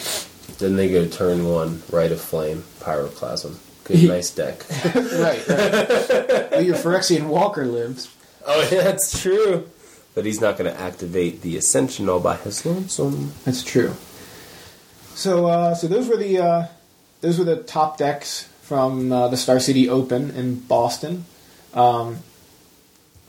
Then 0.59 0.77
they 0.77 0.91
go 0.91 1.07
turn 1.07 1.47
one, 1.47 1.83
Rite 1.91 2.13
of 2.13 2.21
Flame, 2.21 2.65
Pyroclasm. 2.81 3.57
Good, 3.85 4.03
nice 4.09 4.31
deck. 4.31 4.65
right. 4.95 5.49
right. 5.49 6.51
well, 6.51 6.63
your 6.63 6.77
Phyrexian 6.77 7.29
Walker 7.29 7.65
lives. 7.65 8.15
oh, 8.47 8.69
yeah, 8.73 8.83
that's 8.83 9.21
true. 9.21 9.69
But 10.15 10.25
he's 10.25 10.41
not 10.41 10.57
going 10.57 10.73
to 10.73 10.81
activate 10.81 11.43
the 11.43 11.57
Ascension 11.57 12.09
all 12.09 12.19
by 12.19 12.37
his 12.37 12.67
lonesome. 12.67 13.33
That's 13.45 13.63
true. 13.63 13.95
So 15.15 15.47
uh, 15.47 15.75
so 15.75 15.87
those 15.87 16.09
were 16.09 16.17
the 16.17 16.39
uh, 16.39 16.67
those 17.21 17.39
were 17.39 17.45
the 17.45 17.63
top 17.63 17.99
decks 17.99 18.49
from 18.63 19.13
uh, 19.13 19.29
the 19.29 19.37
Star 19.37 19.61
City 19.61 19.89
Open 19.89 20.31
in 20.31 20.61
Boston. 20.61 21.25
Um, 21.75 22.19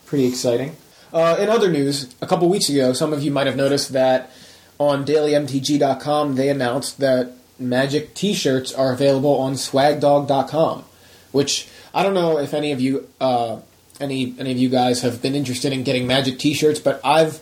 pretty 0.09 0.25
exciting. 0.25 0.75
Uh, 1.13 1.37
in 1.39 1.49
other 1.49 1.71
news, 1.71 2.13
a 2.21 2.27
couple 2.27 2.49
weeks 2.49 2.67
ago, 2.67 2.93
some 2.93 3.13
of 3.13 3.23
you 3.23 3.31
might 3.31 3.47
have 3.47 3.55
noticed 3.55 3.93
that 3.93 4.31
on 4.79 5.05
dailymtg.com 5.05 6.35
they 6.35 6.49
announced 6.49 6.99
that 6.99 7.31
Magic 7.59 8.13
T-shirts 8.13 8.73
are 8.73 8.91
available 8.91 9.35
on 9.35 9.53
swagdog.com, 9.53 10.83
which 11.31 11.67
I 11.93 12.03
don't 12.03 12.13
know 12.13 12.39
if 12.39 12.53
any 12.53 12.71
of 12.71 12.81
you 12.81 13.07
uh, 13.21 13.59
any 13.99 14.33
any 14.39 14.51
of 14.51 14.57
you 14.57 14.69
guys 14.69 15.01
have 15.01 15.21
been 15.21 15.35
interested 15.35 15.73
in 15.73 15.83
getting 15.83 16.07
Magic 16.07 16.39
T-shirts, 16.39 16.79
but 16.79 17.01
I've 17.03 17.39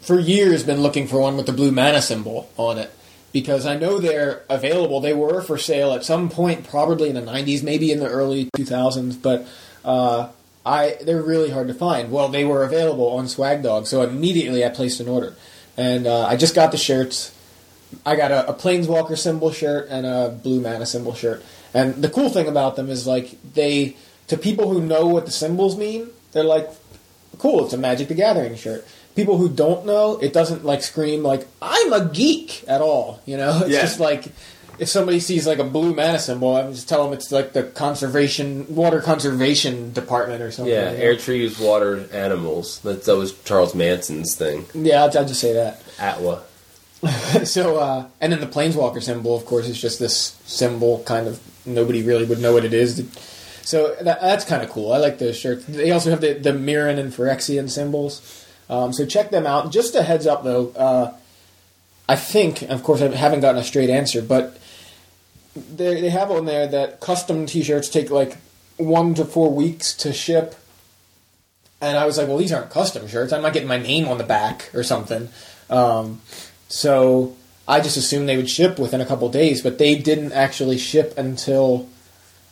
for 0.00 0.18
years 0.18 0.64
been 0.64 0.82
looking 0.82 1.06
for 1.06 1.20
one 1.20 1.36
with 1.36 1.46
the 1.46 1.52
blue 1.52 1.70
mana 1.70 2.02
symbol 2.02 2.50
on 2.56 2.78
it 2.78 2.90
because 3.32 3.64
I 3.64 3.76
know 3.76 3.98
they're 3.98 4.42
available. 4.50 5.00
They 5.00 5.14
were 5.14 5.40
for 5.40 5.56
sale 5.56 5.92
at 5.92 6.04
some 6.04 6.28
point, 6.28 6.66
probably 6.66 7.08
in 7.08 7.14
the 7.14 7.22
'90s, 7.22 7.62
maybe 7.62 7.92
in 7.92 8.00
the 8.00 8.08
early 8.08 8.50
2000s, 8.56 9.22
but 9.22 9.46
uh, 9.84 10.30
I 10.68 10.96
they're 11.02 11.22
really 11.22 11.50
hard 11.50 11.68
to 11.68 11.74
find. 11.74 12.10
Well, 12.12 12.28
they 12.28 12.44
were 12.44 12.62
available 12.64 13.08
on 13.16 13.28
Swag 13.28 13.62
Dog, 13.62 13.86
so 13.86 14.02
immediately 14.02 14.64
I 14.64 14.68
placed 14.68 15.00
an 15.00 15.08
order, 15.08 15.34
and 15.76 16.06
uh, 16.06 16.26
I 16.26 16.36
just 16.36 16.54
got 16.54 16.70
the 16.72 16.78
shirts. 16.78 17.34
I 18.04 18.16
got 18.16 18.30
a, 18.30 18.50
a 18.50 18.54
Planeswalker 18.54 19.16
symbol 19.16 19.50
shirt 19.50 19.88
and 19.88 20.04
a 20.06 20.28
Blue 20.28 20.60
Mana 20.60 20.84
symbol 20.84 21.14
shirt. 21.14 21.42
And 21.72 21.94
the 22.02 22.10
cool 22.10 22.28
thing 22.28 22.46
about 22.46 22.76
them 22.76 22.90
is 22.90 23.06
like 23.06 23.36
they 23.54 23.96
to 24.26 24.36
people 24.36 24.68
who 24.70 24.80
know 24.82 25.06
what 25.06 25.24
the 25.24 25.32
symbols 25.32 25.76
mean, 25.76 26.08
they're 26.32 26.44
like, 26.44 26.68
cool, 27.38 27.64
it's 27.64 27.72
a 27.72 27.78
Magic 27.78 28.08
the 28.08 28.14
Gathering 28.14 28.56
shirt. 28.56 28.86
People 29.16 29.38
who 29.38 29.48
don't 29.48 29.86
know, 29.86 30.18
it 30.18 30.32
doesn't 30.34 30.64
like 30.66 30.82
scream 30.82 31.22
like 31.22 31.46
I'm 31.62 31.92
a 31.94 32.04
geek 32.12 32.62
at 32.68 32.80
all. 32.82 33.20
You 33.26 33.36
know, 33.38 33.58
it's 33.62 33.70
Yeah. 33.70 33.80
just 33.80 34.00
like 34.00 34.24
if 34.78 34.88
somebody 34.88 35.20
sees 35.20 35.46
like 35.46 35.58
a 35.58 35.64
blue 35.64 35.94
mana 35.94 36.18
symbol, 36.18 36.54
I 36.54 36.64
would 36.64 36.74
just 36.74 36.88
tell 36.88 37.04
them 37.04 37.12
it's 37.12 37.32
like 37.32 37.52
the 37.52 37.64
conservation 37.64 38.74
water 38.74 39.00
conservation 39.00 39.92
department 39.92 40.42
or 40.42 40.50
something. 40.50 40.72
Yeah, 40.72 40.90
air 40.90 41.16
trees, 41.16 41.58
water, 41.58 42.08
animals. 42.12 42.80
That, 42.80 43.04
that 43.04 43.16
was 43.16 43.32
Charles 43.42 43.74
Manson's 43.74 44.36
thing. 44.36 44.66
Yeah, 44.74 45.02
I'll, 45.02 45.18
I'll 45.18 45.26
just 45.26 45.40
say 45.40 45.52
that. 45.54 45.82
Atwa. 45.96 46.42
so, 47.46 47.76
uh, 47.78 48.08
and 48.20 48.32
then 48.32 48.40
the 48.40 48.46
planeswalker 48.46 49.02
symbol, 49.02 49.36
of 49.36 49.44
course, 49.46 49.68
is 49.68 49.80
just 49.80 49.98
this 49.98 50.36
symbol. 50.46 51.00
Kind 51.04 51.26
of 51.26 51.40
nobody 51.66 52.02
really 52.02 52.24
would 52.24 52.40
know 52.40 52.52
what 52.52 52.64
it 52.64 52.72
is. 52.72 52.96
So 53.62 53.94
that, 54.00 54.20
that's 54.20 54.44
kind 54.44 54.62
of 54.62 54.70
cool. 54.70 54.92
I 54.92 54.98
like 54.98 55.18
those 55.18 55.38
shirts. 55.38 55.64
They 55.66 55.90
also 55.90 56.10
have 56.10 56.20
the 56.20 56.34
the 56.34 56.52
Mirran 56.52 56.98
and 56.98 57.12
Phyrexian 57.12 57.70
symbols. 57.70 58.46
Um, 58.70 58.92
so 58.92 59.06
check 59.06 59.30
them 59.30 59.46
out. 59.46 59.72
Just 59.72 59.94
a 59.94 60.02
heads 60.02 60.26
up, 60.26 60.44
though. 60.44 60.68
Uh, 60.70 61.14
I 62.08 62.16
think, 62.16 62.62
of 62.62 62.82
course, 62.82 63.02
I 63.02 63.08
haven't 63.08 63.40
gotten 63.40 63.60
a 63.60 63.64
straight 63.64 63.90
answer, 63.90 64.22
but 64.22 64.57
they 65.76 66.00
they 66.00 66.10
have 66.10 66.30
on 66.30 66.44
there 66.44 66.66
that 66.66 67.00
custom 67.00 67.46
T-shirts 67.46 67.88
take 67.88 68.10
like 68.10 68.36
one 68.76 69.14
to 69.14 69.24
four 69.24 69.52
weeks 69.52 69.92
to 69.94 70.12
ship. 70.12 70.54
And 71.80 71.96
I 71.96 72.06
was 72.06 72.18
like, 72.18 72.26
well, 72.26 72.38
these 72.38 72.52
aren't 72.52 72.70
custom 72.70 73.06
shirts. 73.06 73.32
I'm 73.32 73.42
not 73.42 73.52
getting 73.52 73.68
my 73.68 73.78
name 73.78 74.08
on 74.08 74.18
the 74.18 74.24
back 74.24 74.70
or 74.74 74.82
something. 74.82 75.28
Um, 75.70 76.20
so 76.68 77.36
I 77.68 77.80
just 77.80 77.96
assumed 77.96 78.28
they 78.28 78.36
would 78.36 78.50
ship 78.50 78.78
within 78.78 79.00
a 79.00 79.06
couple 79.06 79.28
days, 79.28 79.62
but 79.62 79.78
they 79.78 79.94
didn't 79.94 80.32
actually 80.32 80.78
ship 80.78 81.16
until 81.16 81.88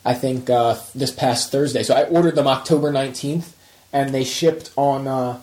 I 0.05 0.13
think 0.13 0.49
uh, 0.49 0.77
this 0.95 1.11
past 1.11 1.51
Thursday. 1.51 1.83
So 1.83 1.93
I 1.93 2.03
ordered 2.03 2.35
them 2.35 2.47
October 2.47 2.91
19th, 2.91 3.51
and 3.91 4.13
they 4.13 4.23
shipped 4.23 4.71
on 4.77 5.07
uh, 5.07 5.41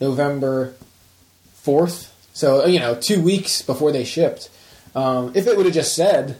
November 0.00 0.74
4th. 1.62 2.10
So, 2.32 2.64
you 2.66 2.78
know, 2.78 2.94
two 2.94 3.20
weeks 3.20 3.60
before 3.60 3.92
they 3.92 4.04
shipped. 4.04 4.48
Um, 4.94 5.32
if 5.34 5.46
it 5.46 5.56
would 5.56 5.66
have 5.66 5.74
just 5.74 5.94
said, 5.94 6.38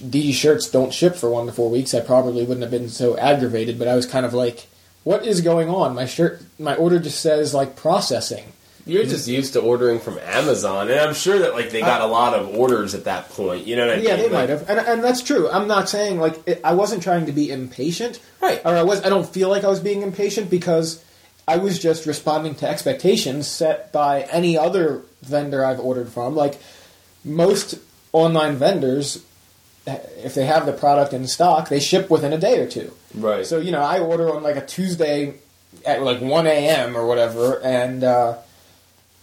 these 0.00 0.34
shirts 0.36 0.70
don't 0.70 0.92
ship 0.92 1.16
for 1.16 1.30
one 1.30 1.46
to 1.46 1.52
four 1.52 1.70
weeks, 1.70 1.94
I 1.94 2.00
probably 2.00 2.42
wouldn't 2.44 2.62
have 2.62 2.70
been 2.70 2.88
so 2.88 3.16
aggravated, 3.16 3.78
but 3.78 3.88
I 3.88 3.94
was 3.96 4.06
kind 4.06 4.26
of 4.26 4.34
like, 4.34 4.66
what 5.04 5.24
is 5.26 5.40
going 5.40 5.68
on? 5.68 5.94
My 5.94 6.04
shirt, 6.06 6.42
my 6.58 6.74
order 6.74 6.98
just 6.98 7.20
says, 7.20 7.54
like, 7.54 7.76
processing. 7.76 8.52
You're 8.84 9.04
just 9.04 9.28
used 9.28 9.52
to 9.52 9.60
ordering 9.60 9.98
from 10.00 10.18
Amazon, 10.18 10.90
and 10.90 10.98
I'm 10.98 11.12
sure 11.12 11.38
that 11.40 11.52
like 11.52 11.68
they 11.68 11.80
got 11.82 12.00
uh, 12.00 12.06
a 12.06 12.08
lot 12.08 12.32
of 12.32 12.48
orders 12.56 12.94
at 12.94 13.04
that 13.04 13.28
point. 13.28 13.66
You 13.66 13.76
know 13.76 13.86
what 13.86 13.92
I 13.92 13.96
mean? 13.96 14.06
Yeah, 14.06 14.16
they 14.16 14.22
Like, 14.22 14.32
might 14.32 14.48
have, 14.48 14.70
and, 14.70 14.78
and 14.80 15.04
that's 15.04 15.20
true. 15.22 15.46
I'm 15.50 15.68
not 15.68 15.90
saying 15.90 16.18
like 16.18 16.40
it, 16.48 16.62
I 16.64 16.72
wasn't 16.72 17.02
trying 17.02 17.26
to 17.26 17.32
be 17.32 17.50
impatient, 17.50 18.18
Right. 18.40 18.62
Or 18.64 18.74
I 18.74 18.82
was. 18.84 19.04
I 19.04 19.10
don't 19.10 19.28
feel 19.28 19.50
like 19.50 19.62
I 19.62 19.68
was 19.68 19.80
being 19.80 20.00
impatient 20.00 20.48
because 20.48 21.04
I 21.46 21.58
was 21.58 21.78
just 21.78 22.06
responding 22.06 22.54
to 22.56 22.68
expectations 22.68 23.46
set 23.46 23.92
by 23.92 24.22
any 24.22 24.56
other 24.56 25.02
vendor 25.20 25.62
I've 25.66 25.80
ordered 25.80 26.08
from. 26.08 26.34
Like 26.34 26.58
most 27.24 27.74
online 28.12 28.56
vendors, 28.56 29.22
if 29.88 30.34
they 30.34 30.46
have 30.46 30.66
the 30.66 30.72
product 30.72 31.12
in 31.12 31.26
stock, 31.26 31.68
they 31.68 31.80
ship 31.80 32.10
within 32.10 32.32
a 32.32 32.38
day 32.38 32.60
or 32.60 32.68
two. 32.68 32.92
Right. 33.14 33.46
So 33.46 33.58
you 33.58 33.72
know, 33.72 33.80
I 33.80 33.98
order 33.98 34.34
on 34.34 34.42
like 34.42 34.56
a 34.56 34.64
Tuesday 34.64 35.34
at 35.84 36.02
like 36.02 36.20
one 36.20 36.46
a.m. 36.46 36.96
or 36.96 37.06
whatever, 37.06 37.60
and 37.62 38.04
uh, 38.04 38.38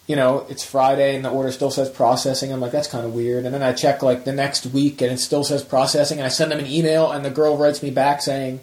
you 0.08 0.15
know 0.15 0.45
it's 0.49 0.63
Friday, 0.63 1.15
and 1.15 1.25
the 1.25 1.30
order 1.30 1.51
still 1.51 1.71
says 1.71 1.89
processing. 1.89 2.51
I'm 2.51 2.60
like, 2.60 2.71
that's 2.71 2.88
kind 2.88 3.06
of 3.06 3.13
weird. 3.13 3.45
And 3.45 3.54
then 3.54 3.63
I 3.63 3.73
check 3.73 4.01
like 4.01 4.25
the 4.25 4.34
next 4.34 4.65
week, 4.67 5.01
and 5.01 5.12
it 5.12 5.19
still 5.19 5.43
says 5.43 5.63
processing. 5.63 6.17
And 6.17 6.25
I 6.25 6.30
send 6.30 6.51
them 6.51 6.60
an 6.60 6.67
email, 6.67 7.12
and 7.12 7.23
the 7.23 7.30
girl 7.30 7.58
writes 7.58 7.84
me 7.84 7.91
back 7.91 8.21
saying, 8.21 8.60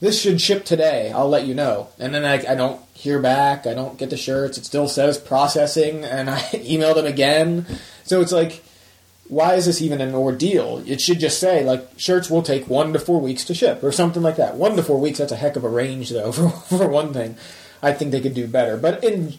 "This 0.00 0.20
should 0.20 0.40
ship 0.40 0.64
today. 0.64 1.12
I'll 1.12 1.28
let 1.28 1.46
you 1.46 1.54
know." 1.54 1.88
And 1.98 2.14
then 2.14 2.24
I, 2.24 2.52
I 2.52 2.54
don't 2.54 2.80
hear 2.94 3.20
back. 3.20 3.66
I 3.66 3.74
don't 3.74 3.98
get 3.98 4.10
the 4.10 4.16
shirts. 4.16 4.58
It 4.58 4.64
still 4.64 4.88
says 4.88 5.18
processing, 5.18 6.04
and 6.04 6.30
I 6.30 6.42
email 6.54 6.94
them 6.94 7.06
again. 7.06 7.66
So 8.04 8.20
it's 8.20 8.32
like 8.32 8.62
why 9.28 9.54
is 9.54 9.66
this 9.66 9.80
even 9.80 10.00
an 10.00 10.14
ordeal? 10.14 10.82
It 10.86 11.00
should 11.00 11.18
just 11.20 11.40
say 11.40 11.64
like 11.64 11.88
shirts 11.96 12.28
will 12.30 12.42
take 12.42 12.68
one 12.68 12.92
to 12.92 12.98
four 12.98 13.20
weeks 13.20 13.44
to 13.46 13.54
ship 13.54 13.82
or 13.82 13.92
something 13.92 14.22
like 14.22 14.36
that. 14.36 14.56
One 14.56 14.76
to 14.76 14.82
four 14.82 15.00
weeks 15.00 15.18
that's 15.18 15.32
a 15.32 15.36
heck 15.36 15.56
of 15.56 15.64
a 15.64 15.68
range 15.68 16.10
though 16.10 16.32
for, 16.32 16.50
for 16.50 16.88
one 16.88 17.12
thing. 17.12 17.36
I 17.82 17.92
think 17.92 18.12
they 18.12 18.20
could 18.20 18.34
do 18.34 18.46
better. 18.46 18.76
But 18.76 19.02
in 19.04 19.34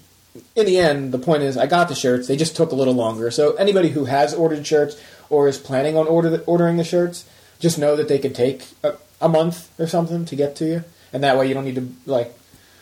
in 0.55 0.65
the 0.65 0.77
end, 0.77 1.13
the 1.13 1.19
point 1.19 1.43
is 1.43 1.55
I 1.57 1.65
got 1.67 1.87
the 1.87 1.95
shirts. 1.95 2.27
They 2.27 2.35
just 2.35 2.55
took 2.55 2.71
a 2.71 2.75
little 2.75 2.93
longer. 2.93 3.31
So 3.31 3.53
anybody 3.55 3.89
who 3.89 4.05
has 4.05 4.33
ordered 4.33 4.65
shirts 4.67 5.01
or 5.29 5.47
is 5.47 5.57
planning 5.57 5.97
on 5.97 6.07
order 6.07 6.43
ordering 6.45 6.77
the 6.77 6.83
shirts, 6.83 7.25
just 7.59 7.77
know 7.79 7.95
that 7.95 8.07
they 8.07 8.19
could 8.19 8.35
take 8.35 8.65
a, 8.83 8.95
a 9.21 9.29
month 9.29 9.69
or 9.79 9.87
something 9.87 10.25
to 10.25 10.35
get 10.35 10.55
to 10.57 10.65
you, 10.65 10.83
and 11.13 11.23
that 11.23 11.37
way 11.37 11.47
you 11.47 11.53
don't 11.53 11.65
need 11.65 11.75
to 11.75 11.89
like 12.05 12.33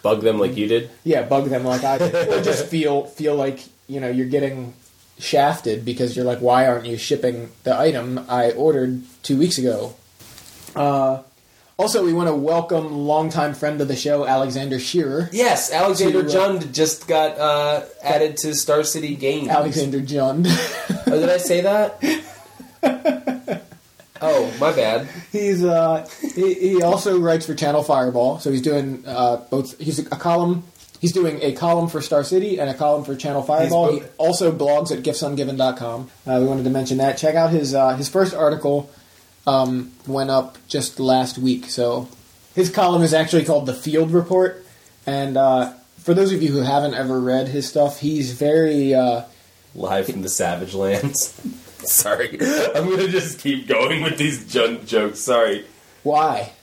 Bug 0.01 0.21
them 0.21 0.37
like 0.37 0.57
you 0.57 0.67
did. 0.67 0.89
yeah, 1.05 1.21
bug 1.21 1.45
them 1.45 1.63
like 1.63 1.83
I 1.83 1.97
did, 1.97 2.27
or 2.33 2.41
just 2.41 2.65
feel 2.67 3.05
feel 3.05 3.35
like 3.35 3.59
you 3.87 3.99
know 4.01 4.09
you're 4.09 4.27
getting 4.27 4.73
shafted 5.19 5.85
because 5.85 6.15
you're 6.15 6.25
like, 6.25 6.39
why 6.39 6.67
aren't 6.67 6.85
you 6.85 6.97
shipping 6.97 7.49
the 7.63 7.77
item 7.77 8.25
I 8.27 8.51
ordered 8.51 9.03
two 9.23 9.37
weeks 9.37 9.57
ago? 9.57 9.95
Uh, 10.75 11.21
also, 11.77 12.05
we 12.05 12.13
want 12.13 12.29
to 12.29 12.35
welcome 12.35 12.91
longtime 12.91 13.55
friend 13.55 13.81
of 13.81 13.87
the 13.87 13.95
show, 13.95 14.25
Alexander 14.25 14.79
Shearer. 14.79 15.29
Yes, 15.31 15.71
Alexander 15.71 16.21
To, 16.23 16.27
uh, 16.27 16.31
Jund 16.31 16.71
just 16.71 17.07
got 17.07 17.37
uh, 17.39 17.83
added 18.03 18.37
to 18.37 18.53
Star 18.53 18.83
City 18.83 19.15
Games. 19.15 19.49
Alexander 19.49 19.99
Jund. 19.99 20.47
Oh, 21.05 21.19
did 21.19 21.29
I 21.29 21.37
say 21.37 21.61
that? 21.61 21.99
oh, 24.21 24.53
my 24.59 24.71
bad. 24.71 25.07
he's 25.31 25.63
uh, 25.63 26.07
he, 26.33 26.53
he 26.55 26.81
also 26.81 27.19
writes 27.19 27.45
for 27.45 27.53
Channel 27.53 27.83
Fireball, 27.83 28.39
so 28.39 28.49
he's 28.49 28.63
doing 28.63 29.03
uh, 29.05 29.37
both. 29.51 29.77
He's 29.79 29.99
a 29.99 30.05
column. 30.05 30.63
He's 31.03 31.11
doing 31.11 31.39
a 31.41 31.51
column 31.51 31.89
for 31.89 32.01
Star 32.01 32.23
City 32.23 32.61
and 32.61 32.69
a 32.69 32.73
column 32.73 33.03
for 33.03 33.13
Channel 33.13 33.43
Fireball. 33.43 33.91
He 33.91 34.03
also 34.17 34.53
blogs 34.53 34.89
at 34.89 35.03
giftsungiven.com. 35.03 36.09
Uh, 36.25 36.37
we 36.39 36.45
wanted 36.45 36.63
to 36.63 36.69
mention 36.69 36.99
that. 36.99 37.17
Check 37.17 37.35
out 37.35 37.49
his 37.49 37.75
uh, 37.75 37.97
his 37.97 38.07
first 38.07 38.33
article 38.33 38.89
um, 39.45 39.91
went 40.07 40.29
up 40.29 40.57
just 40.69 41.01
last 41.01 41.37
week. 41.37 41.65
So 41.65 42.07
his 42.55 42.69
column 42.69 43.01
is 43.01 43.13
actually 43.13 43.43
called 43.43 43.65
the 43.65 43.73
Field 43.73 44.11
Report, 44.11 44.65
And 45.05 45.35
uh, 45.35 45.73
for 45.97 46.13
those 46.13 46.31
of 46.31 46.41
you 46.41 46.53
who 46.53 46.61
haven't 46.61 46.93
ever 46.93 47.19
read 47.19 47.49
his 47.49 47.67
stuff, 47.67 47.99
he's 47.99 48.31
very. 48.31 48.95
Uh, 48.95 49.23
Live 49.75 50.05
from 50.05 50.21
the 50.21 50.29
Savage 50.29 50.73
Lands. 50.73 51.33
Sorry, 51.79 52.29
I'm 52.29 52.89
gonna 52.89 53.09
just 53.09 53.39
keep 53.39 53.67
going 53.67 54.03
with 54.03 54.17
these 54.17 54.49
junk 54.49 54.85
jokes. 54.85 55.19
Sorry. 55.19 55.65
why? 56.03 56.53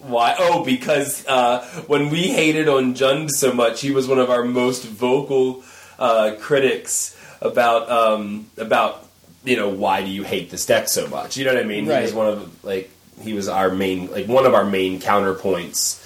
Why? 0.00 0.34
Oh, 0.38 0.64
because 0.64 1.26
uh, 1.26 1.64
when 1.86 2.10
we 2.10 2.28
hated 2.28 2.68
on 2.68 2.94
Jund 2.94 3.30
so 3.30 3.52
much, 3.52 3.80
he 3.80 3.90
was 3.90 4.06
one 4.06 4.18
of 4.18 4.30
our 4.30 4.44
most 4.44 4.84
vocal 4.84 5.64
uh, 5.98 6.36
critics 6.40 7.16
about 7.40 7.90
um, 7.90 8.46
about 8.56 9.04
you 9.44 9.56
know 9.56 9.68
why 9.68 10.02
do 10.02 10.08
you 10.08 10.22
hate 10.22 10.50
this 10.50 10.64
deck 10.66 10.88
so 10.88 11.06
much? 11.08 11.36
You 11.36 11.44
know 11.44 11.54
what 11.54 11.62
I 11.62 11.66
mean? 11.66 11.84
He 11.84 11.90
was 11.90 12.12
one 12.12 12.28
of 12.28 12.64
like 12.64 12.90
he 13.20 13.32
was 13.32 13.48
our 13.48 13.70
main 13.70 14.10
like 14.10 14.26
one 14.26 14.46
of 14.46 14.54
our 14.54 14.64
main 14.64 15.00
counterpoints 15.00 16.02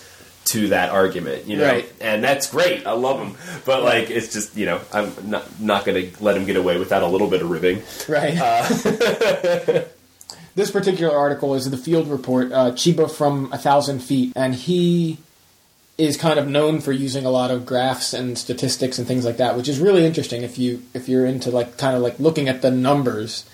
to 0.47 0.69
that 0.69 0.91
argument. 0.91 1.47
You 1.47 1.59
know, 1.59 1.67
Right. 1.67 1.93
and 2.01 2.25
that's 2.25 2.51
great. 2.51 2.87
I 2.87 2.93
love 2.93 3.21
him, 3.21 3.37
but 3.67 3.83
like 3.83 4.11
it's 4.11 4.33
just 4.33 4.57
you 4.57 4.67
know 4.67 4.81
I'm 4.93 5.13
not 5.29 5.61
not 5.61 5.85
going 5.85 6.11
to 6.11 6.25
let 6.25 6.37
him 6.37 6.47
get 6.47 6.57
away 6.57 6.79
without 6.79 7.03
a 7.03 7.07
little 7.07 7.29
bit 7.29 7.43
of 7.43 7.51
ribbing. 7.51 7.83
Right. 8.09 8.35
this 10.55 10.71
particular 10.71 11.17
article 11.17 11.55
is 11.55 11.71
the 11.71 11.77
field 11.77 12.09
report, 12.09 12.53
uh, 12.53 12.73
Chiba 12.73 13.11
from 13.11 13.53
a 13.53 13.59
thousand 13.59 14.01
feet, 14.01 14.33
and 14.37 14.55
he 14.55 15.19
is 15.99 16.17
kind 16.17 16.39
of 16.39 16.49
known 16.49 16.81
for 16.81 16.93
using 16.93 17.27
a 17.27 17.31
lot 17.31 17.51
of 17.51 17.67
graphs 17.67 18.15
and 18.15 18.39
statistics 18.39 18.99
and 18.99 19.07
things 19.07 19.25
like 19.25 19.37
that, 19.37 19.57
which 19.57 19.69
is 19.69 19.79
really 19.79 20.07
interesting 20.07 20.43
if 20.43 20.59
you 20.59 20.83
if 20.95 21.09
you're 21.09 21.27
into 21.27 21.51
like 21.51 21.77
kind 21.77 21.95
of 21.95 22.03
like 22.03 22.19
looking 22.19 22.49
at 22.49 22.63
the 22.63 22.71
numbers 22.71 23.49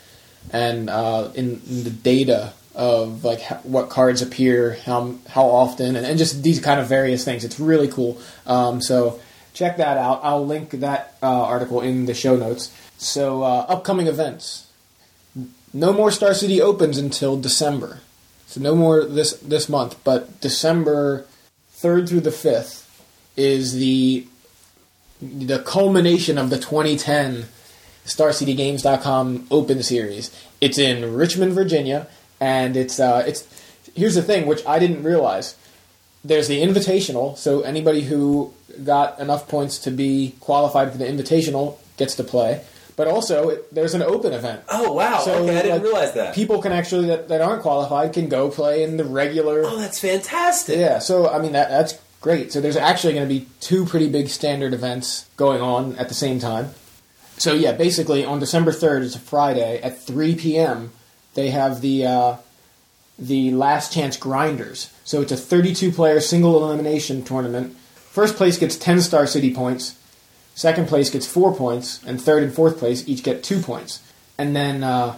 and 0.52 0.88
uh, 0.88 1.30
in, 1.34 1.60
in 1.68 1.84
the 1.84 1.90
data 1.90 2.52
of 2.74 3.24
like 3.24 3.42
what 3.64 3.88
cards 3.88 4.22
appear, 4.22 4.78
how 4.84 5.14
how 5.28 5.46
often, 5.46 5.96
and, 5.96 6.06
and 6.06 6.18
just 6.18 6.42
these 6.42 6.60
kind 6.60 6.78
of 6.78 6.86
various 6.86 7.24
things. 7.24 7.44
It's 7.44 7.58
really 7.58 7.88
cool. 7.88 8.20
Um, 8.46 8.80
so 8.80 9.18
check 9.52 9.78
that 9.78 9.96
out. 9.96 10.20
I'll 10.22 10.46
link 10.46 10.70
that 10.70 11.16
uh, 11.22 11.42
article 11.42 11.80
in 11.80 12.06
the 12.06 12.14
show 12.14 12.36
notes. 12.36 12.72
So 12.98 13.42
uh, 13.42 13.66
upcoming 13.68 14.06
events. 14.06 14.66
No 15.72 15.92
more 15.92 16.10
Star 16.10 16.34
City 16.34 16.60
opens 16.60 16.98
until 16.98 17.38
December. 17.38 18.00
So 18.46 18.60
no 18.60 18.74
more 18.74 19.04
this 19.04 19.32
this 19.34 19.68
month, 19.68 19.96
but 20.04 20.40
December 20.40 21.26
third 21.70 22.08
through 22.08 22.20
the 22.20 22.30
fifth 22.30 22.82
is 23.36 23.74
the 23.74 24.26
the 25.20 25.58
culmination 25.58 26.38
of 26.38 26.50
the 26.50 26.58
2010 26.58 27.46
StarCityGames.com 28.06 29.48
Open 29.50 29.82
Series. 29.82 30.30
It's 30.60 30.78
in 30.78 31.14
Richmond, 31.14 31.52
Virginia, 31.52 32.06
and 32.40 32.76
it's 32.76 33.00
uh, 33.00 33.24
it's 33.26 33.46
here's 33.94 34.14
the 34.14 34.22
thing, 34.22 34.46
which 34.46 34.64
I 34.66 34.78
didn't 34.78 35.02
realize. 35.02 35.56
There's 36.24 36.48
the 36.48 36.62
Invitational, 36.62 37.36
so 37.36 37.60
anybody 37.62 38.02
who 38.02 38.52
got 38.84 39.18
enough 39.20 39.48
points 39.48 39.78
to 39.80 39.90
be 39.90 40.34
qualified 40.40 40.92
for 40.92 40.98
the 40.98 41.04
Invitational 41.04 41.78
gets 41.96 42.14
to 42.16 42.24
play. 42.24 42.64
But 42.96 43.08
also, 43.08 43.50
it, 43.50 43.74
there's 43.74 43.92
an 43.92 44.02
open 44.02 44.32
event. 44.32 44.62
Oh 44.68 44.92
wow! 44.92 45.18
So, 45.18 45.34
okay, 45.44 45.58
I 45.58 45.62
didn't 45.62 45.72
like, 45.72 45.82
realize 45.82 46.12
that. 46.14 46.34
People 46.34 46.62
can 46.62 46.72
actually 46.72 47.08
that, 47.08 47.28
that 47.28 47.42
aren't 47.42 47.62
qualified 47.62 48.14
can 48.14 48.28
go 48.28 48.50
play 48.50 48.82
in 48.82 48.96
the 48.96 49.04
regular. 49.04 49.62
oh, 49.64 49.78
that's 49.78 50.00
fantastic. 50.00 50.78
Yeah, 50.78 50.98
so 50.98 51.28
I 51.28 51.38
mean 51.38 51.52
that 51.52 51.68
that's 51.68 52.00
great. 52.22 52.52
So 52.52 52.60
there's 52.62 52.76
actually 52.76 53.12
going 53.12 53.28
to 53.28 53.34
be 53.34 53.46
two 53.60 53.84
pretty 53.84 54.08
big 54.08 54.28
standard 54.28 54.72
events 54.72 55.26
going 55.36 55.60
on 55.60 55.96
at 55.96 56.08
the 56.08 56.14
same 56.14 56.38
time. 56.38 56.70
So 57.36 57.52
yeah, 57.52 57.72
basically 57.72 58.24
on 58.24 58.40
December 58.40 58.72
third, 58.72 59.02
it's 59.02 59.14
a 59.14 59.18
Friday 59.18 59.78
at 59.82 60.00
three 60.00 60.34
p.m. 60.34 60.90
They 61.34 61.50
have 61.50 61.82
the 61.82 62.06
uh, 62.06 62.36
the 63.18 63.50
last 63.50 63.92
chance 63.92 64.16
grinders. 64.16 64.90
So 65.04 65.20
it's 65.20 65.32
a 65.32 65.36
32 65.36 65.92
player 65.92 66.20
single 66.20 66.62
elimination 66.62 67.22
tournament. 67.22 67.76
First 68.10 68.36
place 68.36 68.58
gets 68.58 68.76
10 68.76 69.02
Star 69.02 69.26
City 69.26 69.54
points. 69.54 69.95
Second 70.56 70.88
place 70.88 71.10
gets 71.10 71.26
four 71.26 71.54
points, 71.54 72.02
and 72.04 72.20
third 72.20 72.42
and 72.42 72.52
fourth 72.52 72.78
place 72.78 73.06
each 73.06 73.22
get 73.22 73.44
two 73.44 73.60
points. 73.60 74.02
And 74.38 74.56
then 74.56 74.82
uh, 74.82 75.16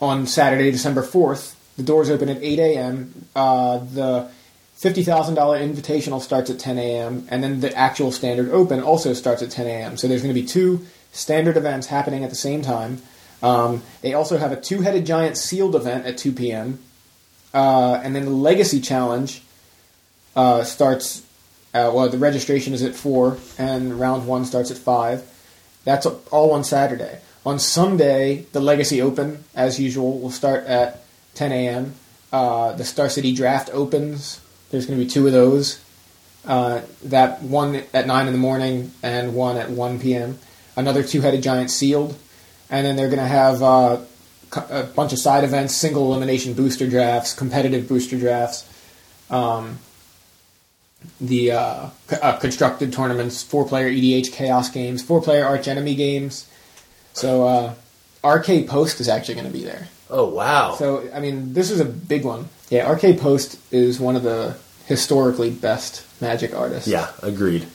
on 0.00 0.26
Saturday, 0.26 0.70
December 0.70 1.02
4th, 1.02 1.54
the 1.76 1.82
doors 1.82 2.10
open 2.10 2.28
at 2.28 2.42
8 2.42 2.58
a.m. 2.58 3.26
Uh, 3.36 3.78
the 3.78 4.30
$50,000 4.78 5.36
invitational 5.36 6.22
starts 6.22 6.48
at 6.48 6.58
10 6.58 6.78
a.m., 6.78 7.26
and 7.30 7.44
then 7.44 7.60
the 7.60 7.74
actual 7.76 8.10
standard 8.10 8.50
open 8.50 8.82
also 8.82 9.12
starts 9.12 9.42
at 9.42 9.50
10 9.50 9.66
a.m. 9.66 9.96
So 9.98 10.08
there's 10.08 10.22
going 10.22 10.34
to 10.34 10.40
be 10.40 10.46
two 10.46 10.86
standard 11.12 11.58
events 11.58 11.88
happening 11.88 12.24
at 12.24 12.30
the 12.30 12.36
same 12.36 12.62
time. 12.62 13.02
Um, 13.42 13.82
they 14.00 14.14
also 14.14 14.38
have 14.38 14.52
a 14.52 14.60
two 14.60 14.80
headed 14.80 15.04
giant 15.04 15.36
sealed 15.36 15.74
event 15.74 16.06
at 16.06 16.16
2 16.16 16.32
p.m. 16.32 16.78
Uh, 17.52 18.00
and 18.02 18.16
then 18.16 18.24
the 18.24 18.30
Legacy 18.30 18.80
Challenge 18.80 19.42
uh, 20.34 20.64
starts, 20.64 21.26
uh, 21.72 21.90
well, 21.94 22.08
the 22.08 22.18
registration 22.18 22.74
is 22.74 22.82
at 22.82 22.94
4, 22.94 23.38
and 23.58 23.98
round 23.98 24.26
one 24.26 24.44
starts 24.44 24.70
at 24.70 24.78
5. 24.78 25.22
That's 25.84 26.06
all 26.06 26.52
on 26.52 26.64
Saturday. 26.64 27.20
On 27.46 27.58
Sunday, 27.58 28.46
the 28.52 28.60
Legacy 28.60 29.00
Open, 29.00 29.44
as 29.54 29.80
usual, 29.80 30.18
will 30.18 30.30
start 30.30 30.64
at 30.64 31.02
10 31.34 31.52
a.m. 31.52 31.94
Uh, 32.32 32.72
the 32.72 32.84
Star 32.84 33.08
City 33.08 33.34
Draft 33.34 33.70
opens. 33.72 34.40
There's 34.70 34.86
going 34.86 34.98
to 34.98 35.04
be 35.04 35.10
two 35.10 35.26
of 35.26 35.32
those. 35.32 35.82
Uh, 36.44 36.80
that 37.04 37.42
one 37.42 37.82
at 37.92 38.06
9 38.06 38.26
in 38.26 38.32
the 38.32 38.38
morning 38.38 38.92
and 39.02 39.34
one 39.34 39.56
at 39.56 39.70
1 39.70 40.00
p.m. 40.00 40.38
Another 40.76 41.02
two 41.02 41.20
headed 41.20 41.42
giant 41.42 41.70
sealed. 41.70 42.18
And 42.68 42.86
then 42.86 42.96
they're 42.96 43.08
going 43.08 43.18
to 43.18 43.24
have 43.24 43.62
uh, 43.62 44.00
a 44.70 44.84
bunch 44.84 45.12
of 45.12 45.18
side 45.18 45.44
events, 45.44 45.74
single 45.74 46.10
elimination 46.10 46.54
booster 46.54 46.88
drafts, 46.88 47.34
competitive 47.34 47.88
booster 47.88 48.18
drafts, 48.18 48.68
um, 49.28 49.78
the 51.20 51.52
uh, 51.52 51.88
c- 52.08 52.16
uh, 52.16 52.36
constructed 52.38 52.92
tournaments, 52.92 53.42
four 53.42 53.66
player 53.66 53.88
EDH 53.90 54.32
chaos 54.32 54.70
games, 54.70 55.02
four 55.02 55.20
player 55.22 55.44
arch 55.44 55.68
enemy 55.68 55.94
games. 55.94 56.48
So 57.12 57.46
uh, 57.46 57.74
RK 58.26 58.66
Post 58.68 59.00
is 59.00 59.08
actually 59.08 59.34
going 59.34 59.46
to 59.46 59.52
be 59.52 59.64
there. 59.64 59.88
Oh 60.08 60.28
wow! 60.28 60.74
So 60.74 61.08
I 61.14 61.20
mean, 61.20 61.52
this 61.54 61.70
is 61.70 61.80
a 61.80 61.84
big 61.84 62.24
one. 62.24 62.48
Yeah, 62.68 62.90
RK 62.90 63.18
Post 63.18 63.58
is 63.72 64.00
one 64.00 64.16
of 64.16 64.22
the 64.22 64.56
historically 64.86 65.50
best 65.50 66.04
Magic 66.20 66.54
artists. 66.54 66.88
yeah, 66.88 67.10
agreed. 67.22 67.66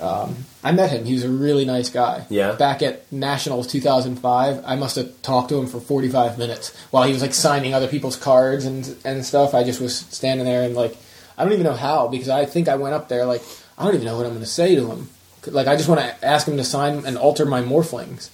I 0.00 0.72
met 0.72 0.90
him. 0.90 1.04
He 1.04 1.14
was 1.14 1.24
a 1.24 1.28
really 1.30 1.64
nice 1.64 1.88
guy. 1.88 2.26
Yeah? 2.28 2.52
Back 2.52 2.82
at 2.82 3.10
Nationals 3.12 3.66
2005, 3.68 4.62
I 4.64 4.76
must 4.76 4.96
have 4.96 5.22
talked 5.22 5.48
to 5.50 5.58
him 5.58 5.66
for 5.66 5.80
45 5.80 6.38
minutes 6.38 6.76
while 6.90 7.04
he 7.04 7.12
was 7.12 7.22
like 7.22 7.34
signing 7.34 7.74
other 7.74 7.88
people's 7.88 8.16
cards 8.16 8.64
and 8.64 8.96
and 9.04 9.24
stuff. 9.24 9.54
I 9.54 9.64
just 9.64 9.80
was 9.80 9.96
standing 9.96 10.44
there 10.46 10.62
and 10.64 10.74
like 10.74 10.96
I 11.38 11.44
don't 11.44 11.52
even 11.54 11.64
know 11.64 11.74
how 11.74 12.08
because 12.08 12.28
I 12.28 12.44
think 12.44 12.68
I 12.68 12.74
went 12.76 12.94
up 12.94 13.08
there 13.08 13.24
like 13.24 13.42
I 13.78 13.84
don't 13.84 13.94
even 13.94 14.06
know 14.06 14.16
what 14.16 14.26
I'm 14.26 14.32
going 14.32 14.40
to 14.44 14.46
say 14.46 14.74
to 14.74 14.90
him. 14.90 15.08
Like 15.46 15.68
I 15.68 15.76
just 15.76 15.88
want 15.88 16.00
to 16.00 16.24
ask 16.26 16.46
him 16.46 16.56
to 16.58 16.64
sign 16.64 17.06
and 17.06 17.16
alter 17.16 17.46
my 17.46 17.62
morphlings. 17.62 18.28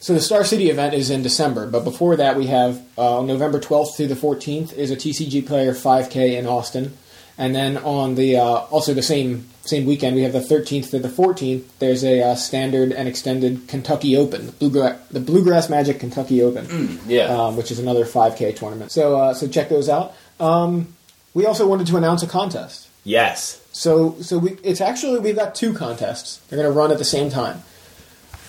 So 0.00 0.12
the 0.14 0.20
Star 0.20 0.44
City 0.44 0.68
event 0.70 0.94
is 0.94 1.08
in 1.10 1.22
December, 1.22 1.66
but 1.68 1.82
before 1.82 2.16
that 2.16 2.36
we 2.36 2.46
have 2.48 2.80
uh, 2.98 3.18
on 3.20 3.26
November 3.26 3.58
12th 3.58 3.96
through 3.96 4.08
the 4.08 4.14
14th 4.14 4.74
is 4.74 4.90
a 4.90 4.96
TCG 4.96 5.46
Player 5.46 5.72
5K 5.72 6.38
in 6.38 6.46
Austin, 6.46 6.94
and 7.38 7.54
then 7.54 7.78
on 7.78 8.14
the 8.14 8.36
uh, 8.36 8.42
also 8.44 8.92
the 8.94 9.02
same 9.02 9.48
same 9.62 9.86
weekend 9.86 10.14
we 10.14 10.22
have 10.22 10.34
the 10.34 10.40
13th 10.40 10.90
to 10.90 10.98
the 10.98 11.08
14th. 11.08 11.62
There's 11.78 12.04
a 12.04 12.20
uh, 12.22 12.34
standard 12.34 12.92
and 12.92 13.08
extended 13.08 13.66
Kentucky 13.66 14.14
Open, 14.14 14.46
the 14.46 14.52
Bluegrass, 14.52 15.00
the 15.10 15.20
Bluegrass 15.20 15.70
Magic 15.70 15.98
Kentucky 16.00 16.42
Open, 16.42 17.00
Yeah. 17.06 17.24
um, 17.24 17.56
which 17.56 17.70
is 17.70 17.78
another 17.78 18.04
5K 18.04 18.54
tournament. 18.54 18.92
So 18.92 19.16
uh, 19.18 19.34
so 19.34 19.48
check 19.48 19.70
those 19.70 19.88
out. 19.88 20.14
Um, 20.38 20.93
we 21.34 21.44
also 21.46 21.66
wanted 21.66 21.86
to 21.88 21.96
announce 21.96 22.22
a 22.22 22.26
contest. 22.26 22.88
yes. 23.04 23.60
So 23.72 24.14
so 24.20 24.38
we, 24.38 24.50
it's 24.62 24.80
actually 24.80 25.18
we've 25.18 25.34
got 25.34 25.54
two 25.56 25.74
contests. 25.74 26.36
They're 26.48 26.56
going 26.62 26.72
to 26.72 26.78
run 26.78 26.92
at 26.92 26.98
the 26.98 27.04
same 27.04 27.28
time. 27.28 27.62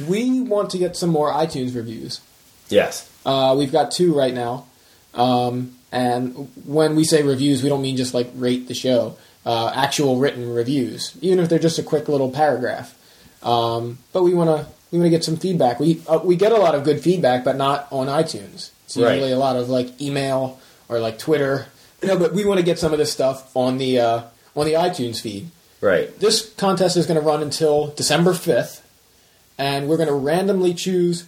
We 0.07 0.41
want 0.41 0.69
to 0.71 0.77
get 0.77 0.95
some 0.95 1.09
more 1.09 1.31
iTunes 1.31 1.75
reviews. 1.75 2.21
Yes. 2.69 3.09
Uh, 3.25 3.55
we've 3.57 3.71
got 3.71 3.89
two 3.91 4.13
right 4.13 4.33
now, 4.33 4.65
um, 5.15 5.75
and 5.91 6.51
when 6.65 6.95
we 6.95 7.03
say 7.03 7.23
reviews, 7.23 7.63
we 7.63 7.69
don't 7.69 7.81
mean 7.81 7.97
just 7.97 8.13
like 8.13 8.29
rate 8.35 8.67
the 8.67 8.73
show. 8.75 9.17
Uh, 9.45 9.71
actual 9.75 10.17
written 10.17 10.53
reviews, 10.53 11.15
even 11.21 11.39
if 11.39 11.49
they're 11.49 11.59
just 11.59 11.79
a 11.79 11.83
quick 11.83 12.07
little 12.07 12.29
paragraph. 12.31 12.95
Um, 13.43 13.97
but 14.13 14.23
we 14.23 14.33
want 14.35 14.49
to 14.49 14.67
we 14.91 14.99
want 14.99 15.05
to 15.07 15.09
get 15.11 15.23
some 15.23 15.37
feedback. 15.37 15.79
We 15.79 16.01
uh, 16.07 16.19
we 16.23 16.35
get 16.35 16.51
a 16.51 16.57
lot 16.57 16.75
of 16.75 16.83
good 16.83 16.99
feedback, 17.01 17.43
but 17.43 17.55
not 17.55 17.87
on 17.91 18.07
iTunes. 18.07 18.69
It's 18.85 18.97
Right. 18.97 19.13
usually 19.13 19.31
a 19.31 19.39
lot 19.39 19.55
of 19.55 19.69
like 19.69 19.99
email 20.01 20.59
or 20.89 20.99
like 20.99 21.17
Twitter. 21.17 21.65
No, 22.05 22.17
but 22.17 22.33
we 22.33 22.45
want 22.45 22.59
to 22.59 22.65
get 22.65 22.79
some 22.79 22.91
of 22.93 22.97
this 22.99 23.11
stuff 23.11 23.55
on 23.55 23.77
the 23.77 23.99
uh, 23.99 24.21
on 24.55 24.65
the 24.65 24.73
iTunes 24.73 25.21
feed. 25.21 25.49
Right. 25.81 26.17
This 26.19 26.53
contest 26.55 26.97
is 26.97 27.05
going 27.05 27.19
to 27.19 27.25
run 27.25 27.41
until 27.43 27.87
December 27.87 28.31
5th, 28.31 28.81
and 29.57 29.87
we're 29.87 29.97
going 29.97 30.07
to 30.09 30.15
randomly 30.15 30.73
choose 30.73 31.25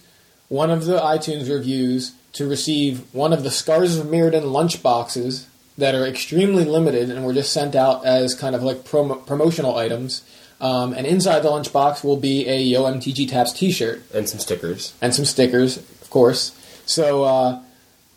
one 0.48 0.70
of 0.70 0.86
the 0.86 0.98
iTunes 0.98 1.48
reviews 1.48 2.12
to 2.32 2.48
receive 2.48 3.02
one 3.14 3.32
of 3.32 3.42
the 3.42 3.50
Scars 3.50 3.98
of 3.98 4.06
Mirrodin 4.06 4.50
lunch 4.50 4.82
boxes 4.82 5.46
that 5.76 5.94
are 5.94 6.06
extremely 6.06 6.64
limited 6.64 7.10
and 7.10 7.24
were 7.24 7.34
just 7.34 7.52
sent 7.52 7.76
out 7.76 8.04
as 8.04 8.34
kind 8.34 8.56
of 8.56 8.62
like 8.62 8.78
promo- 8.78 9.24
promotional 9.26 9.76
items. 9.76 10.22
Um, 10.60 10.92
and 10.92 11.06
inside 11.06 11.40
the 11.40 11.50
lunchbox 11.50 12.02
will 12.02 12.16
be 12.16 12.48
a 12.48 12.60
Yo 12.60 12.82
MTG 12.82 13.28
Taps 13.30 13.52
t-shirt 13.52 14.02
And 14.12 14.28
some 14.28 14.40
stickers. 14.40 14.92
and 15.00 15.14
some 15.14 15.24
stickers, 15.24 15.76
of 15.76 16.10
course. 16.10 16.50
So 16.84 17.22
uh, 17.22 17.62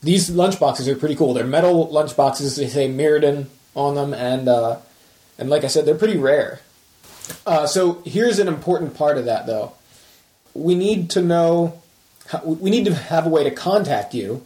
these 0.03 0.29
lunchboxes 0.29 0.87
are 0.87 0.95
pretty 0.95 1.15
cool. 1.15 1.33
They're 1.33 1.45
metal 1.45 1.87
lunchboxes. 1.87 2.57
They 2.57 2.67
say 2.67 2.89
Mirrodin 2.89 3.45
on 3.75 3.95
them, 3.95 4.13
and 4.13 4.47
uh, 4.47 4.77
and 5.37 5.49
like 5.49 5.63
I 5.63 5.67
said, 5.67 5.85
they're 5.85 5.95
pretty 5.95 6.17
rare. 6.17 6.59
Uh, 7.45 7.67
so 7.67 8.01
here's 8.05 8.39
an 8.39 8.47
important 8.47 8.95
part 8.95 9.17
of 9.17 9.25
that, 9.25 9.45
though. 9.45 9.73
We 10.53 10.75
need 10.75 11.09
to 11.11 11.21
know. 11.21 11.81
We 12.43 12.69
need 12.69 12.85
to 12.85 12.93
have 12.93 13.25
a 13.25 13.29
way 13.29 13.43
to 13.43 13.51
contact 13.51 14.13
you, 14.13 14.43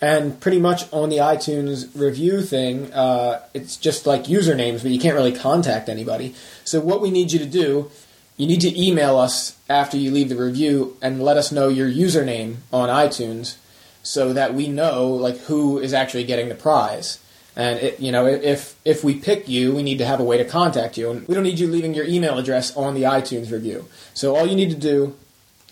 and 0.00 0.38
pretty 0.40 0.60
much 0.60 0.90
on 0.92 1.08
the 1.08 1.18
iTunes 1.18 1.88
review 1.94 2.42
thing, 2.42 2.92
uh, 2.92 3.40
it's 3.54 3.76
just 3.76 4.06
like 4.06 4.24
usernames, 4.24 4.82
but 4.82 4.90
you 4.90 5.00
can't 5.00 5.14
really 5.14 5.32
contact 5.32 5.88
anybody. 5.88 6.34
So 6.64 6.80
what 6.80 7.00
we 7.00 7.10
need 7.10 7.32
you 7.32 7.38
to 7.40 7.46
do, 7.46 7.90
you 8.36 8.46
need 8.46 8.60
to 8.60 8.80
email 8.80 9.16
us 9.16 9.56
after 9.68 9.96
you 9.96 10.10
leave 10.10 10.28
the 10.28 10.36
review 10.36 10.96
and 11.00 11.22
let 11.22 11.36
us 11.36 11.50
know 11.50 11.68
your 11.68 11.88
username 11.88 12.56
on 12.72 12.88
iTunes, 12.88 13.56
so 14.04 14.32
that 14.32 14.54
we 14.54 14.68
know 14.68 15.08
like 15.08 15.38
who 15.38 15.80
is 15.80 15.92
actually 15.92 16.24
getting 16.24 16.48
the 16.48 16.54
prize. 16.54 17.18
And 17.56 17.78
it, 17.80 18.00
you 18.00 18.12
know, 18.12 18.26
if 18.26 18.76
if 18.84 19.02
we 19.02 19.14
pick 19.14 19.48
you, 19.48 19.74
we 19.74 19.82
need 19.82 19.98
to 19.98 20.06
have 20.06 20.20
a 20.20 20.24
way 20.24 20.38
to 20.38 20.44
contact 20.44 20.96
you, 20.96 21.10
and 21.10 21.26
we 21.26 21.34
don't 21.34 21.44
need 21.44 21.58
you 21.58 21.66
leaving 21.66 21.94
your 21.94 22.04
email 22.04 22.38
address 22.38 22.76
on 22.76 22.94
the 22.94 23.02
iTunes 23.02 23.50
review. 23.50 23.86
So 24.12 24.36
all 24.36 24.46
you 24.46 24.56
need 24.56 24.70
to 24.70 24.76
do, 24.76 25.16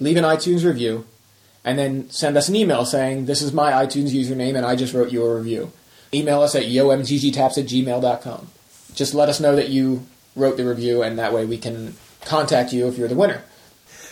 leave 0.00 0.16
an 0.16 0.24
iTunes 0.24 0.64
review, 0.64 1.06
and 1.64 1.78
then 1.78 2.08
send 2.10 2.36
us 2.36 2.48
an 2.48 2.56
email 2.56 2.84
saying 2.84 3.26
this 3.26 3.42
is 3.42 3.52
my 3.52 3.72
iTunes 3.72 4.10
username 4.10 4.56
and 4.56 4.64
I 4.64 4.76
just 4.76 4.94
wrote 4.94 5.12
you 5.12 5.24
a 5.24 5.34
review. 5.34 5.72
Email 6.14 6.42
us 6.42 6.54
at 6.54 6.64
yomtgtaps 6.64 7.58
at 7.58 7.66
gmail.com. 7.66 8.48
Just 8.94 9.14
let 9.14 9.28
us 9.28 9.40
know 9.40 9.56
that 9.56 9.70
you 9.70 10.06
wrote 10.36 10.56
the 10.56 10.64
review, 10.64 11.02
and 11.02 11.18
that 11.18 11.32
way 11.32 11.44
we 11.44 11.58
can 11.58 11.94
contact 12.24 12.72
you 12.72 12.86
if 12.86 12.96
you're 12.96 13.08
the 13.08 13.14
winner. 13.14 13.42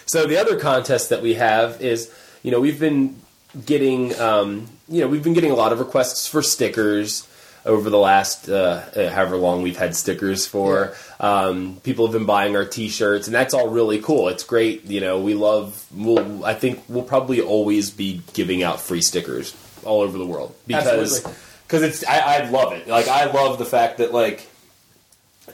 So 0.06 0.26
the 0.26 0.38
other 0.38 0.58
contest 0.58 1.10
that 1.10 1.22
we 1.22 1.34
have 1.34 1.80
is, 1.80 2.12
you 2.42 2.50
know, 2.50 2.60
we've 2.60 2.80
been 2.80 3.20
getting, 3.66 4.18
um, 4.20 4.66
you 4.88 5.01
know, 5.01 5.09
we've 5.09 5.22
been 5.22 5.32
getting 5.34 5.51
a 5.51 5.55
lot 5.57 5.72
of 5.72 5.78
requests 5.78 6.26
for 6.26 6.42
stickers 6.42 7.26
over 7.66 7.90
the 7.90 7.98
last 7.98 8.48
uh, 8.48 8.82
uh, 8.96 9.11
however 9.11 9.36
long 9.36 9.62
we've 9.62 9.76
had 9.76 9.94
stickers 9.94 10.46
for. 10.46 10.94
Um, 11.18 11.76
people 11.82 12.07
have 12.07 12.12
been 12.12 12.24
buying 12.26 12.57
our 12.57 12.64
T-shirts, 12.64 13.26
and 13.26 13.34
that's 13.34 13.53
all 13.53 13.68
really 13.68 14.01
cool. 14.01 14.28
It's 14.28 14.44
great. 14.44 14.84
You 14.86 15.01
know, 15.01 15.20
we 15.20 15.34
love. 15.34 15.84
We'll, 15.94 16.44
I 16.44 16.55
think 16.55 16.82
we'll 16.88 17.03
probably 17.05 17.40
always 17.42 17.90
be 17.90 18.22
giving 18.32 18.62
out 18.62 18.80
free 18.80 19.03
stickers 19.03 19.55
all 19.84 20.01
over 20.01 20.16
the 20.16 20.26
world 20.26 20.55
because 20.66 21.20
because 21.66 21.82
it's. 21.82 22.05
I, 22.07 22.18
I 22.44 22.48
love 22.51 22.72
it. 22.72 22.88
Like 22.88 23.09
I 23.09 23.26
love 23.30 23.59
the 23.59 23.66
fact 23.66 23.98
that 23.98 24.12
like 24.12 24.48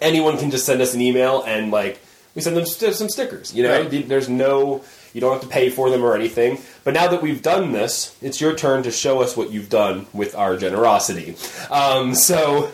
anyone 0.01 0.39
can 0.39 0.51
just 0.51 0.67
send 0.67 0.81
us 0.81 0.95
an 0.95 1.01
email 1.01 1.43
and 1.43 1.71
like 1.71 1.99
we 2.35 2.43
send 2.43 2.57
them 2.57 2.67
st- 2.67 2.95
some 2.95 3.09
stickers. 3.09 3.55
You 3.55 3.63
know, 3.65 3.83
Right. 3.83 4.09
there's 4.09 4.29
no 4.29 4.85
you 5.17 5.21
don't 5.23 5.33
have 5.33 5.41
to 5.41 5.49
pay 5.49 5.71
for 5.71 5.89
them 5.89 6.05
or 6.05 6.15
anything. 6.15 6.59
But 6.85 6.93
now 6.93 7.09
that 7.09 7.23
we've 7.23 7.41
done 7.41 7.73
this, 7.73 8.15
it's 8.21 8.39
your 8.39 8.55
turn 8.55 8.83
to 8.83 8.91
show 8.91 9.23
us 9.23 9.35
what 9.35 9.51
you've 9.51 9.71
done 9.71 10.07
with 10.13 10.35
our 10.35 10.59
generosity. 10.59 11.35
Um, 11.71 12.15
so 12.15 12.71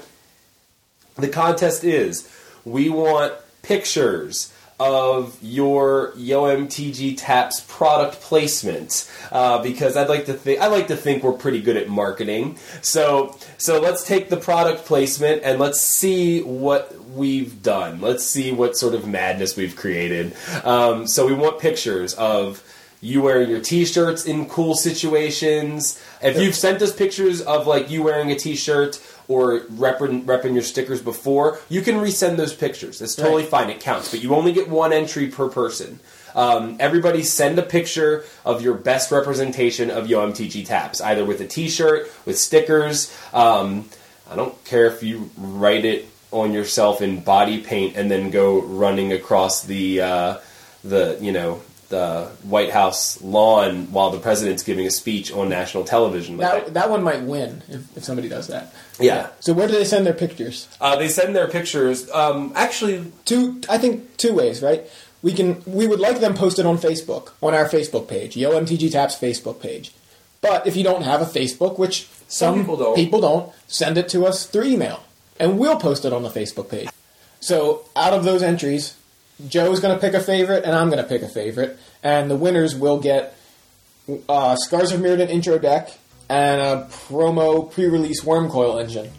the 1.14 1.28
contest 1.28 1.84
is 1.84 2.28
we 2.64 2.88
want 2.88 3.32
pictures 3.62 4.53
of 4.83 5.39
your 5.41 6.11
YoMTG 6.16 7.14
Taps 7.16 7.61
product 7.68 8.20
placement 8.20 9.09
uh, 9.30 9.62
because 9.62 9.97
I'd 9.97 10.09
like 10.09 10.26
to 10.26 10.35
think 10.35 10.61
I 10.61 10.66
like 10.66 10.89
to 10.89 10.97
think 10.97 11.22
we're 11.22 11.35
pretty 11.35 11.62
good 11.62 11.76
at 11.76 11.89
marketing. 11.89 12.59
So 12.80 13.39
so 13.59 13.80
let's 13.80 14.05
take 14.05 14.28
the 14.28 14.37
product 14.37 14.85
placement 14.85 15.43
and 15.45 15.61
let's 15.61 15.80
see 15.80 16.43
what 16.43 16.99
we've 17.11 17.62
done. 17.62 18.01
Let's 18.01 18.26
see 18.26 18.51
what 18.51 18.76
sort 18.76 18.95
of 18.95 19.07
madness 19.07 19.57
we've 19.57 19.76
created. 19.76 20.35
Um, 20.64 21.07
so 21.07 21.28
we 21.28 21.35
want 21.35 21.61
pictures 21.61 22.14
of 22.14 22.64
you 23.01 23.22
wearing 23.22 23.51
your 23.51 23.61
t-shirts 23.61 24.24
in 24.26 24.49
cool 24.49 24.74
situations. 24.74 26.03
If 26.20 26.41
you've 26.41 26.55
sent 26.55 26.83
us 26.83 26.95
pictures 26.95 27.41
of 27.41 27.66
like 27.66 27.89
you 27.91 28.03
wearing 28.03 28.30
a 28.30 28.37
t-shirt 28.37 28.97
or 29.29 29.61
repping, 29.61 30.25
repping 30.25 30.55
your 30.55 30.62
stickers 30.62 31.01
before, 31.01 31.59
you 31.68 31.81
can 31.83 31.97
resend 31.97 32.37
those 32.37 32.55
pictures. 32.55 32.99
That's 32.99 33.14
totally 33.14 33.43
Right. 33.43 33.51
fine. 33.51 33.70
It 33.70 33.81
counts, 33.81 34.11
but 34.11 34.23
you 34.23 34.35
only 34.35 34.53
get 34.53 34.68
one 34.68 34.93
entry 34.93 35.29
per 35.29 35.49
person. 35.49 36.01
Um, 36.35 36.77
everybody 36.81 37.23
send 37.23 37.59
a 37.59 37.62
picture 37.62 38.25
of 38.45 38.62
your 38.62 38.75
best 38.75 39.11
representation 39.11 39.91
of 39.91 40.07
YoMTG 40.07 40.64
Taps, 40.66 41.01
either 41.01 41.25
with 41.25 41.41
a 41.41 41.47
T-shirt, 41.47 42.11
with 42.25 42.39
stickers. 42.39 43.12
Um, 43.35 43.89
I 44.31 44.37
don't 44.37 44.62
care 44.64 44.87
if 44.87 45.03
you 45.03 45.31
write 45.37 45.85
it 45.85 46.09
on 46.31 46.53
yourself 46.53 47.03
in 47.03 47.20
body 47.20 47.59
paint 47.59 47.97
and 47.97 48.11
then 48.11 48.31
go 48.31 48.62
running 48.62 49.12
across 49.12 49.62
the 49.62 50.01
uh, 50.01 50.37
the 50.83 51.18
you 51.20 51.31
know 51.33 51.61
the 51.93 52.30
White 52.43 52.70
House 52.70 53.20
lawn 53.22 53.93
while 53.93 54.11
the 54.11 54.18
president's 54.18 54.62
giving 54.62 54.86
a 54.86 54.90
speech 54.90 55.30
on 55.30 55.51
national 55.51 55.84
television. 55.84 56.38
Like 56.38 56.64
That, 56.64 56.74
that 56.74 56.90
one 56.90 57.03
might 57.03 57.22
win 57.22 57.62
if, 57.68 57.97
if 57.99 58.03
somebody 58.03 58.30
does 58.30 58.47
that. 58.47 58.74
Yeah. 58.99 59.28
So 59.40 59.53
where 59.53 59.68
do 59.68 59.74
they 59.74 59.84
send 59.84 60.07
their 60.07 60.14
pictures? 60.14 60.68
Uh, 60.80 60.97
they 60.97 61.09
send 61.09 61.36
their 61.36 61.49
pictures. 61.49 62.11
Um, 62.11 62.53
actually, 62.57 63.12
Two, 63.26 63.61
I 63.68 63.76
think 63.76 64.16
two 64.16 64.32
ways, 64.34 64.62
right? 64.62 64.86
We 65.20 65.34
can, 65.34 65.62
we 65.66 65.86
would 65.86 66.01
like 66.01 66.18
them 66.20 66.34
posted 66.34 66.64
on 66.64 66.78
Facebook, 66.78 67.32
on 67.43 67.53
our 67.53 67.68
Facebook 67.68 68.09
page, 68.09 68.36
Yo 68.36 68.59
MTG 68.59 68.90
Taps 68.90 69.14
Facebook 69.14 69.61
page. 69.61 69.93
But 70.40 70.66
if 70.66 70.74
you 70.74 70.82
don't 70.82 71.03
have 71.03 71.20
a 71.20 71.26
Facebook, 71.26 71.78
which 71.78 72.09
some, 72.26 72.61
people 72.61 72.76
don't. 72.78 72.97
people 72.97 73.20
don't, 73.20 73.53
send 73.68 73.99
it 73.99 74.09
to 74.09 74.24
us 74.24 74.47
through 74.47 74.64
email, 74.64 75.05
and 75.38 75.59
we'll 75.59 75.78
post 75.78 76.07
it 76.07 76.12
on 76.12 76.22
the 76.22 76.30
Facebook 76.30 76.70
page. 76.70 76.88
So 77.38 77.84
out 77.95 78.14
of 78.14 78.24
those 78.24 78.43
entries, 78.43 78.97
Joe's 79.49 79.80
going 79.80 79.95
to 79.95 80.01
pick 80.01 80.14
a 80.14 80.20
favorite, 80.20 80.64
and 80.64 80.74
I'm 80.74 80.88
going 80.88 81.03
to 81.03 81.09
pick 81.09 81.22
a 81.22 81.28
favorite, 81.28 81.78
and 82.03 82.30
the 82.30 82.36
winners 82.36 82.74
will 82.74 82.99
get 83.01 83.36
uh, 84.28 84.57
Scars 84.57 84.93
of 84.93 85.01
Mirrodin 85.01 85.28
intro 85.28 85.59
deck 85.59 85.90
and 86.28 86.61
a 86.61 86.88
promo 86.90 87.70
pre-release 87.70 88.22
Wurmcoil 88.22 88.80
Engine. 88.80 89.11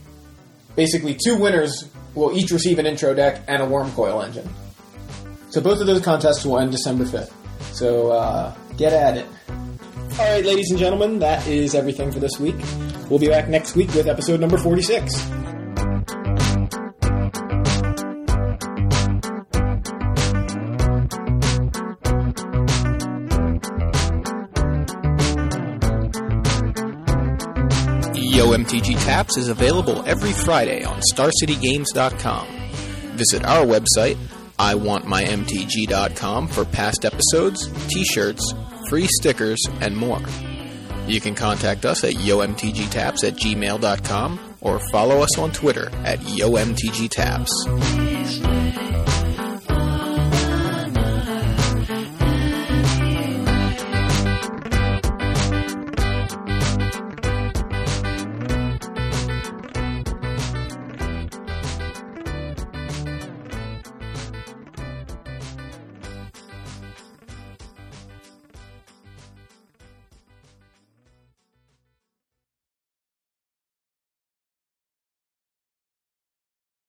Basically, 0.76 1.15
two 1.24 1.36
winners 1.38 1.89
will 2.15 2.36
each 2.38 2.51
receive 2.51 2.80
an 2.80 2.86
intro 2.86 3.13
deck 3.13 3.41
and 3.47 3.61
a 3.61 3.65
Wurmcoil 3.65 4.26
Engine. 4.26 4.49
So 5.49 5.61
both 5.61 5.80
of 5.80 5.88
those 5.88 6.01
contests 6.01 6.45
will 6.45 6.59
end 6.59 6.71
December 6.71 7.05
5th. 7.05 7.32
So 7.74 8.11
uh, 8.11 8.55
get 8.78 8.93
at 8.93 9.17
it. 9.17 9.28
All 10.19 10.32
right, 10.32 10.45
ladies 10.45 10.69
and 10.71 10.80
gentlemen, 10.80 11.19
that 11.19 11.45
is 11.47 11.76
everything 11.76 12.11
for 12.11 12.19
this 12.19 12.39
week. 12.39 12.55
We'll 13.09 13.19
be 13.19 13.28
back 13.28 13.47
next 13.49 13.76
week 13.76 13.93
with 13.93 14.07
episode 14.07 14.39
number 14.39 14.57
46. 14.57 15.43
MTG 28.64 29.03
Taps 29.03 29.36
is 29.38 29.49
available 29.49 30.03
every 30.07 30.32
Friday 30.32 30.86
on 30.86 31.01
StarCityGames.com. 31.14 32.47
Visit 33.18 33.43
our 33.43 33.66
website, 33.66 34.16
IWantMyMTG.com, 34.57 36.47
for 36.47 36.64
past 36.64 37.03
episodes, 37.03 37.68
t-shirts, 37.89 38.53
free 38.88 39.07
stickers, 39.20 39.59
and 39.82 39.97
more. 39.97 40.22
You 41.07 41.20
can 41.20 41.36
contact 41.36 41.84
us 41.84 42.05
at 42.05 42.14
YoMTGTaps 42.14 43.26
at 43.28 43.34
gmail.com 43.34 44.39
or 44.61 44.80
follow 44.91 45.20
us 45.20 45.38
on 45.38 45.51
Twitter 45.51 45.89
at 46.05 46.20
YoMTGTaps. 46.20 47.49